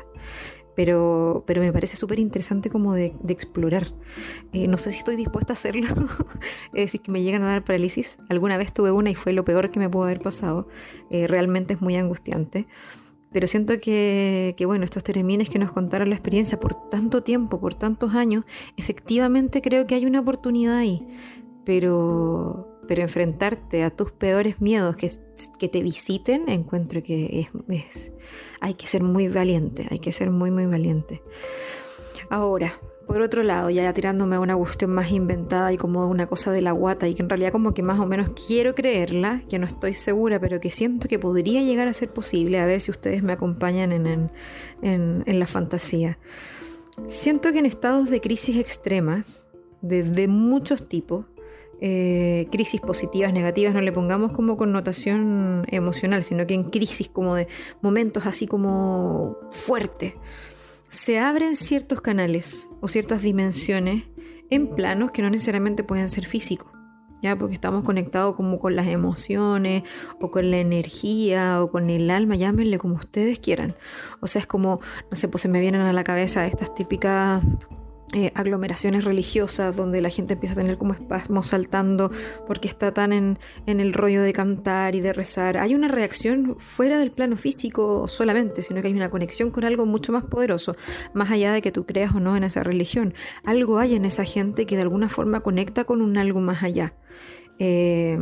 pero, 0.77 1.43
pero 1.47 1.59
me 1.59 1.73
parece 1.73 1.95
súper 1.95 2.19
interesante 2.19 2.69
como 2.69 2.93
de, 2.93 3.15
explorar. 3.29 3.87
Eh, 4.53 4.67
no 4.67 4.77
sé 4.77 4.91
si 4.91 4.99
estoy 4.99 5.15
dispuesta 5.15 5.53
a 5.53 5.55
hacerlo, 5.55 5.87
eh, 6.75 6.87
si 6.87 6.99
que 6.99 7.11
me 7.11 7.23
llegan 7.23 7.41
a 7.41 7.47
dar 7.47 7.65
parálisis. 7.65 8.19
Alguna 8.29 8.57
vez 8.57 8.71
tuve 8.73 8.91
una 8.91 9.09
y 9.09 9.15
fue 9.15 9.33
lo 9.33 9.43
peor 9.43 9.71
que 9.71 9.79
me 9.79 9.89
pudo 9.89 10.03
haber 10.03 10.21
pasado. 10.21 10.67
Eh, 11.09 11.25
realmente 11.25 11.73
es 11.73 11.81
muy 11.81 11.95
angustiante. 11.95 12.67
Pero 13.31 13.47
siento 13.47 13.79
que, 13.79 14.53
que, 14.55 14.67
bueno, 14.67 14.85
estos 14.85 15.03
teremines 15.03 15.49
que 15.49 15.57
nos 15.57 15.71
contaron 15.71 16.09
la 16.09 16.15
experiencia 16.15 16.59
por 16.59 16.75
tanto 16.91 17.23
tiempo, 17.23 17.59
por 17.59 17.73
tantos 17.73 18.13
años, 18.13 18.45
efectivamente 18.77 19.63
creo 19.63 19.87
que 19.87 19.95
hay 19.95 20.05
una 20.05 20.19
oportunidad 20.19 20.77
ahí. 20.77 21.07
Pero, 21.65 22.76
pero 22.87 23.01
enfrentarte 23.01 23.83
a 23.83 23.89
tus 23.89 24.11
peores 24.11 24.61
miedos 24.61 24.95
que, 24.95 25.11
que 25.59 25.69
te 25.69 25.81
visiten, 25.81 26.49
encuentro 26.49 27.03
que 27.03 27.47
es, 27.69 28.11
hay 28.59 28.73
que 28.73 28.87
ser 28.87 29.03
muy 29.03 29.27
valiente, 29.27 29.87
hay 29.89 29.99
que 29.99 30.11
ser 30.11 30.31
muy, 30.31 30.51
muy 30.51 30.65
valiente. 30.65 31.21
Ahora, 32.29 32.73
por 33.07 33.21
otro 33.21 33.41
lado, 33.41 33.69
ya 33.69 33.91
tirándome 33.93 34.35
a 34.35 34.41
una 34.41 34.57
cuestión 34.57 34.91
más 34.91 35.11
inventada 35.11 35.71
y 35.71 35.77
como 35.77 36.07
una 36.09 36.27
cosa 36.27 36.51
de 36.51 36.61
la 36.61 36.73
guata 36.73 37.07
y 37.07 37.13
que 37.13 37.23
en 37.23 37.29
realidad 37.29 37.53
como 37.53 37.73
que 37.73 37.81
más 37.81 37.99
o 37.99 38.05
menos 38.05 38.31
quiero 38.47 38.75
creerla, 38.75 39.41
que 39.49 39.59
no 39.59 39.65
estoy 39.65 39.93
segura, 39.93 40.41
pero 40.41 40.59
que 40.59 40.69
siento 40.69 41.07
que 41.07 41.17
podría 41.17 41.61
llegar 41.61 41.87
a 41.87 41.93
ser 41.93 42.09
posible, 42.09 42.59
a 42.59 42.65
ver 42.65 42.81
si 42.81 42.91
ustedes 42.91 43.23
me 43.23 43.31
acompañan 43.31 43.93
en, 43.93 44.29
en, 44.81 45.39
la 45.39 45.47
fantasía. 45.47 46.19
Siento 47.07 47.53
que 47.53 47.59
en 47.59 47.65
estados 47.65 48.09
de 48.09 48.19
crisis 48.19 48.57
extremas, 48.57 49.47
de, 49.81 50.03
de 50.03 50.27
muchos 50.27 50.89
tipos, 50.89 51.27
eh, 51.79 52.47
crisis 52.51 52.81
positivas, 52.81 53.33
negativas, 53.33 53.73
no 53.73 53.81
le 53.81 53.91
pongamos 53.91 54.31
como 54.31 54.57
connotación 54.57 55.65
emocional, 55.67 56.23
sino 56.23 56.47
que 56.47 56.55
en 56.55 56.63
crisis 56.63 57.09
como 57.09 57.35
de 57.35 57.47
momentos 57.81 58.25
así 58.25 58.47
como 58.47 59.37
fuerte, 59.51 60.15
se 60.89 61.19
abren 61.19 61.55
ciertos 61.55 62.01
canales 62.01 62.71
o 62.81 62.87
ciertas 62.87 63.21
dimensiones 63.21 64.03
en 64.49 64.69
planos 64.69 65.11
que 65.11 65.21
no 65.21 65.29
necesariamente 65.29 65.83
pueden 65.83 66.09
ser 66.09 66.25
físicos. 66.25 66.71
¿Ya? 67.19 67.35
Porque 67.35 67.55
estamos 67.55 67.83
conectados 67.83 68.35
como 68.35 68.59
con 68.59 68.75
las 68.75 68.85
emociones 68.85 69.81
o 70.21 70.29
con 70.29 70.51
la 70.51 70.59
energía 70.59 71.63
o 71.63 71.71
con 71.71 71.89
el 71.89 72.11
alma, 72.11 72.35
llámenle 72.35 72.77
como 72.77 72.93
ustedes 72.93 73.39
quieran. 73.39 73.75
O 74.19 74.27
sea, 74.27 74.41
es 74.41 74.47
como, 74.47 74.81
no 75.09 75.17
sé, 75.17 75.27
pues 75.27 75.41
se 75.41 75.47
me 75.47 75.59
vienen 75.59 75.81
a 75.81 75.93
la 75.93 76.03
cabeza 76.03 76.45
estas 76.45 76.75
típicas 76.75 77.43
eh, 78.13 78.31
aglomeraciones 78.35 79.03
religiosas 79.03 79.75
donde 79.75 79.99
la 79.99 80.09
gente 80.09 80.35
empieza 80.35 80.53
a 80.53 80.61
tener 80.61 80.77
como 80.77 80.93
espasmos 80.93 81.47
saltando 81.47 82.09
porque 82.47 82.69
está 82.69 82.93
tan 82.93 83.11
en, 83.11 83.37
en, 83.65 83.81
el 83.81 83.91
rollo 83.91 84.21
de 84.21 84.31
cantar 84.31 84.95
y 84.95 85.01
de 85.01 85.11
rezar. 85.11 85.57
Hay 85.57 85.75
una 85.75 85.89
reacción 85.89 86.55
fuera 86.57 86.99
del 86.99 87.11
plano 87.11 87.35
físico 87.35 88.07
solamente, 88.07 88.63
sino 88.63 88.81
que 88.81 88.87
hay 88.87 88.93
una 88.93 89.09
conexión 89.09 89.51
con 89.51 89.65
algo 89.65 89.85
mucho 89.85 90.13
más 90.13 90.23
poderoso, 90.23 90.77
más 91.13 91.31
allá 91.31 91.51
de 91.51 91.61
que 91.61 91.73
tú 91.73 91.85
creas 91.85 92.15
o 92.15 92.21
no 92.21 92.37
en 92.37 92.45
esa 92.45 92.63
religión. 92.63 93.13
Algo 93.43 93.77
hay 93.77 93.95
en 93.95 94.05
esa 94.05 94.23
gente 94.23 94.65
que 94.65 94.77
de 94.77 94.83
alguna 94.83 95.09
forma 95.09 95.41
conecta 95.41 95.83
con 95.83 96.01
un 96.01 96.17
algo 96.17 96.39
más 96.39 96.63
allá. 96.63 96.93
Eh, 97.59 98.17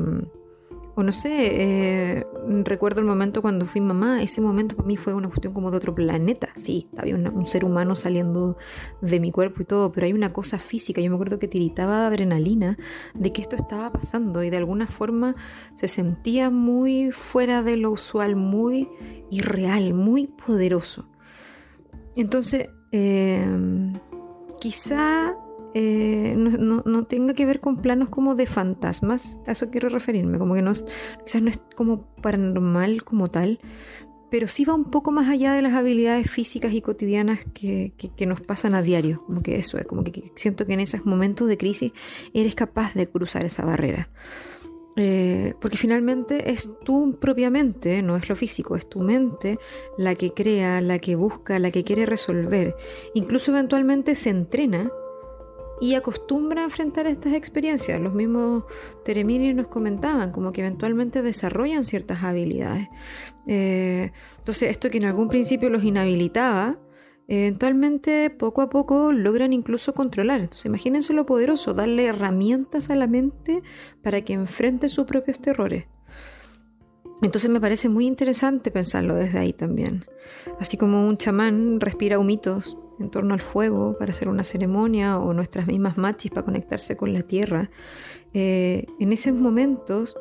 o 0.95 1.03
no 1.03 1.11
sé, 1.11 2.19
eh, 2.19 2.25
recuerdo 2.63 3.01
el 3.01 3.05
momento 3.05 3.41
cuando 3.41 3.65
fui 3.65 3.81
mamá, 3.81 4.23
ese 4.23 4.39
momento 4.39 4.77
para 4.77 4.87
mí 4.87 4.95
fue 4.95 5.13
una 5.13 5.27
cuestión 5.27 5.53
como 5.53 5.69
de 5.69 5.77
otro 5.77 5.93
planeta. 5.93 6.47
Sí, 6.55 6.87
había 6.97 7.15
un 7.15 7.45
ser 7.45 7.65
humano 7.65 7.97
saliendo 7.97 8.55
de 9.01 9.19
mi 9.19 9.31
cuerpo 9.31 9.61
y 9.61 9.65
todo, 9.65 9.91
pero 9.91 10.05
hay 10.05 10.13
una 10.13 10.31
cosa 10.31 10.57
física. 10.57 11.01
Yo 11.01 11.09
me 11.09 11.15
acuerdo 11.15 11.37
que 11.37 11.49
tiritaba 11.49 12.07
adrenalina 12.07 12.77
de 13.13 13.33
que 13.33 13.41
esto 13.41 13.57
estaba 13.57 13.91
pasando 13.91 14.41
y 14.41 14.49
de 14.49 14.57
alguna 14.57 14.87
forma 14.87 15.35
se 15.73 15.89
sentía 15.89 16.49
muy 16.49 17.11
fuera 17.11 17.61
de 17.61 17.75
lo 17.75 17.91
usual, 17.91 18.37
muy 18.37 18.89
irreal, 19.29 19.93
muy 19.93 20.27
poderoso. 20.27 21.09
Entonces, 22.15 22.69
eh, 22.93 23.45
quizá 24.61 25.35
eh, 25.77 26.35
no, 26.37 27.03
tenga 27.03 27.33
que 27.33 27.45
ver 27.45 27.59
con 27.59 27.81
planos 27.81 28.07
como 28.07 28.33
de 28.33 28.45
fantasmas, 28.45 29.39
a 29.45 29.51
eso 29.51 29.69
quiero 29.69 29.89
referirme, 29.89 30.39
como 30.39 30.53
que 30.53 30.61
no 30.61 30.71
quizás 31.25 31.41
no 31.41 31.49
es 31.49 31.59
como 31.75 32.05
paranormal 32.21 33.03
como 33.03 33.27
tal, 33.27 33.59
pero 34.31 34.47
sí 34.47 34.63
va 34.63 34.73
un 34.73 34.85
poco 34.85 35.11
más 35.11 35.27
allá 35.27 35.51
de 35.51 35.61
las 35.61 35.73
habilidades 35.73 36.31
físicas 36.31 36.71
y 36.71 36.81
cotidianas 36.81 37.39
que, 37.53 37.91
nos 38.25 38.39
pasan 38.39 38.73
a 38.73 38.81
diario, 38.81 39.25
como 39.25 39.43
que 39.43 39.57
eso 39.57 39.77
es, 39.77 39.85
como 39.85 40.05
que 40.05 40.23
siento 40.35 40.65
que 40.65 40.73
en 40.73 40.79
esos 40.79 41.05
momentos 41.05 41.49
de 41.49 41.57
crisis 41.57 41.91
eres 42.33 42.55
capaz 42.55 42.93
de 42.93 43.07
cruzar 43.07 43.43
esa 43.43 43.65
barrera. 43.65 44.09
Eh, 44.97 45.55
porque 45.59 45.75
finalmente 45.75 46.51
es 46.51 46.69
tú 46.85 47.17
propiamente, 47.19 48.01
no 48.01 48.15
es 48.15 48.29
lo 48.29 48.37
físico, 48.37 48.77
es 48.77 48.87
tu 48.87 49.01
mente 49.01 49.59
la 49.97 50.15
que 50.15 50.31
crea, 50.31 50.79
la 50.79 50.99
que 50.99 51.15
busca, 51.15 51.59
la 51.59 51.69
que 51.69 51.83
quiere 51.83 52.05
resolver. 52.05 52.77
Incluso 53.13 53.51
eventualmente 53.51 54.15
se 54.15 54.29
entrena 54.29 54.89
y 55.81 55.95
acostumbra 55.95 56.61
a 56.61 56.65
enfrentar 56.65 57.07
estas 57.07 57.33
experiencias. 57.33 57.99
Los 57.99 58.13
mismos 58.13 58.65
Teremini 59.03 59.53
nos 59.53 59.67
comentaban, 59.67 60.31
como 60.31 60.51
que 60.51 60.61
eventualmente 60.61 61.21
desarrollan 61.21 61.83
ciertas 61.83 62.23
habilidades. 62.23 62.87
Eh, 63.47 64.11
entonces, 64.37 64.71
esto 64.71 64.89
que 64.89 64.97
en 64.97 65.05
algún 65.05 65.29
principio 65.29 65.69
los 65.69 65.83
inhabilitaba, 65.83 66.79
eventualmente 67.27 68.29
poco 68.29 68.61
a 68.61 68.69
poco 68.69 69.11
logran 69.11 69.53
incluso 69.53 69.93
controlar. 69.93 70.41
Entonces, 70.41 70.65
imagínense 70.65 71.13
lo 71.13 71.25
poderoso, 71.25 71.73
darle 71.73 72.05
herramientas 72.05 72.89
a 72.89 72.95
la 72.95 73.07
mente 73.07 73.61
para 74.01 74.21
que 74.21 74.33
enfrente 74.33 74.89
sus 74.89 75.05
propios 75.05 75.39
terrores. 75.39 75.87
Entonces 77.21 77.49
me 77.49 77.61
parece 77.61 77.87
muy 77.87 78.05
interesante 78.05 78.71
pensarlo 78.71 79.15
desde 79.15 79.39
ahí 79.39 79.53
también. 79.53 80.05
Así 80.59 80.75
como 80.75 81.07
un 81.07 81.17
chamán 81.17 81.79
respira 81.79 82.19
humitos 82.19 82.77
en 82.99 83.09
torno 83.09 83.33
al 83.33 83.41
fuego 83.41 83.97
para 83.97 84.11
hacer 84.11 84.27
una 84.29 84.43
ceremonia 84.43 85.19
o 85.19 85.33
nuestras 85.33 85.67
mismas 85.67 85.97
machis 85.97 86.31
para 86.31 86.45
conectarse 86.45 86.95
con 86.95 87.13
la 87.13 87.23
tierra, 87.23 87.69
eh, 88.33 88.85
en 88.99 89.13
esos 89.13 89.33
momentos 89.33 90.17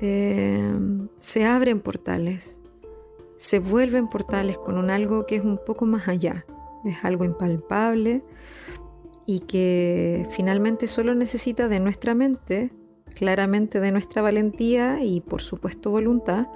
eh, 0.00 0.72
se 1.18 1.44
abren 1.44 1.80
portales, 1.80 2.60
se 3.36 3.58
vuelven 3.58 4.08
portales 4.08 4.58
con 4.58 4.78
un 4.78 4.90
algo 4.90 5.26
que 5.26 5.36
es 5.36 5.44
un 5.44 5.58
poco 5.64 5.86
más 5.86 6.08
allá, 6.08 6.46
es 6.84 7.04
algo 7.04 7.24
impalpable 7.24 8.22
y 9.26 9.40
que 9.40 10.26
finalmente 10.30 10.86
solo 10.86 11.14
necesita 11.14 11.68
de 11.68 11.80
nuestra 11.80 12.14
mente, 12.14 12.72
claramente 13.14 13.80
de 13.80 13.92
nuestra 13.92 14.22
valentía 14.22 15.02
y 15.02 15.20
por 15.20 15.40
supuesto 15.40 15.90
voluntad, 15.90 16.48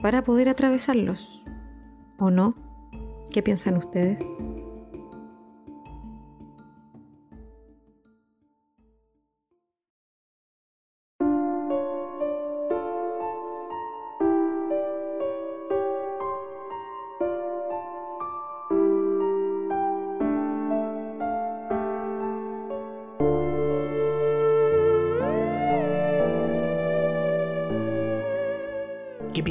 para 0.00 0.22
poder 0.22 0.48
atravesarlos. 0.48 1.42
¿O 2.18 2.30
no? 2.30 2.54
¿Qué 3.32 3.42
piensan 3.42 3.76
ustedes? 3.76 4.24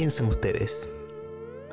Piensan 0.08 0.28
ustedes? 0.28 0.88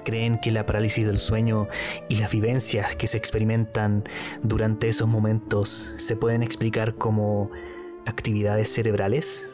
¿Creen 0.03 0.39
que 0.41 0.51
la 0.51 0.65
parálisis 0.65 1.07
del 1.07 1.19
sueño 1.19 1.69
y 2.09 2.15
las 2.15 2.31
vivencias 2.31 2.97
que 2.97 3.07
se 3.07 3.17
experimentan 3.17 4.03
durante 4.41 4.89
esos 4.89 5.07
momentos 5.07 5.93
se 5.95 6.17
pueden 6.17 6.43
explicar 6.43 6.95
como 6.95 7.49
actividades 8.05 8.73
cerebrales? 8.73 9.53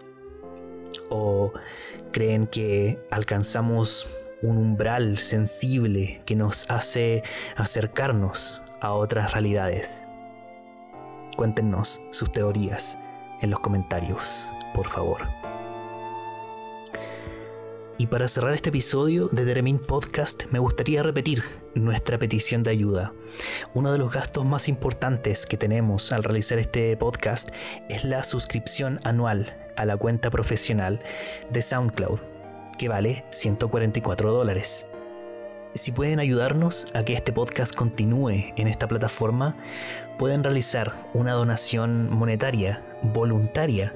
¿O 1.11 1.53
creen 2.11 2.47
que 2.47 2.97
alcanzamos 3.11 4.07
un 4.41 4.57
umbral 4.57 5.19
sensible 5.19 6.23
que 6.25 6.35
nos 6.35 6.71
hace 6.71 7.21
acercarnos 7.55 8.63
a 8.81 8.93
otras 8.93 9.33
realidades? 9.33 10.07
Cuéntenos 11.37 12.01
sus 12.09 12.31
teorías 12.31 12.97
en 13.41 13.51
los 13.51 13.59
comentarios, 13.59 14.51
por 14.73 14.87
favor. 14.87 15.50
Y 18.01 18.07
para 18.07 18.27
cerrar 18.27 18.53
este 18.53 18.69
episodio 18.69 19.27
de 19.27 19.45
Deremin 19.45 19.77
Podcast, 19.77 20.45
me 20.49 20.57
gustaría 20.57 21.03
repetir 21.03 21.43
nuestra 21.75 22.17
petición 22.17 22.63
de 22.63 22.71
ayuda. 22.71 23.13
Uno 23.75 23.91
de 23.91 23.99
los 23.99 24.11
gastos 24.11 24.43
más 24.43 24.69
importantes 24.69 25.45
que 25.45 25.55
tenemos 25.55 26.11
al 26.11 26.23
realizar 26.23 26.57
este 26.57 26.97
podcast 26.97 27.49
es 27.89 28.03
la 28.03 28.23
suscripción 28.23 28.99
anual 29.03 29.55
a 29.77 29.85
la 29.85 29.97
cuenta 29.97 30.31
profesional 30.31 30.99
de 31.51 31.61
SoundCloud, 31.61 32.21
que 32.79 32.89
vale 32.89 33.23
144 33.29 34.33
dólares. 34.33 34.87
Si 35.75 35.91
pueden 35.91 36.19
ayudarnos 36.19 36.87
a 36.95 37.03
que 37.03 37.13
este 37.13 37.31
podcast 37.31 37.75
continúe 37.75 38.51
en 38.55 38.67
esta 38.67 38.87
plataforma, 38.87 39.57
pueden 40.17 40.43
realizar 40.43 40.91
una 41.13 41.33
donación 41.33 42.09
monetaria 42.09 42.83
voluntaria 43.03 43.93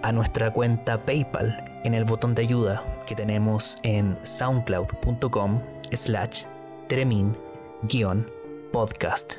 a 0.00 0.10
nuestra 0.10 0.54
cuenta 0.54 1.04
PayPal 1.04 1.71
en 1.84 1.94
el 1.94 2.04
botón 2.04 2.34
de 2.34 2.42
ayuda 2.42 2.84
que 3.06 3.14
tenemos 3.14 3.78
en 3.82 4.18
soundcloud.com 4.22 5.62
slash 5.92 6.44
tremin-podcast. 6.88 9.36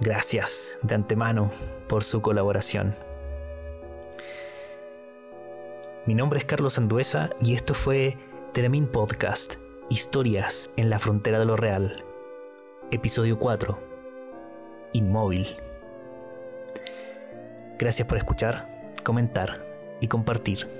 Gracias 0.00 0.78
de 0.82 0.94
antemano 0.94 1.50
por 1.88 2.04
su 2.04 2.20
colaboración. 2.22 2.94
Mi 6.06 6.14
nombre 6.14 6.38
es 6.38 6.44
Carlos 6.44 6.78
Anduesa 6.78 7.30
y 7.40 7.54
esto 7.54 7.74
fue 7.74 8.16
Tremin 8.52 8.86
Podcast, 8.86 9.56
Historias 9.90 10.70
en 10.76 10.90
la 10.90 10.98
Frontera 10.98 11.38
de 11.38 11.44
lo 11.44 11.56
Real, 11.56 12.04
episodio 12.90 13.38
4, 13.38 13.78
Inmóvil. 14.94 15.46
Gracias 17.78 18.08
por 18.08 18.18
escuchar 18.18 18.68
comentar 19.04 19.64
y 20.00 20.08
compartir. 20.08 20.79